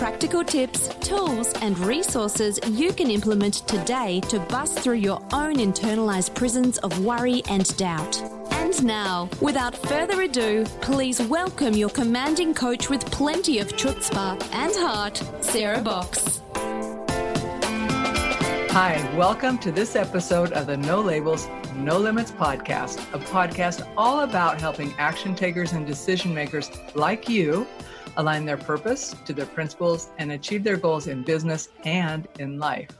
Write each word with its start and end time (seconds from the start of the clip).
practical 0.00 0.42
tips, 0.42 0.88
tools, 1.00 1.52
and 1.60 1.78
resources 1.80 2.58
you 2.70 2.90
can 2.90 3.10
implement 3.10 3.56
today 3.68 4.18
to 4.20 4.38
bust 4.48 4.78
through 4.78 4.94
your 4.94 5.20
own 5.34 5.56
internalized 5.56 6.34
prisons 6.34 6.78
of 6.78 7.04
worry 7.04 7.42
and 7.50 7.76
doubt. 7.76 8.18
And 8.52 8.82
now, 8.82 9.28
without 9.42 9.76
further 9.76 10.22
ado, 10.22 10.64
please 10.80 11.20
welcome 11.20 11.74
your 11.74 11.90
commanding 11.90 12.54
coach 12.54 12.88
with 12.88 13.04
plenty 13.10 13.58
of 13.58 13.68
chutzpah 13.76 14.42
and 14.54 14.74
heart, 14.74 15.22
Sarah 15.42 15.82
Box. 15.82 16.40
Hi, 18.72 19.14
welcome 19.18 19.58
to 19.58 19.70
this 19.70 19.96
episode 19.96 20.52
of 20.52 20.66
the 20.66 20.78
No 20.78 21.02
Labels, 21.02 21.46
No 21.76 21.98
Limits 21.98 22.30
podcast, 22.32 23.00
a 23.12 23.18
podcast 23.18 23.86
all 23.98 24.20
about 24.20 24.62
helping 24.62 24.94
action 24.96 25.34
takers 25.34 25.72
and 25.72 25.86
decision 25.86 26.32
makers 26.32 26.70
like 26.94 27.28
you 27.28 27.66
align 28.16 28.44
their 28.44 28.56
purpose 28.56 29.14
to 29.24 29.32
their 29.32 29.46
principles, 29.46 30.10
and 30.18 30.32
achieve 30.32 30.64
their 30.64 30.76
goals 30.76 31.06
in 31.06 31.22
business 31.22 31.68
and 31.84 32.28
in 32.38 32.58
life. 32.58 32.90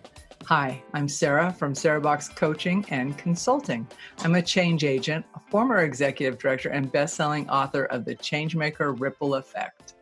Hi, 0.47 0.83
I'm 0.95 1.07
Sarah 1.07 1.52
from 1.52 1.75
Sarah 1.75 2.01
Box 2.01 2.29
Coaching 2.29 2.85
and 2.89 3.17
Consulting. 3.17 3.87
I'm 4.21 4.35
a 4.35 4.43
change 4.43 4.85
agent, 4.85 5.25
a 5.35 5.41
former 5.51 5.79
executive 5.79 6.39
director, 6.39 6.71
and 6.71 6.91
best-selling 6.91 7.49
author 7.49 7.85
of 7.85 8.05
The 8.05 8.17
Changemaker 8.17 8.99
Ripple 8.99 9.35
Effect, 9.37 9.95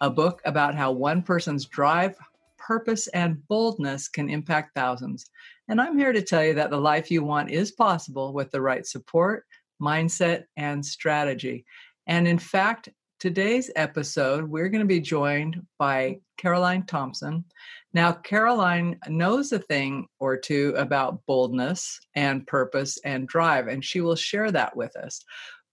a 0.00 0.10
book 0.10 0.40
about 0.44 0.74
how 0.74 0.90
one 0.90 1.22
person's 1.22 1.66
drive, 1.66 2.16
purpose, 2.58 3.06
and 3.08 3.46
boldness 3.46 4.08
can 4.08 4.28
impact 4.30 4.74
thousands. 4.74 5.30
And 5.68 5.80
I'm 5.80 5.98
here 5.98 6.12
to 6.12 6.22
tell 6.22 6.44
you 6.44 6.54
that 6.54 6.70
the 6.70 6.80
life 6.80 7.10
you 7.10 7.22
want 7.22 7.50
is 7.50 7.70
possible 7.70 8.32
with 8.32 8.50
the 8.50 8.60
right 8.60 8.86
support, 8.86 9.44
mindset, 9.80 10.44
and 10.56 10.84
strategy. 10.84 11.64
And 12.06 12.26
in 12.26 12.38
fact, 12.38 12.88
today's 13.18 13.70
episode, 13.76 14.44
we're 14.48 14.68
going 14.68 14.82
to 14.82 14.86
be 14.86 15.00
joined 15.00 15.64
by 15.78 16.20
Caroline 16.36 16.84
Thompson. 16.86 17.44
Now, 17.92 18.12
Caroline 18.12 18.98
knows 19.08 19.52
a 19.52 19.58
thing 19.58 20.06
or 20.18 20.36
two 20.36 20.74
about 20.76 21.24
boldness 21.26 22.00
and 22.14 22.46
purpose 22.46 22.98
and 23.04 23.28
drive, 23.28 23.68
and 23.68 23.84
she 23.84 24.00
will 24.00 24.16
share 24.16 24.50
that 24.50 24.76
with 24.76 24.96
us. 24.96 25.24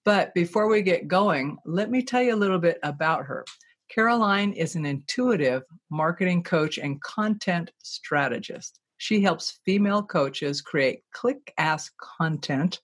But 0.05 0.33
before 0.33 0.67
we 0.67 0.81
get 0.81 1.07
going, 1.07 1.57
let 1.65 1.91
me 1.91 2.03
tell 2.03 2.21
you 2.21 2.33
a 2.33 2.35
little 2.35 2.59
bit 2.59 2.79
about 2.83 3.25
her. 3.25 3.45
Caroline 3.93 4.53
is 4.53 4.75
an 4.75 4.85
intuitive 4.85 5.63
marketing 5.89 6.43
coach 6.43 6.77
and 6.77 7.01
content 7.01 7.71
strategist. 7.83 8.79
She 8.97 9.21
helps 9.21 9.59
female 9.65 10.03
coaches 10.03 10.61
create 10.61 11.01
click 11.11 11.53
ass 11.57 11.89
content 11.99 12.81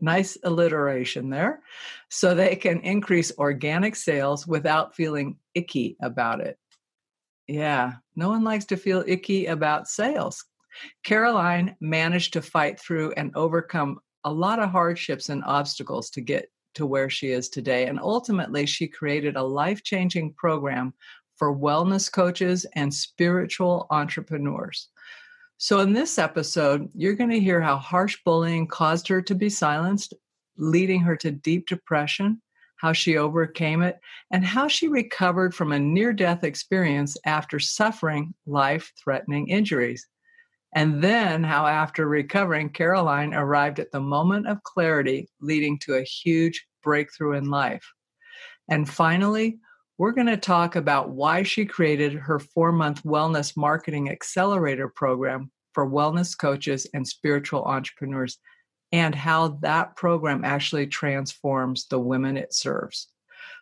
Nice 0.00 0.38
alliteration 0.44 1.30
there. 1.30 1.60
So 2.08 2.34
they 2.34 2.56
can 2.56 2.80
increase 2.80 3.32
organic 3.38 3.96
sales 3.96 4.46
without 4.46 4.94
feeling 4.94 5.36
icky 5.54 5.96
about 6.00 6.40
it. 6.40 6.58
Yeah, 7.48 7.94
no 8.14 8.28
one 8.28 8.44
likes 8.44 8.66
to 8.66 8.76
feel 8.76 9.02
icky 9.06 9.46
about 9.46 9.88
sales. 9.88 10.44
Caroline 11.02 11.74
managed 11.80 12.34
to 12.34 12.42
fight 12.42 12.78
through 12.78 13.12
and 13.12 13.32
overcome 13.34 13.98
a 14.24 14.32
lot 14.32 14.60
of 14.60 14.70
hardships 14.70 15.28
and 15.30 15.42
obstacles 15.44 16.10
to 16.10 16.20
get 16.20 16.50
to 16.74 16.86
where 16.86 17.10
she 17.10 17.30
is 17.30 17.48
today. 17.48 17.86
And 17.86 17.98
ultimately, 17.98 18.66
she 18.66 18.86
created 18.86 19.36
a 19.36 19.42
life 19.42 19.82
changing 19.82 20.34
program 20.34 20.94
for 21.36 21.56
wellness 21.56 22.12
coaches 22.12 22.66
and 22.74 22.92
spiritual 22.92 23.86
entrepreneurs. 23.90 24.88
So, 25.60 25.80
in 25.80 25.92
this 25.92 26.20
episode, 26.20 26.88
you're 26.94 27.16
going 27.16 27.30
to 27.30 27.40
hear 27.40 27.60
how 27.60 27.78
harsh 27.78 28.16
bullying 28.24 28.68
caused 28.68 29.08
her 29.08 29.20
to 29.22 29.34
be 29.34 29.50
silenced, 29.50 30.14
leading 30.56 31.00
her 31.00 31.16
to 31.16 31.32
deep 31.32 31.66
depression, 31.66 32.40
how 32.76 32.92
she 32.92 33.16
overcame 33.16 33.82
it, 33.82 33.98
and 34.30 34.44
how 34.44 34.68
she 34.68 34.86
recovered 34.86 35.52
from 35.52 35.72
a 35.72 35.78
near 35.80 36.12
death 36.12 36.44
experience 36.44 37.16
after 37.26 37.58
suffering 37.58 38.34
life 38.46 38.92
threatening 39.02 39.48
injuries. 39.48 40.06
And 40.76 41.02
then 41.02 41.42
how, 41.42 41.66
after 41.66 42.06
recovering, 42.06 42.70
Caroline 42.70 43.34
arrived 43.34 43.80
at 43.80 43.90
the 43.90 44.00
moment 44.00 44.46
of 44.46 44.62
clarity, 44.62 45.28
leading 45.40 45.76
to 45.80 45.94
a 45.94 46.04
huge 46.04 46.64
breakthrough 46.84 47.36
in 47.36 47.50
life. 47.50 47.84
And 48.70 48.88
finally, 48.88 49.58
we're 49.98 50.12
going 50.12 50.28
to 50.28 50.36
talk 50.36 50.76
about 50.76 51.10
why 51.10 51.42
she 51.42 51.66
created 51.66 52.12
her 52.14 52.38
four 52.38 52.70
month 52.70 53.02
wellness 53.02 53.56
marketing 53.56 54.08
accelerator 54.08 54.88
program 54.88 55.50
for 55.74 55.90
wellness 55.90 56.38
coaches 56.38 56.86
and 56.94 57.06
spiritual 57.06 57.64
entrepreneurs, 57.64 58.38
and 58.92 59.14
how 59.14 59.48
that 59.60 59.96
program 59.96 60.44
actually 60.44 60.86
transforms 60.86 61.86
the 61.88 61.98
women 61.98 62.36
it 62.36 62.54
serves. 62.54 63.08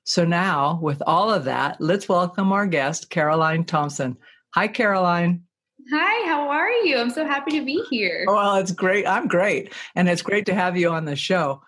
So, 0.05 0.25
now 0.25 0.79
with 0.81 1.03
all 1.07 1.33
of 1.33 1.45
that, 1.45 1.81
let's 1.81 2.09
welcome 2.09 2.53
our 2.53 2.67
guest, 2.67 3.11
Caroline 3.11 3.65
Thompson. 3.65 4.17
Hi, 4.55 4.69
Caroline. 4.69 5.43
Hi, 5.91 6.29
how 6.29 6.49
are 6.49 6.71
you? 6.71 6.99
I'm 6.99 7.11
so 7.11 7.25
happy 7.25 7.53
to 7.53 7.65
be 7.65 7.83
here. 7.91 8.25
Well, 8.27 8.57
it's 8.57 8.73
great. 8.73 9.07
I'm 9.07 9.27
great. 9.27 9.73
And 9.95 10.09
it's 10.09 10.23
great 10.23 10.47
to 10.47 10.55
have 10.55 10.77
you 10.77 10.91
on 10.91 11.05
the 11.05 11.17
show. 11.17 11.63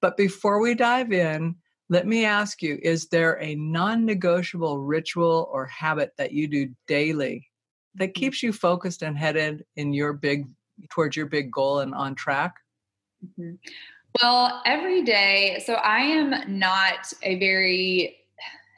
But 0.00 0.16
before 0.16 0.60
we 0.60 0.74
dive 0.74 1.12
in, 1.12 1.56
let 1.92 2.06
me 2.06 2.24
ask 2.24 2.62
you 2.62 2.78
is 2.82 3.08
there 3.08 3.38
a 3.42 3.54
non 3.54 4.06
negotiable 4.06 4.78
ritual 4.78 5.46
or 5.52 5.66
habit 5.66 6.12
that 6.16 6.32
you 6.32 6.48
do 6.48 6.70
daily 6.88 7.46
that 7.96 8.06
mm-hmm. 8.06 8.20
keeps 8.20 8.42
you 8.42 8.50
focused 8.50 9.02
and 9.02 9.16
headed 9.16 9.62
in 9.76 9.92
your 9.92 10.14
big 10.14 10.46
towards 10.88 11.18
your 11.18 11.26
big 11.26 11.52
goal 11.52 11.80
and 11.80 11.94
on 11.94 12.14
track? 12.14 12.54
Mm-hmm. 13.22 13.56
Well, 14.22 14.62
every 14.64 15.02
day. 15.02 15.62
So 15.66 15.74
I 15.74 15.98
am 15.98 16.58
not 16.58 17.12
a 17.22 17.38
very 17.38 18.16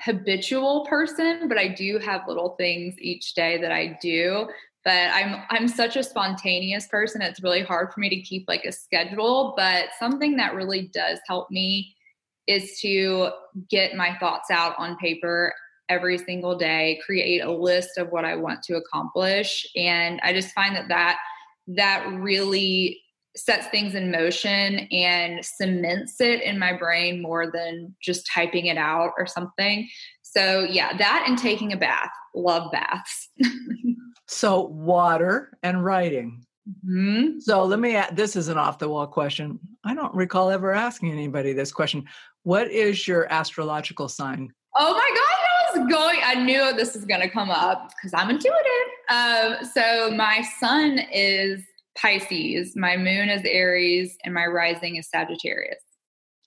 habitual 0.00 0.84
person, 0.86 1.48
but 1.48 1.56
I 1.56 1.68
do 1.68 1.98
have 1.98 2.22
little 2.26 2.56
things 2.56 2.96
each 2.98 3.34
day 3.34 3.60
that 3.60 3.70
I 3.70 3.96
do. 4.02 4.48
But 4.84 5.10
I'm 5.12 5.44
I'm 5.50 5.68
such 5.68 5.94
a 5.94 6.02
spontaneous 6.02 6.88
person. 6.88 7.22
It's 7.22 7.44
really 7.44 7.62
hard 7.62 7.92
for 7.92 8.00
me 8.00 8.08
to 8.08 8.20
keep 8.22 8.46
like 8.48 8.64
a 8.64 8.72
schedule. 8.72 9.54
But 9.56 9.90
something 10.00 10.36
that 10.38 10.54
really 10.54 10.90
does 10.92 11.20
help 11.28 11.48
me 11.52 11.94
is 12.46 12.78
to 12.80 13.30
get 13.70 13.94
my 13.94 14.16
thoughts 14.18 14.50
out 14.50 14.74
on 14.78 14.96
paper 14.96 15.54
every 15.88 16.16
single 16.18 16.56
day 16.56 17.00
create 17.04 17.42
a 17.42 17.50
list 17.50 17.98
of 17.98 18.08
what 18.10 18.24
i 18.24 18.34
want 18.34 18.62
to 18.62 18.76
accomplish 18.76 19.66
and 19.76 20.20
i 20.22 20.32
just 20.32 20.52
find 20.54 20.74
that 20.74 20.88
that 20.88 21.18
that 21.66 22.06
really 22.14 23.00
sets 23.36 23.66
things 23.66 23.94
in 23.94 24.10
motion 24.10 24.78
and 24.92 25.44
cements 25.44 26.20
it 26.20 26.40
in 26.42 26.58
my 26.58 26.72
brain 26.72 27.20
more 27.20 27.50
than 27.50 27.94
just 28.00 28.28
typing 28.32 28.66
it 28.66 28.78
out 28.78 29.12
or 29.18 29.26
something 29.26 29.88
so 30.22 30.60
yeah 30.70 30.96
that 30.96 31.24
and 31.26 31.36
taking 31.36 31.72
a 31.72 31.76
bath 31.76 32.10
love 32.34 32.70
baths 32.72 33.28
so 34.26 34.62
water 34.62 35.56
and 35.62 35.84
writing 35.84 36.44
Mm-hmm. 36.68 37.40
So 37.40 37.64
let 37.64 37.78
me 37.78 37.96
add 37.96 38.16
this 38.16 38.36
is 38.36 38.48
an 38.48 38.56
off 38.56 38.78
the 38.78 38.88
wall 38.88 39.06
question. 39.06 39.60
I 39.84 39.94
don't 39.94 40.14
recall 40.14 40.50
ever 40.50 40.72
asking 40.72 41.12
anybody 41.12 41.52
this 41.52 41.72
question. 41.72 42.06
What 42.44 42.70
is 42.70 43.08
your 43.08 43.30
astrological 43.32 44.08
sign? 44.08 44.52
Oh 44.76 44.92
my 44.92 45.10
God, 45.14 45.78
I 45.78 45.78
was 45.78 45.92
going, 45.92 46.20
I 46.22 46.34
knew 46.34 46.74
this 46.76 46.94
was 46.94 47.06
going 47.06 47.22
to 47.22 47.28
come 47.30 47.50
up 47.50 47.90
because 47.96 48.12
I'm 48.12 48.28
intuitive. 48.28 48.60
Um, 49.08 49.64
so 49.72 50.10
my 50.10 50.44
sun 50.60 51.00
is 51.12 51.62
Pisces, 51.96 52.76
my 52.76 52.98
moon 52.98 53.30
is 53.30 53.42
Aries, 53.46 54.16
and 54.24 54.34
my 54.34 54.44
rising 54.44 54.96
is 54.96 55.08
Sagittarius. 55.08 55.80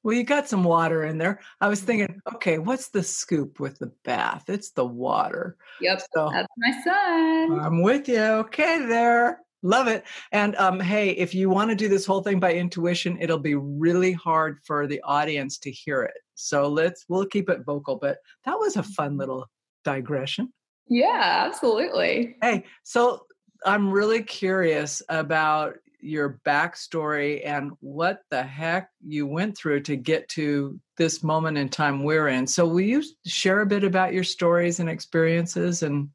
Well, 0.04 0.16
you 0.16 0.24
got 0.24 0.48
some 0.48 0.64
water 0.64 1.04
in 1.04 1.18
there. 1.18 1.40
I 1.62 1.68
was 1.68 1.82
thinking, 1.82 2.22
okay, 2.36 2.60
what's 2.60 2.90
the 2.90 3.02
scoop 3.02 3.60
with 3.60 3.80
the 3.80 3.92
bath? 4.06 4.50
It's 4.50 4.70
the 4.70 4.86
water. 4.86 5.58
Yep. 5.82 6.02
So 6.14 6.30
that's 6.32 6.48
my 6.58 6.72
sun. 6.84 7.60
I'm 7.60 7.82
with 7.82 8.08
you. 8.08 8.22
Okay, 8.22 8.86
there. 8.86 9.40
Love 9.64 9.88
it. 9.88 10.04
And 10.32 10.56
um, 10.58 10.80
hey, 10.80 11.10
if 11.12 11.34
you 11.34 11.50
want 11.50 11.70
to 11.72 11.76
do 11.76 11.88
this 11.88 12.06
whole 12.06 12.22
thing 12.22 12.40
by 12.40 12.54
intuition, 12.54 13.18
it'll 13.20 13.40
be 13.40 13.56
really 13.56 14.12
hard 14.12 14.60
for 14.66 14.86
the 14.86 15.02
audience 15.02 15.58
to 15.60 15.72
hear 15.72 16.04
it. 16.04 16.22
So 16.36 16.68
let's 16.68 17.06
we'll 17.10 17.26
keep 17.26 17.50
it 17.50 17.66
vocal. 17.66 17.96
But 17.96 18.18
that 18.46 18.60
was 18.60 18.78
a 18.78 18.84
fun 18.84 19.12
mm-hmm. 19.12 19.20
little 19.20 19.46
digression. 19.84 20.54
Yeah, 20.90 21.46
absolutely. 21.48 22.38
Hey, 22.42 22.66
so 22.84 23.26
I'm 23.66 23.92
really 23.92 24.24
curious 24.24 25.02
about 25.10 25.76
your 26.00 26.40
backstory 26.46 27.42
and 27.46 27.72
what 27.80 28.22
the 28.30 28.44
heck 28.44 28.90
you 29.06 29.26
went 29.26 29.58
through 29.58 29.82
to 29.82 29.96
get 29.96 30.30
to 30.30 30.80
this 30.98 31.24
moment 31.24 31.58
in 31.58 31.68
time 31.68 32.04
we're 32.04 32.28
in. 32.28 32.46
So 32.46 32.68
will 32.68 32.82
you 32.82 33.04
share 33.26 33.62
a 33.62 33.66
bit 33.66 33.84
about 33.84 34.14
your 34.14 34.24
stories 34.24 34.80
and 34.80 34.90
experiences 34.90 35.84
and 35.84 36.10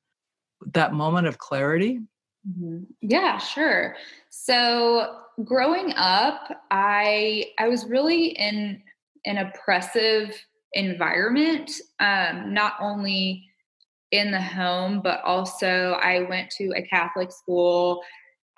that 0.73 0.95
moment 0.95 1.27
of 1.27 1.38
clarity? 1.38 2.00
Mm-hmm. 2.49 2.85
Yeah, 3.00 3.39
sure. 3.39 3.97
So 4.31 5.19
growing 5.44 5.93
up, 5.97 6.49
I 6.71 7.47
I 7.59 7.69
was 7.69 7.85
really 7.87 8.29
in 8.29 8.83
an 9.25 9.39
oppressive 9.39 10.35
environment, 10.73 11.71
um, 12.00 12.53
not 12.53 12.75
only 12.81 13.49
in 14.11 14.31
the 14.31 14.41
home, 14.43 15.00
but 15.03 15.23
also 15.25 15.99
I 16.03 16.23
went 16.29 16.50
to 16.59 16.73
a 16.77 16.83
Catholic 16.83 17.33
school. 17.33 18.03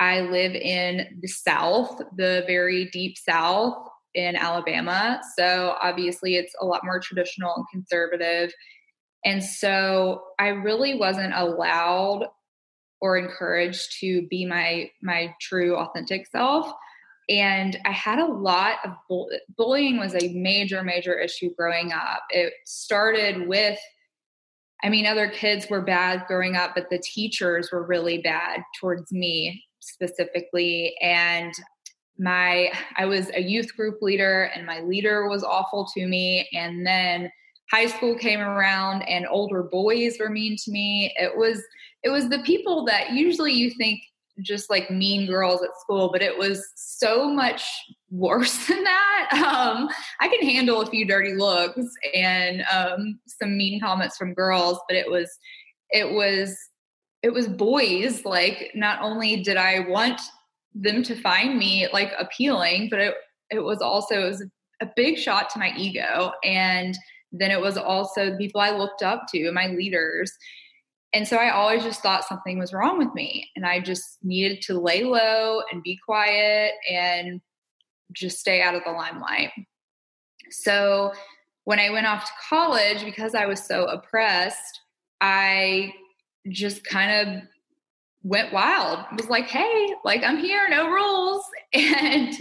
I 0.01 0.23
live 0.23 0.55
in 0.55 1.19
the 1.21 1.29
South, 1.29 2.01
the 2.17 2.45
very 2.47 2.87
deep 2.93 3.17
South 3.19 3.77
in 4.15 4.37
Alabama. 4.37 5.21
So 5.39 5.77
obviously, 5.83 6.37
it's 6.37 6.55
a 6.61 6.65
lot 6.67 6.85
more 6.85 7.01
traditional 7.01 7.55
and 7.57 7.67
conservative. 7.73 8.53
And 9.25 9.43
so 9.43 10.23
I 10.39 10.49
really 10.49 10.95
wasn't 10.95 11.35
allowed 11.35 12.27
or 13.05 13.19
encouraged 13.19 14.01
to 14.01 14.27
be 14.29 14.47
my 14.47 14.91
my 15.03 15.35
true 15.39 15.77
authentic 15.77 16.27
self. 16.27 16.73
And 17.29 17.79
i 17.85 17.91
had 17.91 18.19
a 18.19 18.25
lot 18.27 18.79
of 18.83 18.93
bull- 19.09 19.31
bullying 19.59 19.99
was 19.99 20.15
a 20.15 20.33
major 20.33 20.83
major 20.83 21.13
issue 21.19 21.55
growing 21.55 21.93
up. 21.93 22.23
It 22.31 22.55
started 22.65 23.47
with 23.47 23.79
i 24.83 24.89
mean 24.89 25.07
other 25.07 25.29
kids 25.29 25.69
were 25.69 25.83
bad 25.83 26.25
growing 26.27 26.57
up 26.57 26.75
but 26.75 26.89
the 26.91 26.99
teachers 26.99 27.71
were 27.71 27.87
really 27.87 28.19
bad 28.19 28.63
towards 28.81 29.13
me 29.13 29.63
specifically. 29.81 30.97
And 31.03 31.53
my 32.19 32.73
i 32.97 33.05
was 33.05 33.29
a 33.35 33.43
youth 33.43 33.77
group 33.77 34.01
leader 34.01 34.51
and 34.55 34.65
my 34.65 34.81
leader 34.81 35.29
was 35.29 35.45
awful 35.45 35.87
to 35.95 36.07
me. 36.07 36.49
And 36.55 36.87
then 36.87 37.31
high 37.71 37.87
school 37.87 38.17
came 38.17 38.41
around 38.41 39.03
and 39.03 39.27
older 39.29 39.63
boys 39.63 40.17
were 40.19 40.31
mean 40.31 40.57
to 40.65 40.71
me. 40.71 41.13
It 41.17 41.37
was 41.37 41.63
it 42.05 42.11
was 42.11 42.29
the 42.29 42.39
people 42.41 42.85
that 42.85 43.13
usually 43.13 43.53
you 43.53 43.71
think 43.71 44.01
just 44.41 44.69
like 44.69 44.91
mean 44.91 45.27
girls 45.27 45.63
at 45.63 45.79
school, 45.81 46.11
but 46.13 46.23
it 46.23 46.37
was 46.37 46.65
so 46.77 47.29
much 47.29 47.65
worse 48.11 48.67
than 48.69 48.85
that. 48.85 49.29
Um, 49.33 49.89
I 50.21 50.29
can 50.29 50.47
handle 50.47 50.81
a 50.81 50.87
few 50.87 51.07
dirty 51.07 51.35
looks 51.35 51.87
and 52.15 52.63
um, 52.73 53.19
some 53.27 53.57
mean 53.57 53.81
comments 53.81 54.17
from 54.17 54.35
girls, 54.35 54.79
but 54.89 54.97
it 54.97 55.11
was, 55.11 55.31
it 55.91 56.11
was, 56.11 56.57
it 57.23 57.33
was 57.33 57.49
boys. 57.49 58.25
Like, 58.25 58.73
not 58.75 59.01
only 59.01 59.43
did 59.43 59.57
I 59.57 59.81
want 59.81 60.21
them 60.75 61.03
to 61.05 61.15
find 61.15 61.57
me 61.57 61.89
like 61.93 62.13
appealing, 62.19 62.89
but 62.91 63.01
it, 63.01 63.15
it 63.51 63.61
was 63.61 63.81
also 63.81 64.21
it 64.21 64.29
was 64.29 64.45
a 64.83 64.89
big 64.97 65.17
shot 65.17 65.49
to 65.51 65.59
my 65.59 65.73
ego. 65.77 66.33
And 66.45 66.99
then 67.33 67.51
it 67.51 67.61
was 67.61 67.77
also 67.77 68.31
the 68.31 68.37
people 68.37 68.61
I 68.61 68.71
looked 68.71 69.03
up 69.03 69.25
to, 69.33 69.53
my 69.53 69.69
leaders. 69.69 70.33
And 71.15 71.27
so 71.27 71.37
I 71.37 71.51
always 71.51 71.85
just 71.85 72.03
thought 72.03 72.25
something 72.25 72.59
was 72.59 72.73
wrong 72.73 72.99
with 72.99 73.15
me. 73.15 73.49
And 73.55 73.65
I 73.65 73.81
just 73.81 74.19
needed 74.23 74.61
to 74.63 74.81
lay 74.81 75.05
low 75.05 75.63
and 75.71 75.83
be 75.83 75.99
quiet 76.05 76.73
and 76.91 77.41
just 78.13 78.41
stay 78.41 78.61
out 78.61 78.75
of 78.75 78.83
the 78.85 78.91
limelight. 78.91 79.51
So 80.51 81.13
when 81.65 81.79
I 81.79 81.91
went 81.91 82.07
off 82.07 82.25
to 82.25 82.33
college, 82.49 83.05
because 83.05 83.35
I 83.35 83.47
was 83.47 83.65
so 83.65 83.85
oppressed, 83.85 84.81
I 85.21 85.95
just 86.49 86.85
kind 86.85 87.29
of 87.29 87.43
went 88.25 88.53
wild. 88.53 89.07
Was 89.17 89.29
like, 89.29 89.47
hey, 89.47 89.95
like 90.05 90.25
I'm 90.25 90.39
here, 90.39 90.69
no 90.69 90.89
rules. 90.89 91.45
And 91.75 92.37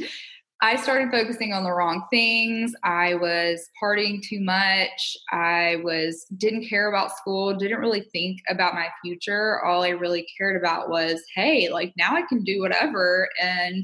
I 0.64 0.78
started 0.78 1.12
focusing 1.12 1.52
on 1.52 1.66
the 1.66 1.74
wrong 1.74 2.06
things. 2.10 2.74
I 2.86 3.16
was 3.16 3.70
partying 3.84 4.22
too 4.22 4.40
much. 4.40 5.18
I 5.30 5.82
was 5.84 6.26
didn't 6.38 6.70
care 6.70 6.88
about 6.88 7.18
school, 7.18 7.54
didn't 7.54 7.82
really 7.82 8.08
think 8.14 8.40
about 8.48 8.74
my 8.74 8.88
future. 9.04 9.62
All 9.66 9.84
I 9.84 9.90
really 9.90 10.26
cared 10.38 10.56
about 10.56 10.90
was, 10.90 11.22
hey, 11.36 11.68
like 11.70 11.92
now 11.98 12.16
I 12.16 12.22
can 12.22 12.46
do 12.46 12.62
whatever 12.62 13.28
and 13.42 13.84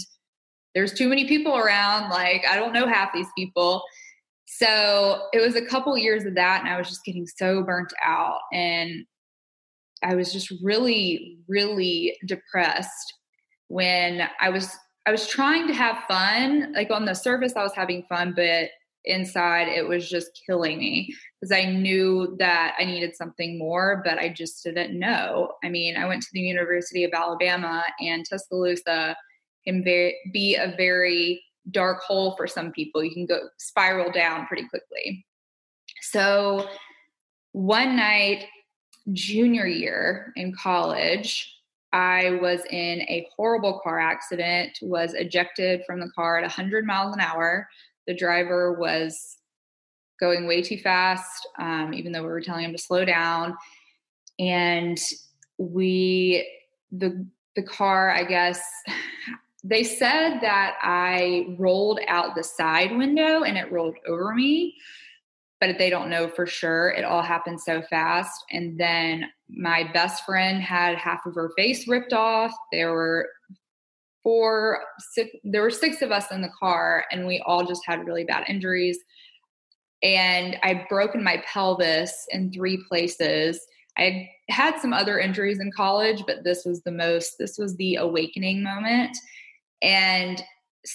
there's 0.74 0.94
too 0.94 1.10
many 1.10 1.28
people 1.28 1.58
around, 1.58 2.12
like 2.12 2.46
I 2.50 2.56
don't 2.56 2.72
know 2.72 2.88
half 2.88 3.12
these 3.14 3.28
people. 3.38 3.84
So, 4.46 5.28
it 5.34 5.42
was 5.42 5.58
a 5.58 5.66
couple 5.66 5.98
years 5.98 6.24
of 6.24 6.36
that 6.36 6.62
and 6.62 6.70
I 6.70 6.78
was 6.78 6.88
just 6.88 7.04
getting 7.04 7.28
so 7.28 7.62
burnt 7.62 7.92
out 8.02 8.40
and 8.54 9.06
I 10.02 10.16
was 10.16 10.32
just 10.32 10.50
really 10.64 11.40
really 11.50 12.18
depressed 12.26 13.16
when 13.68 14.30
I 14.40 14.50
was 14.50 14.78
I 15.06 15.12
was 15.12 15.28
trying 15.28 15.68
to 15.68 15.74
have 15.74 16.04
fun. 16.08 16.74
Like 16.74 16.92
on 16.92 17.06
the 17.06 17.14
surface, 17.14 17.54
I 17.56 17.64
was 17.64 17.74
having 17.74 18.04
fun, 18.10 18.34
but 18.36 18.70
inside 19.06 19.70
it 19.70 19.88
was 19.88 20.10
just 20.10 20.42
killing 20.46 20.78
me 20.78 21.16
because 21.40 21.52
I 21.52 21.66
knew 21.66 22.36
that 22.38 22.76
I 22.78 22.84
needed 22.84 23.16
something 23.16 23.58
more, 23.58 24.02
but 24.04 24.20
I 24.20 24.30
just 24.30 24.64
didn't 24.64 25.00
know. 25.00 25.54
I 25.64 25.70
mean, 25.70 25.96
I 25.96 26.06
went 26.06 26.22
to 26.24 26.30
the 26.34 26.42
University 26.42 27.06
of 27.06 27.12
Alabama, 27.14 27.84
and 28.02 28.26
Tuscaloosa 28.30 29.16
can 29.66 29.84
be 29.84 30.56
a 30.56 30.76
very 30.78 31.42
dark 31.72 32.02
hole 32.02 32.36
for 32.36 32.46
some 32.46 32.72
people. 32.72 33.04
You 33.04 33.14
can 33.14 33.26
go 33.26 33.40
spiral 33.58 34.12
down 34.12 34.48
pretty 34.48 34.68
quickly. 34.68 35.26
So 36.02 36.68
one 37.54 37.96
night, 37.96 38.46
junior 39.14 39.66
year 39.66 40.34
in 40.36 40.54
college, 40.54 41.56
I 41.92 42.38
was 42.42 42.62
in 42.70 43.02
a 43.02 43.28
horrible 43.36 43.80
car 43.84 44.00
accident, 44.00 44.78
was 44.82 45.14
ejected 45.14 45.82
from 45.86 46.00
the 46.00 46.12
car 46.16 46.38
at 46.38 46.44
100 46.44 46.86
miles 46.86 47.16
an 47.16 47.22
hour. 47.22 47.68
The 48.08 48.14
driver 48.14 48.74
was 48.74 49.38
going 50.20 50.48
way 50.48 50.62
too 50.62 50.78
fast, 50.78 51.48
um, 51.58 51.94
even 51.94 52.12
though 52.12 52.22
we 52.22 52.28
were 52.28 52.42
telling 52.42 52.66
him 52.66 52.74
to 52.74 52.78
slow 52.78 53.06
down. 53.06 53.56
And 54.38 55.00
we, 55.58 56.48
the, 56.92 57.26
the 57.56 57.64
car, 57.64 58.12
I 58.12 58.24
guess, 58.24 58.62
they 59.64 59.84
said 59.84 60.40
that 60.40 60.78
I 60.82 61.56
rolled 61.58 62.00
out 62.08 62.36
the 62.36 62.44
side 62.44 62.96
window 62.96 63.44
and 63.44 63.58
it 63.58 63.72
rolled 63.72 63.98
over 64.08 64.34
me 64.34 64.76
but 65.60 65.78
they 65.78 65.90
don't 65.90 66.10
know 66.10 66.28
for 66.28 66.46
sure. 66.46 66.90
It 66.90 67.04
all 67.04 67.22
happened 67.22 67.60
so 67.60 67.82
fast. 67.82 68.44
And 68.52 68.80
then 68.80 69.26
my 69.50 69.90
best 69.94 70.26
friend 70.26 70.62
had 70.62 70.98
half 70.98 71.26
of 71.26 71.36
her 71.36 71.52
face 71.58 71.88
ripped 71.88 72.14
off. 72.14 72.54
There 72.72 72.94
were 72.94 73.28
four, 74.24 74.80
six, 75.14 75.32
there 75.44 75.62
were 75.62 75.70
six 75.70 76.02
of 76.02 76.12
us 76.12 76.32
in 76.32 76.42
the 76.42 76.52
car, 76.60 77.06
and 77.12 77.26
we 77.26 77.42
all 77.46 77.66
just 77.66 77.82
had 77.86 78.06
really 78.06 78.24
bad 78.24 78.46
injuries. 78.48 78.98
And 80.02 80.58
I'd 80.64 80.88
broken 80.88 81.24
my 81.24 81.44
pelvis 81.52 82.26
in 82.30 82.52
three 82.52 82.82
places. 82.88 83.60
I 83.98 84.30
had 84.50 84.80
some 84.80 84.94
other 84.94 85.20
injuries 85.20 85.60
in 85.60 85.72
college, 85.76 86.24
but 86.26 86.44
this 86.46 86.64
was 86.66 86.82
the 86.84 86.92
most, 86.92 87.36
this 87.38 87.58
was 87.58 87.76
the 87.76 87.96
awakening 87.96 88.64
moment. 88.64 89.18
And 89.82 90.42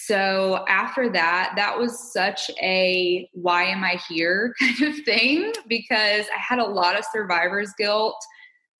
so 0.03 0.65
after 0.67 1.09
that, 1.09 1.53
that 1.55 1.79
was 1.79 2.11
such 2.11 2.51
a 2.61 3.29
why 3.31 3.63
am 3.63 3.83
I 3.83 3.99
here 4.09 4.53
kind 4.59 4.81
of 4.81 4.99
thing 5.05 5.53
because 5.67 6.25
I 6.35 6.37
had 6.37 6.59
a 6.59 6.65
lot 6.65 6.99
of 6.99 7.05
survivor's 7.13 7.71
guilt. 7.77 8.21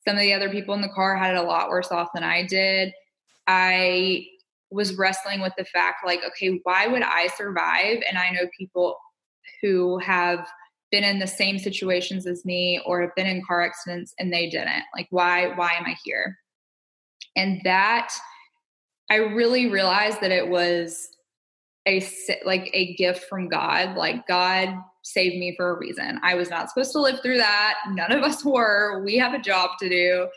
Some 0.06 0.18
of 0.18 0.22
the 0.22 0.34
other 0.34 0.50
people 0.50 0.76
in 0.76 0.82
the 0.82 0.90
car 0.90 1.16
had 1.16 1.36
it 1.36 1.38
a 1.38 1.42
lot 1.42 1.70
worse 1.70 1.90
off 1.90 2.10
than 2.14 2.24
I 2.24 2.46
did. 2.46 2.94
I 3.48 4.26
was 4.72 4.98
wrestling 4.98 5.40
with 5.40 5.54
the 5.58 5.64
fact 5.66 6.06
like, 6.06 6.20
okay, 6.28 6.60
why 6.64 6.88
would 6.88 7.02
I 7.02 7.28
survive? 7.38 8.04
And 8.10 8.18
I 8.18 8.32
know 8.32 8.50
people 8.58 8.98
who 9.62 9.98
have 10.00 10.46
been 10.92 11.06
in 11.06 11.20
the 11.20 11.28
same 11.28 11.58
situations 11.58 12.28
as 12.28 12.44
me 12.44 12.82
or 12.86 13.02
have 13.02 13.16
been 13.16 13.26
in 13.26 13.44
car 13.46 13.62
accidents 13.62 14.14
and 14.20 14.34
they 14.34 14.50
didn't. 14.50 14.84
Like, 14.94 15.08
why, 15.12 15.48
why 15.56 15.72
am 15.74 15.86
I 15.86 15.96
here? 16.04 16.38
And 17.38 17.62
that 17.64 18.14
I 19.10 19.16
really 19.16 19.70
realized 19.70 20.22
that 20.22 20.32
it 20.32 20.48
was 20.48 21.10
a 21.88 22.04
like 22.46 22.70
a 22.74 22.96
gift 22.96 23.26
from 23.30 23.48
God. 23.48 23.96
Like 23.96 24.28
God 24.28 24.76
saved 25.04 25.38
me 25.38 25.54
for 25.56 25.70
a 25.70 25.78
reason. 25.78 26.20
I 26.24 26.34
was 26.34 26.50
not 26.50 26.70
supposed 26.70 26.92
to 26.94 27.00
live 27.00 27.22
through 27.22 27.38
that. 27.38 27.76
None 27.90 28.12
of 28.12 28.24
us 28.24 28.44
were. 28.46 29.04
We 29.04 29.18
have 29.18 29.34
a 29.34 29.40
job 29.40 29.72
to 29.80 29.90
do. 29.90 30.28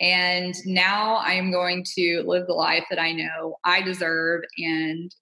And 0.00 0.54
now 0.64 1.16
I 1.16 1.32
am 1.32 1.50
going 1.50 1.84
to 1.96 2.22
live 2.26 2.46
the 2.46 2.52
life 2.52 2.84
that 2.90 3.00
I 3.00 3.12
know 3.12 3.56
I 3.64 3.82
deserve 3.82 4.42
and 4.58 5.12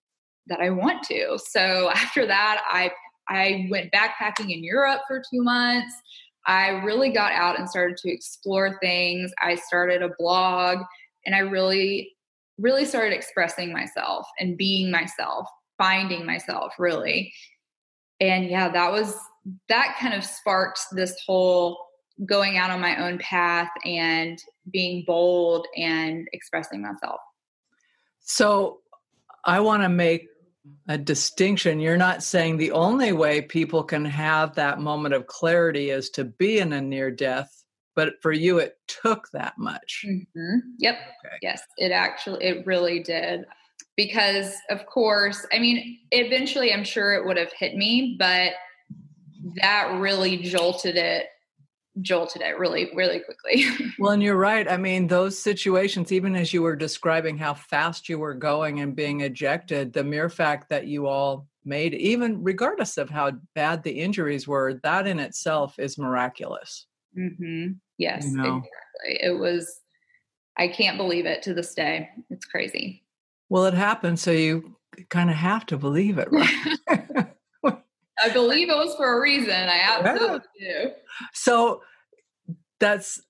that 0.48 0.60
I 0.60 0.70
want 0.70 1.02
to. 1.04 1.38
So 1.38 1.90
after 1.94 2.26
that, 2.26 2.62
I 2.68 2.90
I 3.28 3.66
went 3.70 3.92
backpacking 3.92 4.52
in 4.52 4.62
Europe 4.62 5.02
for 5.08 5.18
2 5.18 5.42
months. 5.42 5.92
I 6.46 6.68
really 6.84 7.10
got 7.10 7.32
out 7.32 7.58
and 7.58 7.68
started 7.68 7.96
to 7.98 8.12
explore 8.12 8.78
things. 8.80 9.32
I 9.42 9.56
started 9.56 10.00
a 10.02 10.10
blog 10.16 10.78
and 11.24 11.34
I 11.34 11.40
really 11.40 12.15
really 12.58 12.84
started 12.84 13.12
expressing 13.14 13.72
myself 13.72 14.26
and 14.38 14.56
being 14.56 14.90
myself, 14.90 15.48
finding 15.78 16.24
myself 16.24 16.72
really. 16.78 17.32
And 18.20 18.46
yeah, 18.46 18.68
that 18.70 18.90
was 18.90 19.14
that 19.68 19.96
kind 20.00 20.14
of 20.14 20.24
sparked 20.24 20.80
this 20.92 21.14
whole 21.26 21.78
going 22.24 22.56
out 22.56 22.70
on 22.70 22.80
my 22.80 23.06
own 23.06 23.18
path 23.18 23.68
and 23.84 24.38
being 24.72 25.04
bold 25.06 25.66
and 25.76 26.26
expressing 26.32 26.80
myself. 26.80 27.20
So 28.20 28.80
I 29.44 29.60
want 29.60 29.82
to 29.82 29.88
make 29.88 30.28
a 30.88 30.98
distinction. 30.98 31.78
You're 31.78 31.96
not 31.96 32.22
saying 32.22 32.56
the 32.56 32.72
only 32.72 33.12
way 33.12 33.42
people 33.42 33.84
can 33.84 34.04
have 34.04 34.54
that 34.54 34.80
moment 34.80 35.14
of 35.14 35.26
clarity 35.26 35.90
is 35.90 36.10
to 36.10 36.24
be 36.24 36.58
in 36.58 36.72
a 36.72 36.80
near 36.80 37.10
death 37.10 37.64
but 37.96 38.14
for 38.22 38.30
you 38.30 38.58
it 38.58 38.76
took 38.86 39.28
that 39.32 39.54
much 39.58 40.04
mm-hmm. 40.06 40.58
yep 40.78 40.96
okay. 41.24 41.36
yes 41.42 41.62
it 41.78 41.90
actually 41.90 42.44
it 42.44 42.64
really 42.66 43.02
did 43.02 43.44
because 43.96 44.54
of 44.70 44.86
course 44.86 45.44
i 45.52 45.58
mean 45.58 45.98
eventually 46.12 46.72
i'm 46.72 46.84
sure 46.84 47.14
it 47.14 47.26
would 47.26 47.36
have 47.36 47.52
hit 47.58 47.74
me 47.74 48.16
but 48.18 48.52
that 49.56 49.98
really 49.98 50.36
jolted 50.36 50.96
it 50.96 51.26
jolted 52.02 52.42
it 52.42 52.58
really 52.58 52.90
really 52.94 53.20
quickly 53.20 53.64
well 53.98 54.12
and 54.12 54.22
you're 54.22 54.36
right 54.36 54.70
i 54.70 54.76
mean 54.76 55.06
those 55.06 55.38
situations 55.38 56.12
even 56.12 56.36
as 56.36 56.52
you 56.52 56.60
were 56.60 56.76
describing 56.76 57.38
how 57.38 57.54
fast 57.54 58.08
you 58.08 58.18
were 58.18 58.34
going 58.34 58.80
and 58.80 58.94
being 58.94 59.22
ejected 59.22 59.92
the 59.92 60.04
mere 60.04 60.28
fact 60.28 60.68
that 60.68 60.86
you 60.86 61.06
all 61.06 61.46
made 61.64 61.94
even 61.94 62.42
regardless 62.42 62.98
of 62.98 63.08
how 63.08 63.32
bad 63.54 63.82
the 63.82 63.90
injuries 63.90 64.46
were 64.46 64.74
that 64.82 65.06
in 65.06 65.18
itself 65.18 65.78
is 65.78 65.96
miraculous 65.96 66.86
mm-hmm. 67.18 67.72
Yes 67.98 68.26
you 68.26 68.36
know? 68.36 68.56
exactly 68.56 69.28
it 69.28 69.38
was 69.38 69.80
i 70.56 70.68
can't 70.68 70.96
believe 70.96 71.26
it 71.26 71.42
to 71.42 71.54
this 71.54 71.74
day 71.74 72.08
it's 72.30 72.44
crazy 72.44 73.02
well 73.48 73.64
it 73.66 73.74
happened 73.74 74.18
so 74.18 74.30
you 74.30 74.76
kind 75.08 75.30
of 75.30 75.36
have 75.36 75.66
to 75.66 75.76
believe 75.76 76.18
it 76.18 76.28
right 76.30 77.26
I 78.18 78.30
believe 78.30 78.68
it 78.70 78.76
was 78.76 78.94
for 78.96 79.16
a 79.16 79.20
reason. 79.20 79.50
I 79.50 79.78
absolutely 80.00 80.40
yeah. 80.58 80.84
do. 80.84 80.90
So 81.32 81.82
that's 82.80 83.20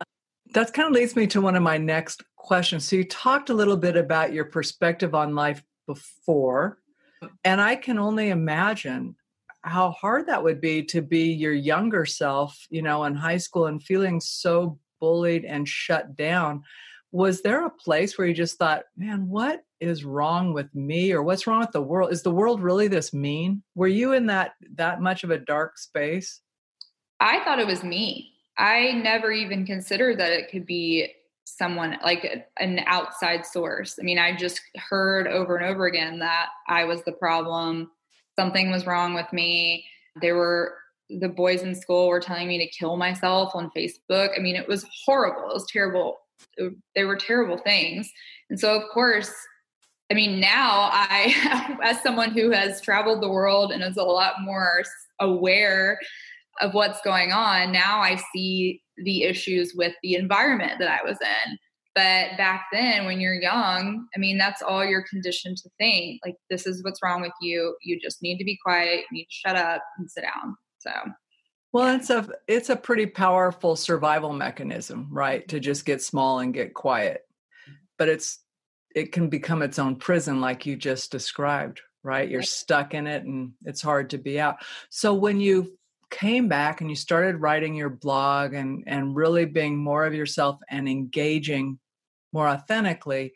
that 0.55 0.73
kind 0.73 0.89
of 0.89 0.95
leads 0.95 1.17
me 1.17 1.27
to 1.29 1.41
one 1.41 1.57
of 1.57 1.63
my 1.63 1.79
next 1.79 2.23
questions. 2.37 2.85
So 2.85 2.97
you 2.97 3.05
talked 3.05 3.51
a 3.51 3.55
little 3.55 3.77
bit 3.77 3.97
about 3.97 4.33
your 4.33 4.45
perspective 4.45 5.15
on 5.15 5.35
life 5.35 5.63
before, 5.87 6.79
oh. 7.23 7.29
and 7.45 7.61
I 7.61 7.77
can 7.77 7.99
only 7.99 8.31
imagine 8.31 9.17
how 9.67 9.91
hard 9.91 10.27
that 10.27 10.43
would 10.43 10.61
be 10.61 10.83
to 10.85 11.03
be 11.03 11.33
your 11.33 11.53
younger 11.53 12.07
self, 12.07 12.67
you 12.71 12.83
know, 12.83 13.05
in 13.05 13.15
high 13.15 13.37
school 13.37 13.67
and 13.67 13.83
feeling 13.83 14.21
so 14.21 14.79
bullied 15.01 15.45
and 15.45 15.69
shut 15.69 16.17
down. 16.17 16.63
Was 17.11 17.43
there 17.43 17.67
a 17.67 17.71
place 17.71 18.17
where 18.17 18.27
you 18.27 18.35
just 18.35 18.59
thought, 18.59 18.85
man, 18.97 19.29
what 19.29 19.65
is 19.81 20.05
wrong 20.05 20.53
with 20.53 20.73
me 20.75 21.13
or 21.13 21.23
what's 21.23 21.47
wrong 21.47 21.61
with 21.61 21.73
the 21.73 21.83
world? 21.83 22.13
Is 22.13 22.23
the 22.23 22.31
world 22.31 22.63
really 22.63 22.89
this 22.89 23.13
mean? 23.13 23.63
Were 23.75 23.89
you 23.89 24.13
in 24.13 24.27
that 24.27 24.53
that 24.77 25.01
much 25.01 25.25
of 25.25 25.31
a 25.31 25.39
dark 25.39 25.79
space? 25.79 26.41
I 27.19 27.43
thought 27.45 27.59
it 27.59 27.67
was 27.67 27.83
me. 27.83 28.33
I 28.59 28.93
never 28.93 29.33
even 29.33 29.67
considered 29.67 30.19
that 30.21 30.33
it 30.33 30.51
could 30.51 30.67
be 30.67 31.13
someone 31.45 31.97
like 32.05 32.47
an 32.59 32.81
outside 32.87 33.47
source. 33.47 33.99
I 34.01 34.05
mean 34.05 34.19
i 34.19 34.37
just 34.37 34.61
heard 34.77 35.29
over 35.29 35.57
and 35.57 35.65
over 35.65 35.87
again 35.87 36.19
that 36.19 36.49
i 36.67 36.85
was 36.85 37.03
the 37.05 37.13
problem 37.13 37.91
something 38.39 38.71
was 38.71 38.87
wrong 38.87 39.15
with 39.15 39.33
me. 39.33 39.85
There 40.21 40.37
were 40.37 40.75
the 41.09 41.29
boys 41.29 41.63
in 41.63 41.75
school 41.75 42.09
were 42.09 42.21
telling 42.21 42.49
me 42.49 42.59
to 42.59 42.79
kill 42.79 42.97
myself 42.97 43.53
on 43.55 43.71
facebook. 43.77 44.31
I 44.37 44.41
mean 44.41 44.57
it 44.57 44.69
was 44.69 44.85
horrible. 45.05 45.51
It 45.51 45.55
was 45.55 45.67
terrible. 45.71 46.19
They 46.95 47.05
were 47.05 47.17
terrible 47.17 47.59
things. 47.59 48.11
And 48.51 48.59
so 48.59 48.75
of 48.75 48.83
course 48.93 49.33
I 50.11 50.15
mean, 50.15 50.41
now 50.41 50.89
I, 50.93 51.79
as 51.83 52.03
someone 52.03 52.31
who 52.31 52.51
has 52.51 52.81
traveled 52.81 53.23
the 53.23 53.29
world 53.29 53.73
and 53.73 53.83
is 53.83 53.97
a 53.97 54.03
lot 54.03 54.35
more 54.41 54.83
aware 55.21 55.99
of 56.61 56.75
what's 56.75 57.01
going 57.03 57.33
on, 57.33 57.73
now 57.73 58.01
I 58.01 58.21
see 58.33 58.83
the 58.97 59.25
issues 59.25 59.75
with 59.75 59.95
the 60.03 60.15
environment 60.15 60.75
that 60.79 60.89
I 60.89 61.05
was 61.05 61.19
in. 61.21 61.59
But 61.97 62.37
back 62.37 62.67
then, 62.71 63.07
when 63.07 63.21
you're 63.21 63.41
young, 63.41 64.07
I 64.15 64.19
mean, 64.19 64.37
that's 64.37 64.61
all 64.61 64.85
you're 64.85 65.07
conditioned 65.09 65.57
to 65.57 65.71
think. 65.79 66.21
Like, 66.27 66.37
this 66.51 66.67
is 66.67 66.85
what's 66.85 67.03
wrong 67.03 67.23
with 67.23 67.33
you. 67.41 67.75
You 67.83 67.99
just 67.99 68.23
need 68.23 68.37
to 68.37 68.45
be 68.45 68.59
quiet. 68.63 69.07
You 69.11 69.19
need 69.19 69.25
to 69.25 69.31
shut 69.31 69.57
up 69.57 69.83
and 69.97 70.11
sit 70.11 70.21
down. 70.21 70.57
So, 70.79 70.91
well, 71.73 71.97
it's 71.97 72.11
a 72.11 72.29
it's 72.47 72.69
a 72.69 72.77
pretty 72.77 73.07
powerful 73.07 73.77
survival 73.77 74.35
mechanism, 74.35 75.09
right? 75.11 75.49
To 75.49 75.59
just 75.59 75.87
get 75.87 76.03
small 76.03 76.41
and 76.41 76.53
get 76.53 76.75
quiet. 76.75 77.23
But 77.97 78.11
it's 78.11 78.41
it 78.95 79.11
can 79.13 79.31
become 79.31 79.63
its 79.63 79.79
own 79.79 79.97
prison 79.97 80.41
like 80.43 80.67
you 80.67 80.77
just 80.77 81.11
described 81.11 81.81
right 82.03 82.31
you're 82.31 82.43
stuck 82.43 82.95
in 82.95 83.07
it 83.07 83.25
and 83.25 83.53
it's 83.65 83.83
hard 83.83 84.11
to 84.11 84.17
be 84.17 84.39
out 84.41 84.57
so 84.91 85.13
when 85.13 85.41
you 85.41 85.77
came 86.11 86.49
back 86.49 86.81
and 86.81 86.89
you 86.89 86.97
started 86.97 87.41
writing 87.41 87.75
your 87.75 87.91
blog 87.91 88.55
and 88.55 88.85
and 88.87 89.17
really 89.17 89.45
being 89.45 89.77
more 89.77 90.07
of 90.07 90.15
yourself 90.15 90.59
and 90.71 90.89
engaging 90.89 91.79
more 92.37 92.49
authentically 92.49 93.33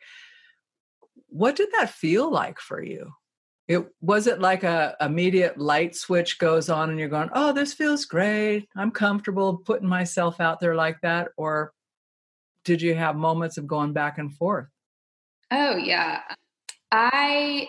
what 1.30 1.56
did 1.56 1.68
that 1.72 1.90
feel 1.90 2.30
like 2.30 2.58
for 2.58 2.82
you? 2.82 3.12
It 3.68 3.86
was 4.00 4.26
it 4.26 4.40
like 4.40 4.64
a 4.64 4.96
immediate 5.00 5.56
light 5.56 5.94
switch 5.94 6.40
goes 6.40 6.68
on 6.68 6.90
and 6.90 6.98
you're 6.98 7.08
going 7.08 7.30
oh 7.34 7.52
this 7.52 7.72
feels 7.72 8.04
great. 8.04 8.68
I'm 8.76 8.90
comfortable 8.90 9.58
putting 9.58 9.88
myself 9.88 10.40
out 10.40 10.58
there 10.58 10.74
like 10.74 11.00
that 11.02 11.28
or 11.36 11.72
did 12.64 12.82
you 12.82 12.94
have 12.94 13.16
moments 13.16 13.56
of 13.58 13.66
going 13.68 13.92
back 13.92 14.18
and 14.18 14.34
forth? 14.34 14.66
Oh 15.52 15.76
yeah. 15.76 16.20
I 16.90 17.68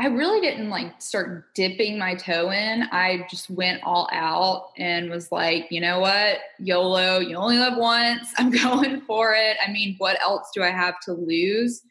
I 0.00 0.06
really 0.06 0.40
didn't 0.40 0.70
like 0.70 1.02
start 1.02 1.52
dipping 1.54 1.98
my 1.98 2.14
toe 2.14 2.52
in. 2.52 2.84
I 2.92 3.26
just 3.28 3.50
went 3.50 3.82
all 3.82 4.08
out 4.12 4.70
and 4.78 5.10
was 5.10 5.32
like, 5.32 5.66
you 5.70 5.80
know 5.80 5.98
what? 5.98 6.38
YOLO, 6.60 7.18
you 7.18 7.34
only 7.34 7.58
live 7.58 7.76
once. 7.76 8.32
I'm 8.38 8.50
going 8.62 9.00
for 9.02 9.34
it. 9.34 9.56
I 9.66 9.72
mean, 9.72 9.96
what 9.98 10.20
else 10.20 10.50
do 10.54 10.62
I 10.62 10.70
have 10.70 11.00
to 11.00 11.12
lose? 11.12 11.82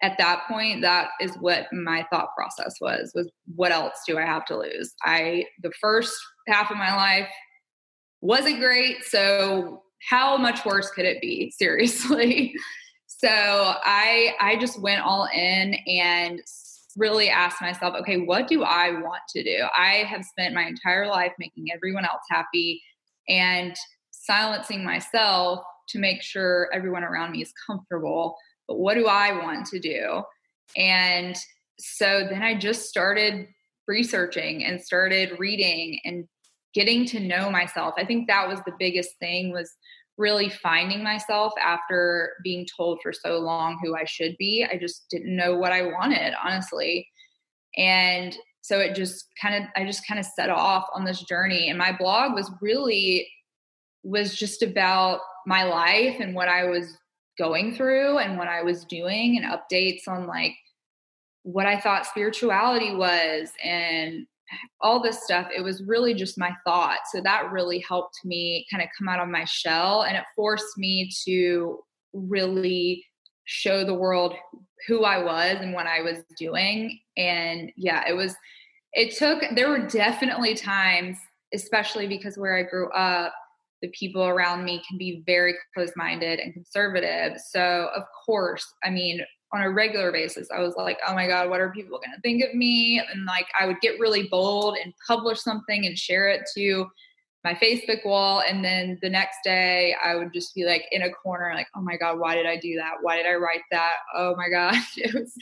At 0.00 0.16
that 0.18 0.42
point, 0.46 0.82
that 0.82 1.08
is 1.20 1.34
what 1.40 1.72
my 1.72 2.06
thought 2.12 2.28
process 2.36 2.76
was 2.80 3.10
was 3.14 3.28
what 3.56 3.72
else 3.72 3.94
do 4.06 4.16
I 4.16 4.26
have 4.26 4.44
to 4.46 4.58
lose? 4.58 4.94
I 5.02 5.46
the 5.62 5.72
first 5.80 6.14
half 6.46 6.70
of 6.70 6.76
my 6.76 6.94
life 6.94 7.28
wasn't 8.20 8.60
great, 8.60 9.04
so 9.04 9.82
how 10.08 10.36
much 10.36 10.64
worse 10.64 10.90
could 10.90 11.06
it 11.06 11.20
be? 11.20 11.50
Seriously. 11.58 12.54
So 13.06 13.28
I 13.28 14.34
I 14.38 14.56
just 14.60 14.80
went 14.80 15.00
all 15.00 15.26
in 15.34 15.74
and 15.86 16.42
really 16.96 17.28
asked 17.28 17.60
myself, 17.60 17.94
okay, 18.00 18.18
what 18.18 18.48
do 18.48 18.62
I 18.64 18.92
want 18.92 19.22
to 19.30 19.42
do? 19.42 19.64
I 19.76 20.04
have 20.08 20.24
spent 20.24 20.54
my 20.54 20.66
entire 20.66 21.06
life 21.06 21.32
making 21.38 21.66
everyone 21.74 22.04
else 22.04 22.22
happy 22.30 22.82
and 23.28 23.74
silencing 24.10 24.84
myself 24.84 25.60
to 25.88 25.98
make 25.98 26.22
sure 26.22 26.68
everyone 26.72 27.04
around 27.04 27.32
me 27.32 27.42
is 27.42 27.52
comfortable. 27.66 28.36
But 28.66 28.78
what 28.78 28.94
do 28.94 29.06
I 29.06 29.32
want 29.32 29.66
to 29.66 29.78
do? 29.78 30.22
And 30.76 31.36
so 31.78 32.26
then 32.28 32.42
I 32.42 32.58
just 32.58 32.88
started 32.88 33.46
researching 33.86 34.64
and 34.64 34.80
started 34.80 35.38
reading 35.38 36.00
and 36.04 36.24
getting 36.74 37.06
to 37.06 37.20
know 37.20 37.50
myself. 37.50 37.94
I 37.96 38.04
think 38.04 38.26
that 38.26 38.48
was 38.48 38.58
the 38.66 38.74
biggest 38.78 39.10
thing 39.20 39.52
was 39.52 39.72
really 40.18 40.48
finding 40.48 41.02
myself 41.02 41.52
after 41.62 42.32
being 42.42 42.66
told 42.76 43.00
for 43.02 43.12
so 43.12 43.38
long 43.38 43.78
who 43.82 43.94
I 43.94 44.04
should 44.04 44.36
be. 44.38 44.66
I 44.70 44.78
just 44.78 45.06
didn't 45.10 45.36
know 45.36 45.56
what 45.56 45.72
I 45.72 45.82
wanted, 45.82 46.34
honestly. 46.42 47.06
And 47.76 48.36
so 48.62 48.78
it 48.80 48.94
just 48.94 49.26
kind 49.40 49.54
of 49.54 49.70
I 49.76 49.84
just 49.84 50.06
kind 50.08 50.18
of 50.18 50.26
set 50.26 50.50
off 50.50 50.86
on 50.94 51.04
this 51.04 51.22
journey 51.22 51.68
and 51.68 51.78
my 51.78 51.96
blog 51.96 52.34
was 52.34 52.50
really 52.60 53.28
was 54.02 54.36
just 54.36 54.62
about 54.62 55.20
my 55.46 55.64
life 55.64 56.16
and 56.20 56.34
what 56.34 56.48
I 56.48 56.64
was 56.64 56.96
going 57.38 57.74
through 57.74 58.18
and 58.18 58.38
what 58.38 58.48
I 58.48 58.62
was 58.62 58.84
doing 58.84 59.38
and 59.38 59.46
updates 59.46 60.08
on 60.08 60.26
like 60.26 60.54
what 61.42 61.66
I 61.66 61.78
thought 61.78 62.06
spirituality 62.06 62.94
was 62.94 63.50
and 63.62 64.26
all 64.80 65.02
this 65.02 65.22
stuff, 65.24 65.48
it 65.54 65.62
was 65.62 65.82
really 65.82 66.14
just 66.14 66.38
my 66.38 66.52
thought. 66.64 67.00
So 67.12 67.20
that 67.22 67.50
really 67.50 67.84
helped 67.88 68.18
me 68.24 68.66
kind 68.70 68.82
of 68.82 68.88
come 68.96 69.08
out 69.08 69.20
of 69.20 69.28
my 69.28 69.44
shell 69.44 70.02
and 70.02 70.16
it 70.16 70.24
forced 70.34 70.78
me 70.78 71.10
to 71.24 71.80
really 72.12 73.04
show 73.44 73.84
the 73.84 73.94
world 73.94 74.34
who 74.86 75.04
I 75.04 75.22
was 75.22 75.56
and 75.60 75.72
what 75.72 75.86
I 75.86 76.02
was 76.02 76.18
doing. 76.38 76.98
And 77.16 77.70
yeah, 77.76 78.04
it 78.08 78.12
was, 78.12 78.34
it 78.92 79.16
took, 79.16 79.42
there 79.54 79.68
were 79.68 79.86
definitely 79.86 80.54
times, 80.54 81.16
especially 81.54 82.06
because 82.06 82.36
where 82.36 82.56
I 82.56 82.62
grew 82.62 82.90
up, 82.92 83.32
the 83.82 83.88
people 83.88 84.24
around 84.24 84.64
me 84.64 84.82
can 84.88 84.96
be 84.96 85.22
very 85.26 85.54
close 85.74 85.90
minded 85.96 86.38
and 86.38 86.52
conservative. 86.54 87.38
So, 87.50 87.88
of 87.94 88.04
course, 88.24 88.66
I 88.82 88.90
mean, 88.90 89.20
on 89.52 89.62
a 89.62 89.70
regular 89.70 90.12
basis, 90.12 90.48
I 90.54 90.60
was 90.60 90.74
like, 90.76 90.98
oh 91.06 91.14
my 91.14 91.26
God, 91.26 91.48
what 91.48 91.60
are 91.60 91.70
people 91.70 91.98
going 91.98 92.14
to 92.14 92.20
think 92.20 92.42
of 92.42 92.54
me? 92.54 93.00
And 93.12 93.24
like, 93.24 93.46
I 93.58 93.66
would 93.66 93.80
get 93.80 94.00
really 94.00 94.28
bold 94.28 94.76
and 94.82 94.92
publish 95.06 95.40
something 95.40 95.86
and 95.86 95.96
share 95.96 96.28
it 96.28 96.42
to 96.56 96.86
my 97.44 97.54
Facebook 97.54 98.04
wall. 98.04 98.42
And 98.46 98.64
then 98.64 98.98
the 99.02 99.08
next 99.08 99.38
day, 99.44 99.94
I 100.04 100.16
would 100.16 100.32
just 100.32 100.54
be 100.54 100.64
like 100.64 100.84
in 100.90 101.02
a 101.02 101.12
corner, 101.12 101.52
like, 101.54 101.68
oh 101.76 101.80
my 101.80 101.96
God, 101.96 102.18
why 102.18 102.34
did 102.34 102.46
I 102.46 102.56
do 102.56 102.74
that? 102.76 102.94
Why 103.02 103.16
did 103.16 103.26
I 103.26 103.34
write 103.34 103.62
that? 103.70 103.94
Oh 104.14 104.34
my 104.36 104.48
gosh. 104.48 104.96
It 104.96 105.14
was, 105.14 105.32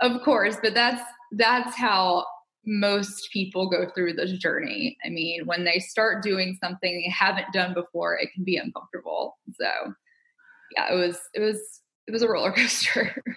of 0.00 0.22
course, 0.22 0.56
but 0.62 0.74
that's, 0.74 1.02
that's 1.32 1.76
how 1.76 2.24
most 2.66 3.28
people 3.32 3.68
go 3.68 3.88
through 3.94 4.14
this 4.14 4.32
journey. 4.32 4.96
I 5.04 5.08
mean, 5.08 5.46
when 5.46 5.64
they 5.64 5.78
start 5.78 6.22
doing 6.22 6.56
something 6.62 6.92
they 6.92 7.10
haven't 7.10 7.52
done 7.52 7.74
before, 7.74 8.16
it 8.16 8.30
can 8.34 8.44
be 8.44 8.56
uncomfortable. 8.56 9.36
So, 9.60 9.70
yeah, 10.76 10.92
it 10.92 10.96
was, 10.96 11.18
it 11.34 11.40
was, 11.40 11.80
it 12.06 12.12
was 12.12 12.22
a 12.22 12.28
roller 12.28 12.52
coaster. 12.52 13.22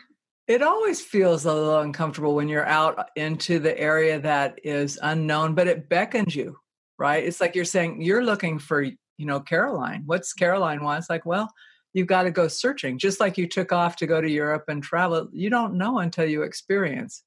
It 0.48 0.62
always 0.62 1.02
feels 1.02 1.44
a 1.44 1.54
little 1.54 1.80
uncomfortable 1.80 2.34
when 2.34 2.48
you're 2.48 2.66
out 2.66 3.10
into 3.18 3.60
the 3.60 3.78
area 3.78 4.18
that 4.22 4.62
is 4.64 4.98
unknown, 5.04 5.56
but 5.56 5.68
it 5.68 5.90
beckons 5.90 6.38
you, 6.38 6.58
right? 6.98 7.22
It's 7.22 7.42
like 7.42 7.54
you're 7.54 7.66
saying 7.66 8.02
you're 8.02 8.24
looking 8.24 8.58
for 8.58 8.86
you 9.18 9.26
know, 9.26 9.40
Caroline. 9.40 10.04
What's 10.06 10.34
Caroline 10.34 10.84
want? 10.84 11.00
It's 11.00 11.10
Like, 11.10 11.26
well, 11.26 11.52
you've 11.94 12.08
got 12.08 12.24
to 12.24 12.32
go 12.32 12.48
searching. 12.48 12.98
Just 12.98 13.20
like 13.20 13.38
you 13.38 13.48
took 13.48 13.72
off 13.72 13.96
to 13.98 14.08
go 14.08 14.22
to 14.22 14.30
Europe 14.30 14.66
and 14.68 14.82
travel, 14.82 15.28
you 15.32 15.50
don't 15.50 15.78
know 15.78 16.00
until 16.00 16.26
you 16.26 16.44
experience. 16.44 17.24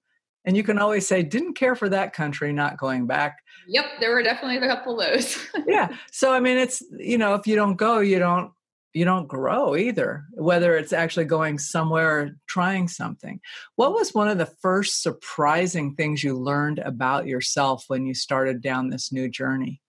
And 0.47 0.57
you 0.57 0.63
can 0.63 0.79
always 0.79 1.07
say, 1.07 1.23
didn't 1.23 1.55
care 1.55 1.75
for 1.75 1.89
that 1.91 2.15
country, 2.15 2.53
not 2.53 2.79
going 2.79 3.07
back. 3.07 3.39
Yep, 3.69 3.85
there 4.01 4.11
were 4.11 4.23
definitely 4.23 4.57
a 4.57 4.75
couple 4.75 4.99
of 4.99 5.07
those. 5.07 5.47
yeah. 5.67 5.95
So 6.13 6.33
I 6.33 6.41
mean 6.41 6.57
it's 6.57 6.83
you 6.99 7.19
know, 7.19 7.35
if 7.35 7.47
you 7.47 7.57
don't 7.57 7.77
go, 7.77 7.99
you 7.99 8.19
don't 8.19 8.53
you 8.93 9.05
don't 9.05 9.29
grow 9.29 9.77
either, 9.77 10.25
whether 10.33 10.77
it's 10.77 10.93
actually 10.93 11.27
going 11.27 11.59
somewhere 11.59 12.19
or 12.19 12.31
trying 12.49 12.89
something. 12.89 13.41
What 13.77 13.93
was 13.93 14.15
one 14.15 14.29
of 14.29 14.39
the 14.39 14.47
first 14.47 15.03
surprising 15.03 15.95
things 15.95 16.25
you 16.25 16.37
learned 16.37 16.81
about 16.81 17.27
yourself 17.27 17.85
when 17.89 18.07
you 18.07 18.15
started 18.15 18.61
down 18.61 18.91
this 18.91 19.13
new 19.13 19.29
journey? 19.29 19.81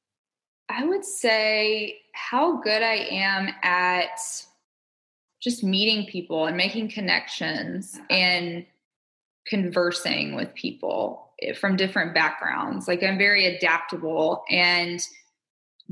I 0.69 0.85
would 0.85 1.03
say 1.03 1.99
how 2.13 2.61
good 2.61 2.81
I 2.81 3.07
am 3.09 3.49
at 3.63 4.19
just 5.41 5.63
meeting 5.63 6.05
people 6.05 6.45
and 6.45 6.55
making 6.55 6.89
connections 6.89 7.99
and 8.09 8.65
conversing 9.47 10.35
with 10.35 10.53
people 10.53 11.31
eh, 11.41 11.53
from 11.53 11.75
different 11.75 12.13
backgrounds. 12.13 12.87
Like 12.87 13.03
I'm 13.03 13.17
very 13.17 13.55
adaptable 13.55 14.43
and 14.49 15.01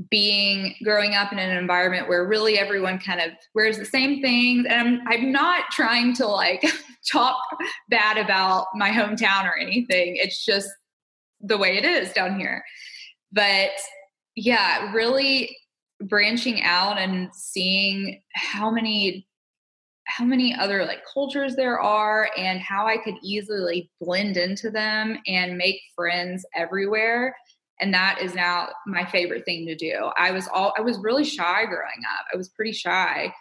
being 0.08 0.74
growing 0.82 1.14
up 1.14 1.32
in 1.32 1.38
an 1.38 1.56
environment 1.56 2.08
where 2.08 2.26
really 2.26 2.58
everyone 2.58 2.98
kind 2.98 3.20
of 3.20 3.32
wears 3.54 3.76
the 3.76 3.84
same 3.84 4.22
things 4.22 4.66
and 4.68 4.80
I'm 4.80 5.00
I'm 5.08 5.32
not 5.32 5.64
trying 5.72 6.14
to 6.14 6.26
like 6.26 6.64
talk 7.12 7.36
bad 7.88 8.16
about 8.16 8.66
my 8.74 8.90
hometown 8.90 9.44
or 9.44 9.58
anything. 9.58 10.16
It's 10.16 10.44
just 10.44 10.68
the 11.40 11.58
way 11.58 11.76
it 11.76 11.84
is 11.84 12.12
down 12.12 12.38
here. 12.38 12.64
But 13.32 13.70
yeah, 14.36 14.92
really 14.92 15.56
branching 16.00 16.62
out 16.62 16.98
and 16.98 17.28
seeing 17.34 18.22
how 18.34 18.70
many 18.70 19.26
how 20.06 20.24
many 20.24 20.54
other 20.54 20.84
like 20.84 21.02
cultures 21.12 21.54
there 21.54 21.78
are 21.78 22.30
and 22.36 22.60
how 22.60 22.86
I 22.86 22.96
could 22.96 23.14
easily 23.22 23.90
blend 24.00 24.36
into 24.36 24.70
them 24.70 25.18
and 25.26 25.56
make 25.56 25.80
friends 25.94 26.44
everywhere 26.54 27.36
and 27.80 27.92
that 27.94 28.20
is 28.20 28.34
now 28.34 28.68
my 28.86 29.04
favorite 29.04 29.44
thing 29.44 29.66
to 29.66 29.74
do. 29.74 30.10
I 30.16 30.30
was 30.30 30.48
all 30.52 30.72
I 30.76 30.80
was 30.80 30.98
really 30.98 31.24
shy 31.24 31.64
growing 31.66 32.02
up. 32.18 32.26
I 32.32 32.36
was 32.36 32.50
pretty 32.50 32.72
shy 32.72 33.32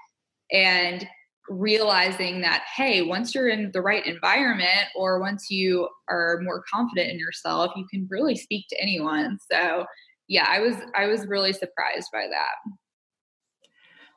and 0.52 1.08
realizing 1.50 2.42
that 2.42 2.64
hey, 2.76 3.02
once 3.02 3.34
you're 3.34 3.50
in 3.50 3.72
the 3.74 3.82
right 3.82 4.06
environment 4.06 4.88
or 4.96 5.20
once 5.20 5.50
you 5.50 5.88
are 6.10 6.40
more 6.44 6.64
confident 6.72 7.12
in 7.12 7.20
yourself, 7.20 7.72
you 7.76 7.86
can 7.92 8.08
really 8.10 8.36
speak 8.36 8.66
to 8.70 8.82
anyone. 8.82 9.38
So, 9.52 9.86
yeah, 10.28 10.46
I 10.48 10.60
was 10.60 10.76
I 10.96 11.08
was 11.08 11.28
really 11.28 11.54
surprised 11.54 12.10
by 12.14 12.28
that. 12.28 12.74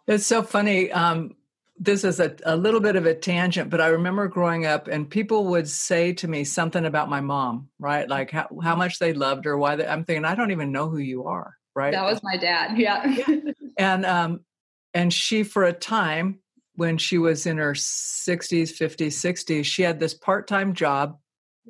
It's 0.07 0.27
so 0.27 0.43
funny. 0.43 0.91
Um, 0.91 1.37
this 1.83 2.05
is 2.05 2.21
a, 2.21 2.37
a 2.45 2.57
little 2.57 2.79
bit 2.79 2.95
of 2.95 3.07
a 3.07 3.15
tangent, 3.15 3.69
but 3.69 3.81
I 3.81 3.89
remember 3.89 4.29
growing 4.29 4.67
up 4.67 4.87
and 4.87 5.11
people 5.11 5.47
would 5.47 5.69
say 5.69 6.13
to 6.13 6.29
me 6.29 6.45
something 6.45 6.85
about 6.85 7.11
my 7.11 7.21
mom, 7.21 7.71
right? 7.81 8.09
Like 8.09 8.31
how, 8.31 8.49
how 8.63 8.77
much 8.77 9.01
they 9.01 9.13
loved 9.13 9.45
her, 9.47 9.59
why 9.59 9.75
they, 9.75 9.87
I'm 9.87 10.05
thinking, 10.05 10.25
I 10.25 10.37
don't 10.37 10.53
even 10.53 10.71
know 10.71 10.89
who 10.89 10.99
you 10.99 11.25
are, 11.25 11.57
right? 11.75 11.93
That 11.93 12.05
was 12.05 12.23
my 12.23 12.37
dad. 12.37 12.79
Yeah. 12.83 13.17
and, 13.77 14.07
um, 14.07 14.41
and 14.95 15.13
she, 15.13 15.43
for 15.43 15.65
a 15.65 15.73
time 15.73 16.39
when 16.77 16.99
she 16.99 17.19
was 17.19 17.47
in 17.47 17.59
her 17.59 17.73
60s, 17.73 18.71
50s, 18.71 19.07
60s, 19.07 19.65
she 19.65 19.83
had 19.83 19.99
this 19.99 20.15
part 20.15 20.47
time 20.47 20.75
job 20.75 21.19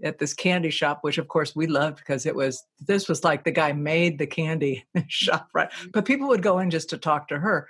at 0.05 0.19
this 0.19 0.35
candy 0.35 0.71
shop, 0.71 0.99
which 1.01 1.17
of 1.17 1.29
course 1.29 1.57
we 1.57 1.67
loved 1.67 1.97
because 1.97 2.27
it 2.27 2.37
was, 2.37 2.63
this 2.81 3.09
was 3.09 3.25
like 3.25 3.45
the 3.45 3.51
guy 3.51 3.73
made 3.73 4.19
the 4.19 4.27
candy 4.27 4.85
shop, 5.09 5.49
right? 5.55 5.71
Mm-hmm. 5.71 5.89
But 5.95 6.05
people 6.05 6.29
would 6.29 6.43
go 6.43 6.59
in 6.59 6.69
just 6.69 6.91
to 6.91 6.99
talk 6.99 7.29
to 7.29 7.39
her 7.39 7.67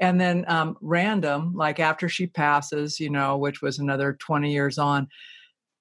and 0.00 0.20
then 0.20 0.44
um, 0.48 0.76
random 0.80 1.54
like 1.54 1.80
after 1.80 2.08
she 2.08 2.26
passes 2.26 3.00
you 3.00 3.10
know 3.10 3.36
which 3.36 3.62
was 3.62 3.78
another 3.78 4.16
20 4.20 4.52
years 4.52 4.78
on 4.78 5.08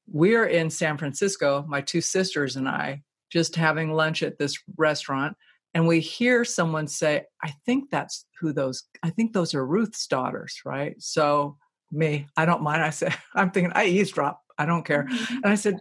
we're 0.07 0.46
in 0.46 0.70
san 0.70 0.98
francisco 0.98 1.66
my 1.68 1.81
two 1.81 2.01
sisters 2.01 2.55
and 2.55 2.68
i 2.68 3.01
just 3.31 3.55
having 3.55 3.92
lunch 3.92 4.24
at 4.24 4.37
this 4.37 4.57
restaurant 4.77 5.35
and 5.74 5.87
we 5.87 6.00
hear 6.00 6.46
someone 6.46 6.87
say 6.87 7.24
i 7.44 7.51
think 7.66 7.90
that's 7.90 8.25
who 8.40 8.53
those 8.53 8.83
i 9.03 9.09
think 9.09 9.33
those 9.33 9.53
are 9.53 9.66
ruth's 9.66 10.07
daughters 10.07 10.61
right 10.66 10.96
so 11.01 11.57
me 11.92 12.27
i 12.37 12.46
don't 12.46 12.61
mind 12.63 12.83
i 12.83 12.90
said 12.90 13.13
i'm 13.35 13.51
thinking 13.51 13.74
i 13.75 13.85
eavesdrop 13.85 14.42
I 14.57 14.66
don't 14.66 14.85
care. 14.85 15.07
And 15.29 15.46
I 15.46 15.55
said, 15.55 15.79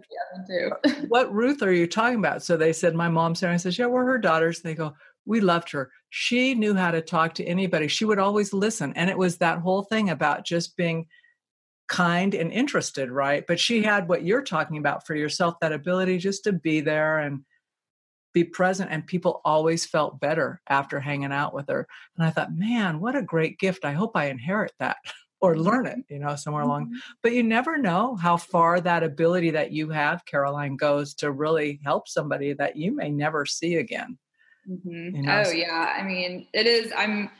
yeah, 0.50 0.70
What 1.08 1.32
Ruth 1.32 1.62
are 1.62 1.72
you 1.72 1.86
talking 1.86 2.18
about? 2.18 2.42
So 2.42 2.56
they 2.56 2.72
said, 2.72 2.94
My 2.94 3.08
mom's 3.08 3.40
there. 3.40 3.50
I 3.50 3.56
said, 3.56 3.78
Yeah, 3.78 3.86
we're 3.86 4.04
her 4.04 4.18
daughters. 4.18 4.60
And 4.60 4.64
they 4.64 4.74
go, 4.74 4.94
we 5.26 5.40
loved 5.40 5.70
her. 5.72 5.90
She 6.10 6.54
knew 6.54 6.74
how 6.74 6.90
to 6.90 7.00
talk 7.00 7.34
to 7.34 7.44
anybody. 7.44 7.88
She 7.88 8.04
would 8.04 8.18
always 8.18 8.52
listen. 8.52 8.92
And 8.94 9.10
it 9.10 9.18
was 9.18 9.38
that 9.38 9.58
whole 9.58 9.82
thing 9.82 10.10
about 10.10 10.44
just 10.44 10.76
being 10.76 11.06
kind 11.88 12.34
and 12.34 12.52
interested, 12.52 13.10
right? 13.10 13.44
But 13.46 13.60
she 13.60 13.82
had 13.82 14.08
what 14.08 14.24
you're 14.24 14.42
talking 14.42 14.78
about 14.78 15.06
for 15.06 15.14
yourself 15.14 15.56
that 15.60 15.72
ability 15.72 16.18
just 16.18 16.44
to 16.44 16.52
be 16.52 16.80
there 16.80 17.18
and 17.18 17.44
be 18.32 18.44
present. 18.44 18.90
And 18.90 19.06
people 19.06 19.40
always 19.44 19.86
felt 19.86 20.20
better 20.20 20.60
after 20.68 20.98
hanging 21.00 21.32
out 21.32 21.54
with 21.54 21.68
her. 21.68 21.86
And 22.16 22.26
I 22.26 22.30
thought, 22.30 22.54
man, 22.54 23.00
what 23.00 23.16
a 23.16 23.22
great 23.22 23.58
gift. 23.58 23.84
I 23.84 23.92
hope 23.92 24.12
I 24.14 24.26
inherit 24.26 24.72
that 24.80 24.96
or 25.40 25.56
learn 25.56 25.86
it, 25.86 25.98
you 26.08 26.18
know, 26.18 26.36
somewhere 26.36 26.62
along. 26.62 26.86
Mm-hmm. 26.86 26.96
But 27.22 27.32
you 27.32 27.42
never 27.42 27.78
know 27.78 28.16
how 28.16 28.36
far 28.36 28.80
that 28.80 29.02
ability 29.02 29.50
that 29.50 29.72
you 29.72 29.90
have, 29.90 30.24
Caroline, 30.24 30.76
goes 30.76 31.14
to 31.16 31.30
really 31.30 31.80
help 31.84 32.08
somebody 32.08 32.54
that 32.54 32.76
you 32.76 32.94
may 32.94 33.10
never 33.10 33.46
see 33.46 33.76
again. 33.76 34.18
Mm-hmm. 34.68 35.16
You 35.16 35.22
know? 35.22 35.42
Oh 35.46 35.50
yeah, 35.50 35.94
I 35.98 36.02
mean, 36.02 36.46
it 36.52 36.66
is. 36.66 36.92
I'm 36.96 37.30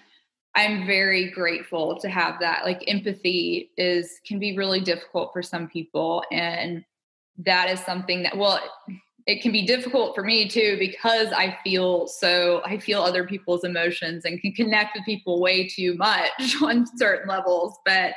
I'm 0.55 0.87
very 0.87 1.31
grateful 1.31 1.99
to 2.01 2.09
have 2.09 2.39
that. 2.41 2.65
Like 2.65 2.85
empathy 2.87 3.71
is 3.77 4.21
can 4.27 4.39
be 4.39 4.57
really 4.57 4.81
difficult 4.81 5.33
for 5.33 5.43
some 5.43 5.69
people, 5.69 6.23
and 6.31 6.85
that 7.39 7.71
is 7.71 7.81
something 7.81 8.23
that 8.23 8.37
well, 8.37 8.61
it 9.27 9.43
can 9.43 9.53
be 9.53 9.67
difficult 9.67 10.15
for 10.15 10.23
me 10.23 10.49
too 10.49 10.77
because 10.79 11.29
I 11.33 11.59
feel 11.65 12.07
so 12.07 12.63
I 12.65 12.79
feel 12.79 13.03
other 13.03 13.25
people's 13.25 13.65
emotions 13.65 14.25
and 14.25 14.41
can 14.41 14.53
connect 14.53 14.97
with 14.97 15.05
people 15.05 15.41
way 15.41 15.67
too 15.67 15.97
much 15.97 16.57
on 16.63 16.87
certain 16.97 17.29
levels, 17.29 17.79
but 17.85 18.15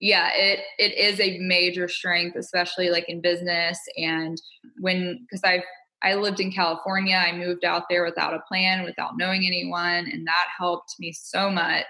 yeah 0.00 0.30
it 0.34 0.60
it 0.78 0.96
is 0.98 1.18
a 1.20 1.38
major 1.38 1.88
strength 1.88 2.36
especially 2.36 2.90
like 2.90 3.08
in 3.08 3.20
business 3.20 3.78
and 3.96 4.40
when 4.80 5.18
because 5.20 5.42
i've 5.44 5.62
I 6.04 6.14
lived 6.14 6.38
in 6.38 6.52
California. 6.52 7.16
I 7.16 7.32
moved 7.32 7.64
out 7.64 7.84
there 7.88 8.04
without 8.04 8.34
a 8.34 8.40
plan, 8.46 8.84
without 8.84 9.16
knowing 9.16 9.46
anyone, 9.46 10.08
and 10.10 10.26
that 10.26 10.46
helped 10.56 10.94
me 11.00 11.12
so 11.12 11.50
much. 11.50 11.86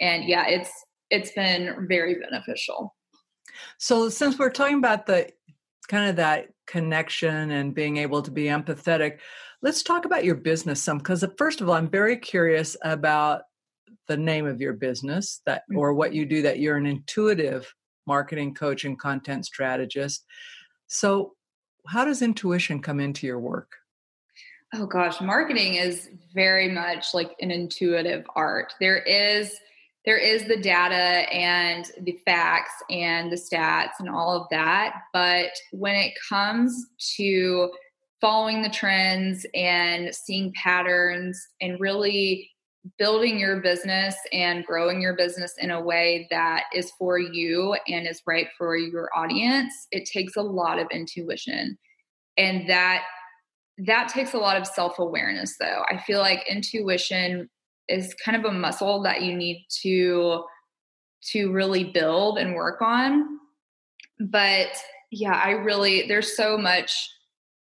And 0.00 0.24
yeah, 0.24 0.46
it's 0.46 0.70
it's 1.10 1.32
been 1.32 1.86
very 1.88 2.16
beneficial. 2.16 2.94
So 3.78 4.10
since 4.10 4.38
we're 4.38 4.50
talking 4.50 4.76
about 4.76 5.06
the 5.06 5.30
kind 5.88 6.10
of 6.10 6.16
that 6.16 6.48
connection 6.66 7.50
and 7.50 7.74
being 7.74 7.96
able 7.96 8.22
to 8.22 8.30
be 8.30 8.44
empathetic, 8.44 9.18
let's 9.62 9.82
talk 9.82 10.04
about 10.04 10.24
your 10.24 10.34
business 10.34 10.82
some 10.82 10.98
because 10.98 11.24
first 11.38 11.60
of 11.60 11.68
all, 11.68 11.74
I'm 11.74 11.90
very 11.90 12.18
curious 12.18 12.76
about 12.82 13.42
the 14.06 14.16
name 14.16 14.46
of 14.46 14.60
your 14.60 14.74
business 14.74 15.40
that 15.46 15.62
mm. 15.72 15.78
or 15.78 15.94
what 15.94 16.12
you 16.12 16.26
do 16.26 16.42
that 16.42 16.58
you're 16.58 16.76
an 16.76 16.86
intuitive 16.86 17.72
marketing 18.06 18.54
coach 18.54 18.84
and 18.84 18.98
content 18.98 19.46
strategist. 19.46 20.24
So 20.86 21.34
how 21.86 22.04
does 22.04 22.22
intuition 22.22 22.80
come 22.80 23.00
into 23.00 23.26
your 23.26 23.38
work? 23.38 23.76
Oh 24.74 24.86
gosh, 24.86 25.20
marketing 25.20 25.74
is 25.74 26.10
very 26.34 26.68
much 26.68 27.14
like 27.14 27.34
an 27.40 27.50
intuitive 27.50 28.26
art. 28.36 28.74
There 28.80 28.98
is 28.98 29.54
there 30.04 30.18
is 30.18 30.44
the 30.44 30.56
data 30.56 31.30
and 31.32 31.90
the 32.02 32.18
facts 32.24 32.72
and 32.88 33.30
the 33.30 33.36
stats 33.36 33.98
and 33.98 34.08
all 34.08 34.30
of 34.30 34.46
that, 34.50 34.94
but 35.12 35.50
when 35.72 35.96
it 35.96 36.14
comes 36.28 36.86
to 37.16 37.70
following 38.20 38.62
the 38.62 38.70
trends 38.70 39.44
and 39.54 40.14
seeing 40.14 40.52
patterns 40.54 41.48
and 41.60 41.78
really 41.78 42.50
building 42.98 43.38
your 43.38 43.60
business 43.60 44.16
and 44.32 44.64
growing 44.64 45.00
your 45.00 45.16
business 45.16 45.54
in 45.58 45.70
a 45.70 45.82
way 45.82 46.26
that 46.30 46.64
is 46.74 46.92
for 46.98 47.18
you 47.18 47.76
and 47.88 48.06
is 48.06 48.22
right 48.26 48.48
for 48.56 48.76
your 48.76 49.10
audience 49.14 49.72
it 49.90 50.08
takes 50.08 50.36
a 50.36 50.42
lot 50.42 50.78
of 50.78 50.86
intuition. 50.90 51.76
And 52.36 52.68
that 52.68 53.04
that 53.86 54.08
takes 54.08 54.32
a 54.32 54.38
lot 54.38 54.56
of 54.56 54.66
self-awareness 54.66 55.56
though. 55.58 55.82
I 55.88 55.98
feel 55.98 56.18
like 56.18 56.48
intuition 56.48 57.48
is 57.88 58.14
kind 58.24 58.36
of 58.36 58.44
a 58.44 58.54
muscle 58.54 59.02
that 59.02 59.22
you 59.22 59.36
need 59.36 59.66
to 59.82 60.44
to 61.30 61.52
really 61.52 61.84
build 61.84 62.38
and 62.38 62.54
work 62.54 62.80
on. 62.80 63.38
But 64.20 64.68
yeah 65.10 65.40
i 65.44 65.50
really 65.50 66.06
there's 66.06 66.36
so 66.36 66.58
much 66.58 67.08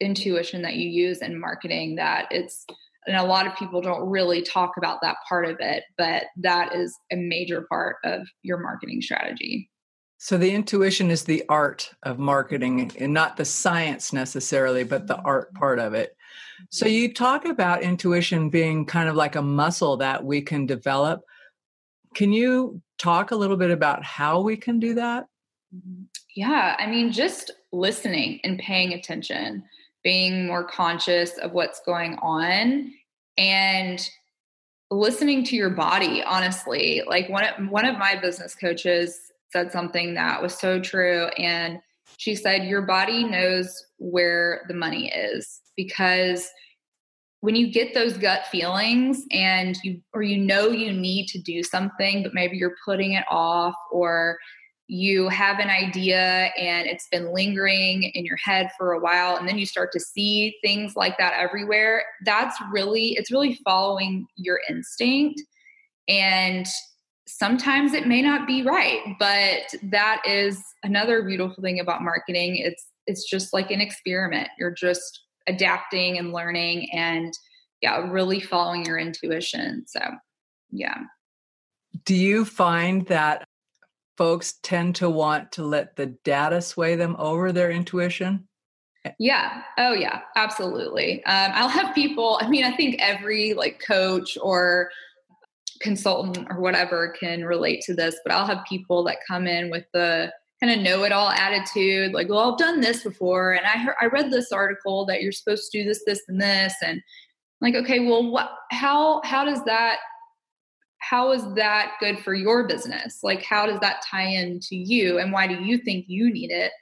intuition 0.00 0.62
that 0.62 0.74
you 0.74 0.88
use 0.88 1.22
in 1.22 1.38
marketing 1.38 1.96
that 1.96 2.26
it's 2.30 2.66
and 3.06 3.16
a 3.16 3.22
lot 3.24 3.46
of 3.46 3.56
people 3.56 3.80
don't 3.80 4.08
really 4.08 4.42
talk 4.42 4.72
about 4.76 5.00
that 5.02 5.16
part 5.28 5.44
of 5.44 5.56
it 5.60 5.84
but 5.98 6.24
that 6.36 6.74
is 6.74 6.96
a 7.12 7.16
major 7.16 7.66
part 7.68 7.96
of 8.04 8.26
your 8.42 8.58
marketing 8.58 9.00
strategy 9.02 9.68
So 10.18 10.38
the 10.38 10.54
intuition 10.54 11.10
is 11.10 11.24
the 11.24 11.42
art 11.48 11.90
of 12.04 12.20
marketing 12.20 12.92
and 12.96 13.12
not 13.12 13.36
the 13.36 13.44
science 13.44 14.12
necessarily, 14.12 14.84
but 14.84 15.08
the 15.08 15.16
art 15.16 15.52
part 15.54 15.80
of 15.80 15.94
it. 15.94 16.16
So 16.70 16.86
you 16.86 17.12
talk 17.12 17.44
about 17.44 17.82
intuition 17.82 18.48
being 18.48 18.86
kind 18.86 19.08
of 19.08 19.16
like 19.16 19.34
a 19.34 19.42
muscle 19.42 19.96
that 19.96 20.24
we 20.24 20.40
can 20.40 20.64
develop. 20.64 21.22
Can 22.14 22.32
you 22.32 22.80
talk 22.98 23.32
a 23.32 23.36
little 23.36 23.56
bit 23.56 23.72
about 23.72 24.04
how 24.04 24.40
we 24.40 24.56
can 24.56 24.78
do 24.78 24.94
that? 24.94 25.26
Yeah, 26.36 26.76
I 26.78 26.86
mean, 26.86 27.10
just 27.10 27.50
listening 27.72 28.38
and 28.44 28.60
paying 28.60 28.92
attention, 28.92 29.64
being 30.04 30.46
more 30.46 30.64
conscious 30.64 31.38
of 31.38 31.52
what's 31.52 31.80
going 31.86 32.18
on 32.22 32.92
and 33.38 34.08
listening 34.90 35.42
to 35.42 35.56
your 35.56 35.70
body 35.70 36.22
honestly 36.22 37.02
like 37.08 37.28
one 37.30 37.44
of, 37.44 37.68
one 37.70 37.86
of 37.86 37.96
my 37.96 38.14
business 38.14 38.54
coaches 38.54 39.18
said 39.52 39.70
something 39.70 40.14
that 40.14 40.42
was 40.42 40.54
so 40.54 40.80
true. 40.80 41.26
And 41.38 41.78
she 42.16 42.34
said, 42.34 42.64
Your 42.64 42.82
body 42.82 43.24
knows 43.24 43.84
where 43.98 44.62
the 44.68 44.74
money 44.74 45.12
is 45.12 45.60
because 45.76 46.48
when 47.40 47.54
you 47.54 47.72
get 47.72 47.92
those 47.92 48.16
gut 48.16 48.46
feelings 48.46 49.24
and 49.30 49.76
you 49.82 50.00
or 50.14 50.22
you 50.22 50.38
know 50.38 50.68
you 50.68 50.92
need 50.92 51.26
to 51.26 51.40
do 51.40 51.62
something 51.62 52.22
but 52.22 52.34
maybe 52.34 52.56
you're 52.56 52.76
putting 52.84 53.12
it 53.12 53.24
off 53.30 53.74
or 53.90 54.38
you 54.92 55.30
have 55.30 55.58
an 55.58 55.70
idea 55.70 56.50
and 56.58 56.86
it's 56.86 57.08
been 57.08 57.32
lingering 57.32 58.02
in 58.02 58.26
your 58.26 58.36
head 58.36 58.68
for 58.76 58.92
a 58.92 59.00
while 59.00 59.36
and 59.36 59.48
then 59.48 59.56
you 59.56 59.64
start 59.64 59.90
to 59.90 59.98
see 59.98 60.54
things 60.62 60.94
like 60.96 61.16
that 61.16 61.32
everywhere 61.32 62.04
that's 62.26 62.58
really 62.70 63.14
it's 63.14 63.30
really 63.30 63.58
following 63.64 64.26
your 64.36 64.60
instinct. 64.68 65.40
And 66.08 66.66
sometimes 67.26 67.94
it 67.94 68.06
may 68.06 68.20
not 68.20 68.46
be 68.46 68.62
right 68.62 69.00
but 69.18 69.62
that 69.82 70.20
is 70.26 70.62
another 70.82 71.22
beautiful 71.22 71.62
thing 71.62 71.80
about 71.80 72.02
marketing. 72.02 72.56
It's 72.56 72.86
it's 73.06 73.28
just 73.28 73.54
like 73.54 73.70
an 73.70 73.80
experiment. 73.80 74.48
You're 74.58 74.74
just 74.74 75.22
adapting 75.48 76.18
and 76.18 76.34
learning 76.34 76.90
and 76.92 77.32
yeah 77.80 77.96
really 78.10 78.40
following 78.40 78.84
your 78.84 78.98
intuition. 78.98 79.84
So 79.86 80.00
yeah. 80.70 80.98
Do 82.04 82.14
you 82.14 82.44
find 82.44 83.06
that 83.06 83.46
folks 84.16 84.54
tend 84.62 84.94
to 84.94 85.08
want 85.08 85.52
to 85.52 85.64
let 85.64 85.96
the 85.96 86.06
data 86.24 86.60
sway 86.60 86.94
them 86.94 87.16
over 87.18 87.52
their 87.52 87.70
intuition 87.70 88.46
yeah 89.18 89.62
oh 89.78 89.92
yeah 89.92 90.20
absolutely 90.36 91.24
um, 91.24 91.50
i'll 91.54 91.68
have 91.68 91.94
people 91.94 92.38
i 92.40 92.48
mean 92.48 92.64
i 92.64 92.70
think 92.76 92.96
every 93.00 93.52
like 93.52 93.82
coach 93.84 94.38
or 94.40 94.90
consultant 95.82 96.46
or 96.48 96.60
whatever 96.60 97.14
can 97.18 97.44
relate 97.44 97.82
to 97.82 97.94
this, 97.94 98.18
but 98.24 98.32
I'll 98.32 98.46
have 98.46 98.64
people 98.66 99.04
that 99.04 99.18
come 99.28 99.46
in 99.46 99.70
with 99.70 99.84
the 99.92 100.32
kind 100.62 100.72
of 100.72 100.82
know-it-all 100.84 101.30
attitude, 101.30 102.12
like, 102.12 102.28
"Well, 102.28 102.52
I've 102.52 102.58
done 102.58 102.80
this 102.80 103.02
before, 103.02 103.52
and 103.52 103.66
I 103.66 103.78
heard, 103.78 103.96
I 104.00 104.06
read 104.06 104.30
this 104.30 104.52
article 104.52 105.04
that 105.06 105.20
you're 105.20 105.32
supposed 105.32 105.70
to 105.72 105.82
do 105.82 105.84
this, 105.88 106.02
this, 106.06 106.22
and 106.28 106.40
this," 106.40 106.74
and 106.82 107.02
like, 107.60 107.74
okay, 107.74 108.00
well, 108.00 108.30
what? 108.30 108.50
How 108.70 109.20
how 109.24 109.44
does 109.44 109.62
that? 109.64 109.98
How 111.02 111.32
is 111.32 111.42
that 111.54 111.94
good 112.00 112.20
for 112.20 112.32
your 112.32 112.66
business? 112.66 113.18
Like, 113.22 113.42
how 113.42 113.66
does 113.66 113.80
that 113.80 114.02
tie 114.08 114.26
in 114.26 114.60
to 114.60 114.76
you, 114.76 115.18
and 115.18 115.32
why 115.32 115.46
do 115.46 115.54
you 115.54 115.78
think 115.78 116.06
you 116.08 116.32
need 116.32 116.50
it? 116.50 116.72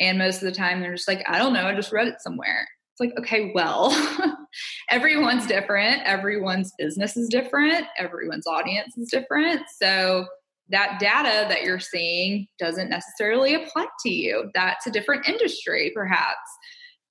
And 0.00 0.18
most 0.18 0.42
of 0.42 0.42
the 0.42 0.52
time, 0.52 0.80
they're 0.80 0.94
just 0.94 1.08
like, 1.08 1.22
I 1.28 1.38
don't 1.38 1.52
know, 1.52 1.66
I 1.66 1.74
just 1.74 1.92
read 1.92 2.08
it 2.08 2.20
somewhere. 2.20 2.66
It's 2.92 3.00
like, 3.00 3.16
okay, 3.18 3.52
well, 3.54 3.90
everyone's 4.90 5.46
different. 5.46 6.02
Everyone's 6.02 6.72
business 6.76 7.16
is 7.16 7.28
different. 7.28 7.86
Everyone's 7.98 8.46
audience 8.46 8.96
is 8.98 9.10
different. 9.10 9.62
So 9.80 10.26
that 10.70 10.98
data 10.98 11.46
that 11.48 11.62
you're 11.62 11.78
seeing 11.78 12.48
doesn't 12.58 12.90
necessarily 12.90 13.54
apply 13.54 13.86
to 14.00 14.10
you. 14.10 14.50
That's 14.54 14.86
a 14.86 14.90
different 14.90 15.28
industry, 15.28 15.92
perhaps. 15.94 16.36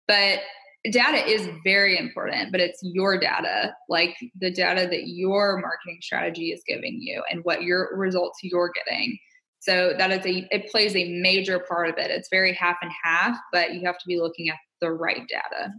But 0.08 0.40
data 0.90 1.28
is 1.28 1.48
very 1.64 1.98
important, 1.98 2.52
but 2.52 2.60
it's 2.60 2.80
your 2.82 3.20
data, 3.20 3.76
like 3.88 4.16
the 4.40 4.52
data 4.52 4.88
that 4.90 5.08
your 5.08 5.60
marketing 5.60 6.00
strategy 6.02 6.52
is 6.52 6.64
giving 6.68 7.00
you 7.00 7.22
and 7.30 7.44
what 7.44 7.64
your 7.64 7.96
results 7.96 8.40
you're 8.42 8.72
getting. 8.74 9.18
So 9.60 9.94
that 9.98 10.10
is 10.10 10.26
a 10.26 10.48
it 10.50 10.72
plays 10.72 10.96
a 10.96 11.22
major 11.22 11.60
part 11.60 11.88
of 11.90 11.98
it. 11.98 12.10
It's 12.10 12.30
very 12.32 12.54
half 12.54 12.78
and 12.82 12.92
half, 13.04 13.38
but 13.52 13.76
you 13.76 13.86
have 13.86 14.00
to 14.00 14.08
be 14.08 14.20
looking 14.20 14.50
at 14.50 14.58
the 14.80 14.92
right 14.92 15.28
data. 15.28 15.72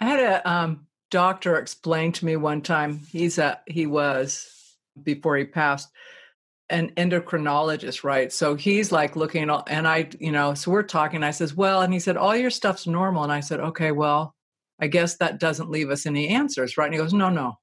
I 0.00 0.04
had 0.04 0.20
a 0.20 0.50
um, 0.50 0.86
doctor 1.10 1.56
explain 1.56 2.12
to 2.12 2.26
me 2.26 2.36
one 2.36 2.60
time. 2.60 3.00
He's 3.10 3.38
a 3.38 3.60
he 3.66 3.86
was 3.86 4.46
before 5.02 5.38
he 5.38 5.44
passed 5.44 5.88
an 6.70 6.92
endocrinologist, 6.96 8.04
right? 8.04 8.32
So 8.32 8.54
he's 8.54 8.92
like 8.92 9.16
looking, 9.16 9.48
and 9.48 9.88
I, 9.88 10.08
you 10.20 10.32
know, 10.32 10.54
so 10.54 10.70
we're 10.70 10.82
talking. 10.82 11.22
I 11.22 11.30
says, 11.30 11.54
well, 11.54 11.82
and 11.82 11.92
he 11.92 12.00
said, 12.00 12.16
all 12.16 12.36
your 12.36 12.50
stuff's 12.50 12.86
normal, 12.86 13.22
and 13.22 13.32
I 13.32 13.40
said, 13.40 13.60
okay, 13.60 13.92
well, 13.92 14.34
I 14.80 14.86
guess 14.86 15.16
that 15.16 15.40
doesn't 15.40 15.70
leave 15.70 15.90
us 15.90 16.06
any 16.06 16.28
answers, 16.28 16.76
right? 16.76 16.86
And 16.86 16.94
he 16.94 17.00
goes, 17.00 17.14
no, 17.14 17.30
no, 17.30 17.58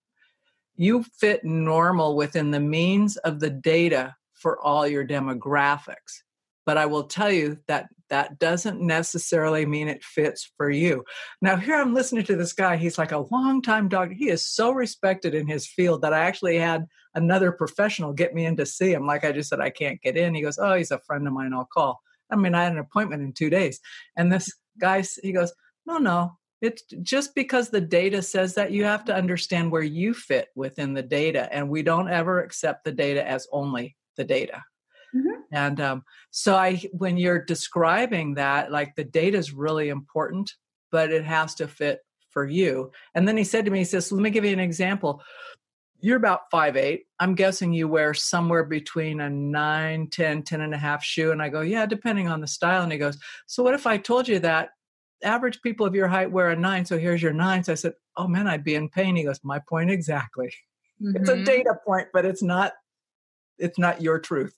you 0.75 1.03
fit 1.19 1.43
normal 1.43 2.15
within 2.15 2.51
the 2.51 2.59
means 2.59 3.17
of 3.17 3.39
the 3.39 3.49
data 3.49 4.15
for 4.33 4.59
all 4.61 4.87
your 4.87 5.07
demographics. 5.07 6.21
But 6.65 6.77
I 6.77 6.87
will 6.87 7.03
tell 7.03 7.31
you 7.31 7.57
that 7.67 7.89
that 8.09 8.39
doesn't 8.39 8.81
necessarily 8.81 9.65
mean 9.65 9.87
it 9.87 10.03
fits 10.03 10.51
for 10.57 10.69
you. 10.69 11.03
Now, 11.41 11.55
here 11.55 11.75
I'm 11.75 11.93
listening 11.93 12.23
to 12.25 12.35
this 12.35 12.53
guy. 12.53 12.77
He's 12.77 12.97
like 12.97 13.11
a 13.11 13.25
long-time 13.31 13.89
doctor. 13.89 14.13
He 14.13 14.29
is 14.29 14.45
so 14.45 14.71
respected 14.71 15.33
in 15.33 15.47
his 15.47 15.67
field 15.67 16.01
that 16.01 16.13
I 16.13 16.19
actually 16.19 16.57
had 16.57 16.85
another 17.15 17.51
professional 17.51 18.13
get 18.13 18.33
me 18.33 18.45
in 18.45 18.57
to 18.57 18.65
see 18.65 18.91
him. 18.91 19.05
Like 19.05 19.23
I 19.23 19.31
just 19.31 19.49
said, 19.49 19.61
I 19.61 19.69
can't 19.69 20.01
get 20.01 20.17
in. 20.17 20.35
He 20.35 20.41
goes, 20.41 20.59
Oh, 20.59 20.75
he's 20.75 20.91
a 20.91 20.99
friend 20.99 21.27
of 21.27 21.33
mine. 21.33 21.53
I'll 21.53 21.65
call. 21.65 21.99
I 22.31 22.35
mean, 22.35 22.55
I 22.55 22.63
had 22.63 22.73
an 22.73 22.79
appointment 22.79 23.23
in 23.23 23.33
two 23.33 23.49
days. 23.49 23.79
And 24.15 24.31
this 24.31 24.51
guy, 24.79 25.03
he 25.21 25.31
goes, 25.31 25.53
No, 25.85 25.97
no. 25.97 26.37
It's 26.61 26.83
just 27.01 27.35
because 27.35 27.69
the 27.69 27.81
data 27.81 28.21
says 28.21 28.55
that 28.55 28.71
you 28.71 28.85
have 28.85 29.05
to 29.05 29.15
understand 29.15 29.71
where 29.71 29.83
you 29.83 30.13
fit 30.13 30.47
within 30.55 30.93
the 30.93 31.03
data. 31.03 31.53
And 31.53 31.69
we 31.69 31.83
don't 31.83 32.09
ever 32.09 32.41
accept 32.41 32.85
the 32.85 32.91
data 32.91 33.27
as 33.27 33.47
only 33.51 33.95
the 34.17 34.23
data. 34.23 34.63
Mm-hmm. 35.15 35.41
And 35.51 35.79
um, 35.79 36.03
so 36.31 36.55
I, 36.55 36.81
when 36.91 37.17
you're 37.17 37.43
describing 37.43 38.35
that, 38.35 38.71
like 38.71 38.95
the 38.95 39.03
data 39.03 39.37
is 39.37 39.53
really 39.53 39.89
important, 39.89 40.53
but 40.91 41.11
it 41.11 41.23
has 41.23 41.55
to 41.55 41.67
fit 41.67 42.01
for 42.29 42.45
you. 42.45 42.91
And 43.15 43.27
then 43.27 43.37
he 43.37 43.45
said 43.45 43.65
to 43.65 43.71
me, 43.71 43.79
he 43.79 43.85
says, 43.85 44.11
let 44.11 44.21
me 44.21 44.29
give 44.29 44.43
you 44.43 44.51
an 44.51 44.59
example. 44.59 45.23
You're 46.01 46.17
about 46.17 46.51
five 46.51 46.75
eight. 46.75 47.05
I'm 47.19 47.33
guessing 47.33 47.71
you 47.71 47.87
wear 47.87 48.13
somewhere 48.13 48.65
between 48.65 49.21
a 49.21 49.29
9, 49.29 50.07
10, 50.09 50.43
10 50.43 50.61
and 50.61 50.73
a 50.73 50.77
half 50.77 51.03
shoe. 51.03 51.31
And 51.31 51.41
I 51.41 51.49
go, 51.49 51.61
yeah, 51.61 51.85
depending 51.85 52.27
on 52.27 52.41
the 52.41 52.47
style. 52.47 52.83
And 52.83 52.91
he 52.91 52.97
goes, 52.97 53.17
so 53.47 53.63
what 53.63 53.73
if 53.73 53.87
I 53.87 53.97
told 53.97 54.27
you 54.27 54.39
that 54.39 54.69
average 55.23 55.61
people 55.61 55.85
of 55.85 55.95
your 55.95 56.09
height 56.09 56.29
wear 56.29 56.49
a 56.49 56.55
nine? 56.55 56.85
So 56.85 56.99
here's 56.99 57.21
your 57.21 57.33
nine. 57.33 57.63
So 57.63 57.71
I 57.71 57.75
said, 57.75 57.93
oh 58.17 58.27
man, 58.27 58.47
I'd 58.47 58.65
be 58.65 58.75
in 58.75 58.89
pain. 58.89 59.15
He 59.15 59.23
goes, 59.23 59.39
my 59.43 59.59
point 59.59 59.89
exactly. 59.89 60.53
Mm-hmm. 61.01 61.15
It's 61.15 61.29
a 61.29 61.35
mm-hmm. 61.35 61.43
data 61.45 61.73
point, 61.85 62.09
but 62.13 62.25
it's 62.25 62.43
not, 62.43 62.73
it's 63.57 63.79
not 63.79 64.01
your 64.01 64.19
truth. 64.19 64.53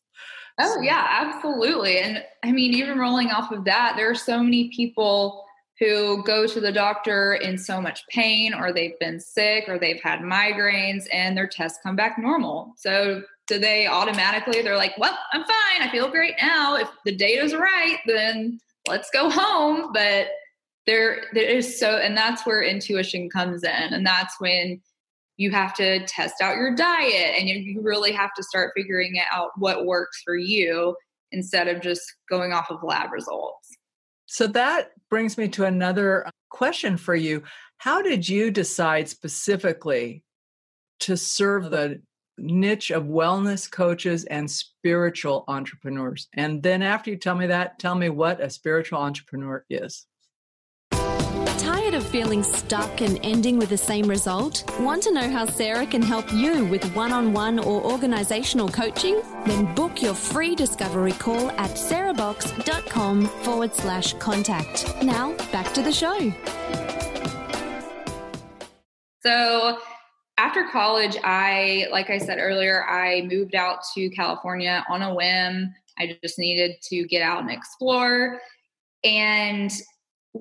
Oh, 0.59 0.81
yeah, 0.81 1.05
absolutely. 1.09 1.99
And 1.99 2.23
I 2.43 2.51
mean, 2.51 2.73
even 2.73 2.97
rolling 2.97 3.29
off 3.29 3.51
of 3.51 3.65
that, 3.65 3.93
there 3.95 4.09
are 4.09 4.15
so 4.15 4.41
many 4.41 4.69
people 4.69 5.43
who 5.79 6.23
go 6.23 6.47
to 6.47 6.59
the 6.59 6.71
doctor 6.71 7.35
in 7.35 7.57
so 7.57 7.79
much 7.79 8.07
pain, 8.07 8.53
or 8.53 8.73
they've 8.73 8.97
been 8.99 9.19
sick, 9.19 9.65
or 9.67 9.77
they've 9.77 10.01
had 10.01 10.21
migraines, 10.21 11.05
and 11.13 11.37
their 11.37 11.47
tests 11.47 11.77
come 11.83 11.95
back 11.95 12.17
normal. 12.17 12.73
So, 12.77 13.21
do 13.47 13.59
they 13.59 13.87
automatically, 13.87 14.61
they're 14.61 14.75
like, 14.75 14.97
well, 14.97 15.17
I'm 15.31 15.43
fine. 15.43 15.87
I 15.87 15.89
feel 15.89 16.09
great 16.09 16.33
now. 16.41 16.75
If 16.75 16.89
the 17.05 17.15
data's 17.15 17.55
right, 17.55 17.97
then 18.05 18.59
let's 18.89 19.09
go 19.11 19.29
home. 19.29 19.91
But 19.93 20.27
there, 20.85 21.23
there 21.33 21.49
is 21.49 21.79
so, 21.79 21.97
and 21.97 22.17
that's 22.17 22.45
where 22.45 22.61
intuition 22.61 23.29
comes 23.29 23.63
in. 23.63 23.69
And 23.69 24.05
that's 24.05 24.35
when 24.39 24.81
you 25.37 25.51
have 25.51 25.73
to 25.75 26.05
test 26.05 26.41
out 26.41 26.57
your 26.57 26.75
diet 26.75 27.35
and 27.37 27.47
you 27.47 27.79
really 27.81 28.11
have 28.11 28.33
to 28.35 28.43
start 28.43 28.73
figuring 28.75 29.19
out 29.31 29.51
what 29.57 29.85
works 29.85 30.21
for 30.25 30.35
you 30.35 30.95
instead 31.31 31.67
of 31.67 31.81
just 31.81 32.01
going 32.29 32.51
off 32.51 32.69
of 32.69 32.83
lab 32.83 33.11
results. 33.11 33.75
So 34.25 34.47
that 34.47 34.91
brings 35.09 35.37
me 35.37 35.47
to 35.49 35.65
another 35.65 36.27
uh, 36.27 36.31
question 36.49 36.97
for 36.97 37.15
you. 37.15 37.43
How 37.77 38.01
did 38.01 38.27
you 38.27 38.51
decide 38.51 39.07
specifically 39.07 40.23
to 41.01 41.15
serve 41.15 41.69
the 41.69 42.01
niche 42.37 42.91
of 42.91 43.03
wellness 43.03 43.69
coaches 43.71 44.25
and 44.25 44.49
spiritual 44.49 45.45
entrepreneurs? 45.47 46.27
And 46.33 46.61
then 46.61 46.81
after 46.81 47.11
you 47.11 47.17
tell 47.17 47.35
me 47.35 47.47
that, 47.47 47.79
tell 47.79 47.95
me 47.95 48.09
what 48.09 48.41
a 48.41 48.49
spiritual 48.49 48.99
entrepreneur 48.99 49.63
is. 49.69 50.05
Tired 51.67 51.95
of 51.95 52.07
feeling 52.07 52.43
stuck 52.43 53.01
and 53.01 53.19
ending 53.23 53.59
with 53.59 53.67
the 53.67 53.77
same 53.77 54.07
result? 54.07 54.63
Want 54.79 55.03
to 55.03 55.11
know 55.11 55.29
how 55.29 55.45
Sarah 55.45 55.85
can 55.85 56.01
help 56.01 56.31
you 56.31 56.63
with 56.63 56.95
one 56.95 57.11
on 57.11 57.33
one 57.33 57.59
or 57.59 57.83
organizational 57.83 58.69
coaching? 58.69 59.21
Then 59.45 59.75
book 59.75 60.01
your 60.01 60.13
free 60.13 60.55
discovery 60.55 61.11
call 61.11 61.51
at 61.51 61.71
sarahbox.com 61.71 63.25
forward 63.43 63.75
slash 63.75 64.13
contact. 64.13 64.85
Now, 65.03 65.33
back 65.51 65.73
to 65.73 65.81
the 65.81 65.91
show. 65.91 66.31
So, 69.21 69.79
after 70.37 70.69
college, 70.71 71.17
I, 71.25 71.87
like 71.91 72.09
I 72.09 72.17
said 72.17 72.37
earlier, 72.39 72.87
I 72.87 73.23
moved 73.29 73.55
out 73.55 73.79
to 73.93 74.09
California 74.11 74.85
on 74.89 75.01
a 75.01 75.13
whim 75.13 75.75
I 75.99 76.17
just 76.23 76.39
needed 76.39 76.77
to 76.83 77.05
get 77.07 77.21
out 77.21 77.41
and 77.41 77.51
explore. 77.51 78.39
And 79.03 79.69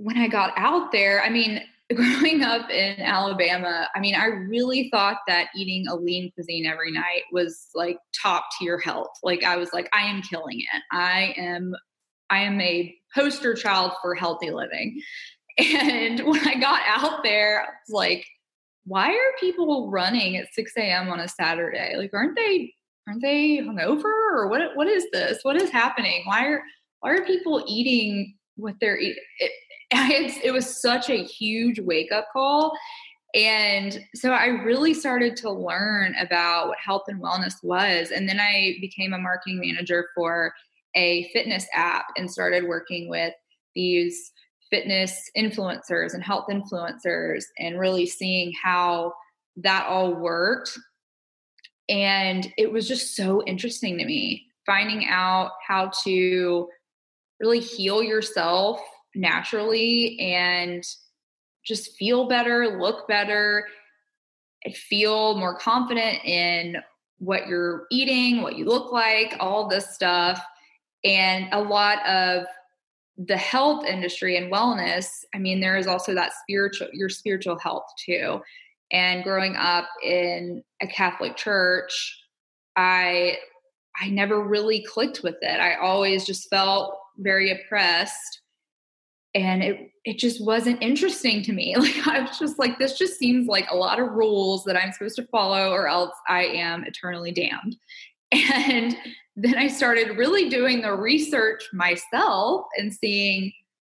when 0.03 0.19
I 0.19 0.29
got 0.29 0.53
out 0.57 0.93
there, 0.93 1.23
I 1.23 1.31
mean, 1.31 1.63
growing 1.95 2.43
up 2.43 2.69
in 2.69 3.01
Alabama, 3.01 3.89
I 3.95 4.01
mean, 4.01 4.17
I 4.17 4.27
really 4.27 4.89
thought 4.91 5.19
that 5.29 5.49
eating 5.57 5.87
a 5.87 5.95
lean 5.95 6.33
cuisine 6.33 6.67
every 6.67 6.91
night 6.91 7.23
was 7.31 7.69
like 7.75 7.99
top 8.21 8.45
tier 8.59 8.79
health. 8.79 9.19
Like 9.23 9.45
I 9.45 9.57
was 9.57 9.73
like, 9.73 9.89
I 9.93 10.03
am 10.03 10.23
killing 10.23 10.61
it. 10.61 10.83
I 10.91 11.35
am 11.37 11.75
I 12.29 12.41
am 12.41 12.61
a 12.61 12.93
poster 13.15 13.55
child 13.55 13.93
for 14.03 14.15
healthy 14.15 14.51
living. 14.51 15.01
And 15.59 16.21
when 16.27 16.47
I 16.47 16.61
got 16.61 16.83
out 16.87 17.23
there, 17.25 17.63
I 17.63 17.69
was 17.89 17.95
like, 17.95 18.27
why 18.85 19.09
are 19.09 19.41
people 19.41 19.91
running 19.91 20.37
at 20.37 20.53
6 20.53 20.71
a.m. 20.77 21.09
on 21.09 21.19
a 21.19 21.29
Saturday? 21.29 21.95
Like, 21.97 22.11
aren't 22.13 22.37
they 22.37 22.75
aren't 23.09 23.23
they 23.23 23.59
hungover 23.59 24.05
or 24.05 24.49
what 24.49 24.61
what 24.75 24.87
is 24.87 25.07
this? 25.13 25.39
What 25.45 25.57
is 25.57 25.71
happening? 25.71 26.25
Why 26.27 26.47
are 26.47 26.63
why 27.01 27.13
are 27.13 27.25
people 27.25 27.65
eating 27.67 28.35
what 28.57 28.75
they're 28.83 28.99
eating? 28.99 29.23
it, 29.93 30.45
it 30.45 30.51
was 30.51 30.81
such 30.81 31.11
a 31.11 31.23
huge 31.23 31.81
wake 31.81 32.13
up 32.13 32.29
call. 32.33 32.77
And 33.35 34.01
so 34.15 34.33
I 34.33 34.47
really 34.47 34.95
started 34.95 35.37
to 35.39 35.51
learn 35.51 36.15
about 36.21 36.69
what 36.69 36.79
health 36.79 37.03
and 37.09 37.23
wellness 37.23 37.63
was. 37.63 38.11
And 38.11 38.29
then 38.29 38.41
I 38.41 38.77
became 38.81 39.13
a 39.13 39.19
marketing 39.19 39.61
manager 39.61 40.09
for 40.15 40.55
a 40.95 41.29
fitness 41.33 41.67
app 41.75 42.07
and 42.17 42.31
started 42.31 42.67
working 42.67 43.09
with 43.11 43.35
these 43.75 44.33
fitness 44.71 45.31
influencers 45.37 46.15
and 46.15 46.25
health 46.25 46.47
influencers 46.51 47.45
and 47.59 47.79
really 47.79 48.07
seeing 48.07 48.53
how 48.63 49.13
that 49.57 49.87
all 49.87 50.15
worked. 50.15 50.79
And 51.89 52.51
it 52.57 52.73
was 52.73 52.89
just 52.89 53.15
so 53.15 53.45
interesting 53.45 53.99
to 53.99 54.05
me 54.05 54.47
finding 54.65 55.07
out 55.09 55.53
how 55.67 55.93
to 56.05 56.69
really 57.39 57.61
heal 57.61 58.03
yourself 58.03 58.81
naturally 59.17 60.19
and 60.21 60.85
just 61.65 61.97
feel 61.97 62.29
better, 62.29 62.79
look 62.79 63.09
better, 63.09 63.67
feel 64.75 65.37
more 65.37 65.59
confident 65.59 66.25
in 66.25 66.77
what 67.19 67.47
you're 67.47 67.87
eating, 67.91 68.43
what 68.43 68.57
you 68.57 68.65
look 68.65 68.93
like, 68.93 69.35
all 69.41 69.69
this 69.69 69.95
stuff. 69.95 70.45
And 71.05 71.49
a 71.53 71.61
lot 71.61 72.07
of 72.07 72.47
the 73.17 73.37
health 73.37 73.87
industry 73.87 74.37
and 74.37 74.53
wellness, 74.53 75.07
I 75.35 75.39
mean, 75.39 75.61
there 75.61 75.77
is 75.77 75.87
also 75.87 76.15
that 76.15 76.33
spiritual, 76.43 76.89
your 76.93 77.09
spiritual 77.09 77.59
health 77.59 77.87
too. 78.05 78.41
And 78.93 79.25
growing 79.25 79.57
up 79.57 79.89
in 80.05 80.63
a 80.83 80.87
Catholic 80.87 81.37
church, 81.37 82.23
I 82.77 83.39
I 83.99 84.11
never 84.11 84.45
really 84.45 84.85
clicked 84.85 85.23
with 85.23 85.37
it. 85.41 85.59
I 85.59 85.77
always 85.77 86.27
just 86.27 86.51
felt 86.51 86.99
very 87.17 87.51
oppressed 87.51 88.43
and 89.37 89.63
it 89.63 89.91
it 90.05 90.19
just 90.19 90.43
wasn't 90.43 90.83
interesting 90.83 91.43
to 91.43 91.53
me. 91.53 91.75
Like 91.79 92.07
I 92.07 92.21
was 92.21 92.39
just 92.39 92.59
like 92.59 92.79
this 92.79 92.99
just 92.99 93.19
seems 93.19 93.47
like 93.47 93.69
a 93.71 93.77
lot 93.77 94.01
of 94.01 94.13
rules 94.13 94.65
that 94.65 94.77
I'm 94.77 94.93
supposed 94.93 95.17
to 95.17 95.27
follow 95.27 95.71
or 95.71 95.89
else 95.89 96.15
I 96.29 96.45
am 96.45 96.85
eternally 96.85 97.33
damned. 97.33 97.77
And 98.33 98.97
then 99.37 99.57
I 99.57 99.69
started 99.69 100.17
really 100.17 100.49
doing 100.49 100.81
the 100.81 100.95
research 100.95 101.69
myself 101.73 102.65
and 102.79 102.93
seeing 102.93 103.53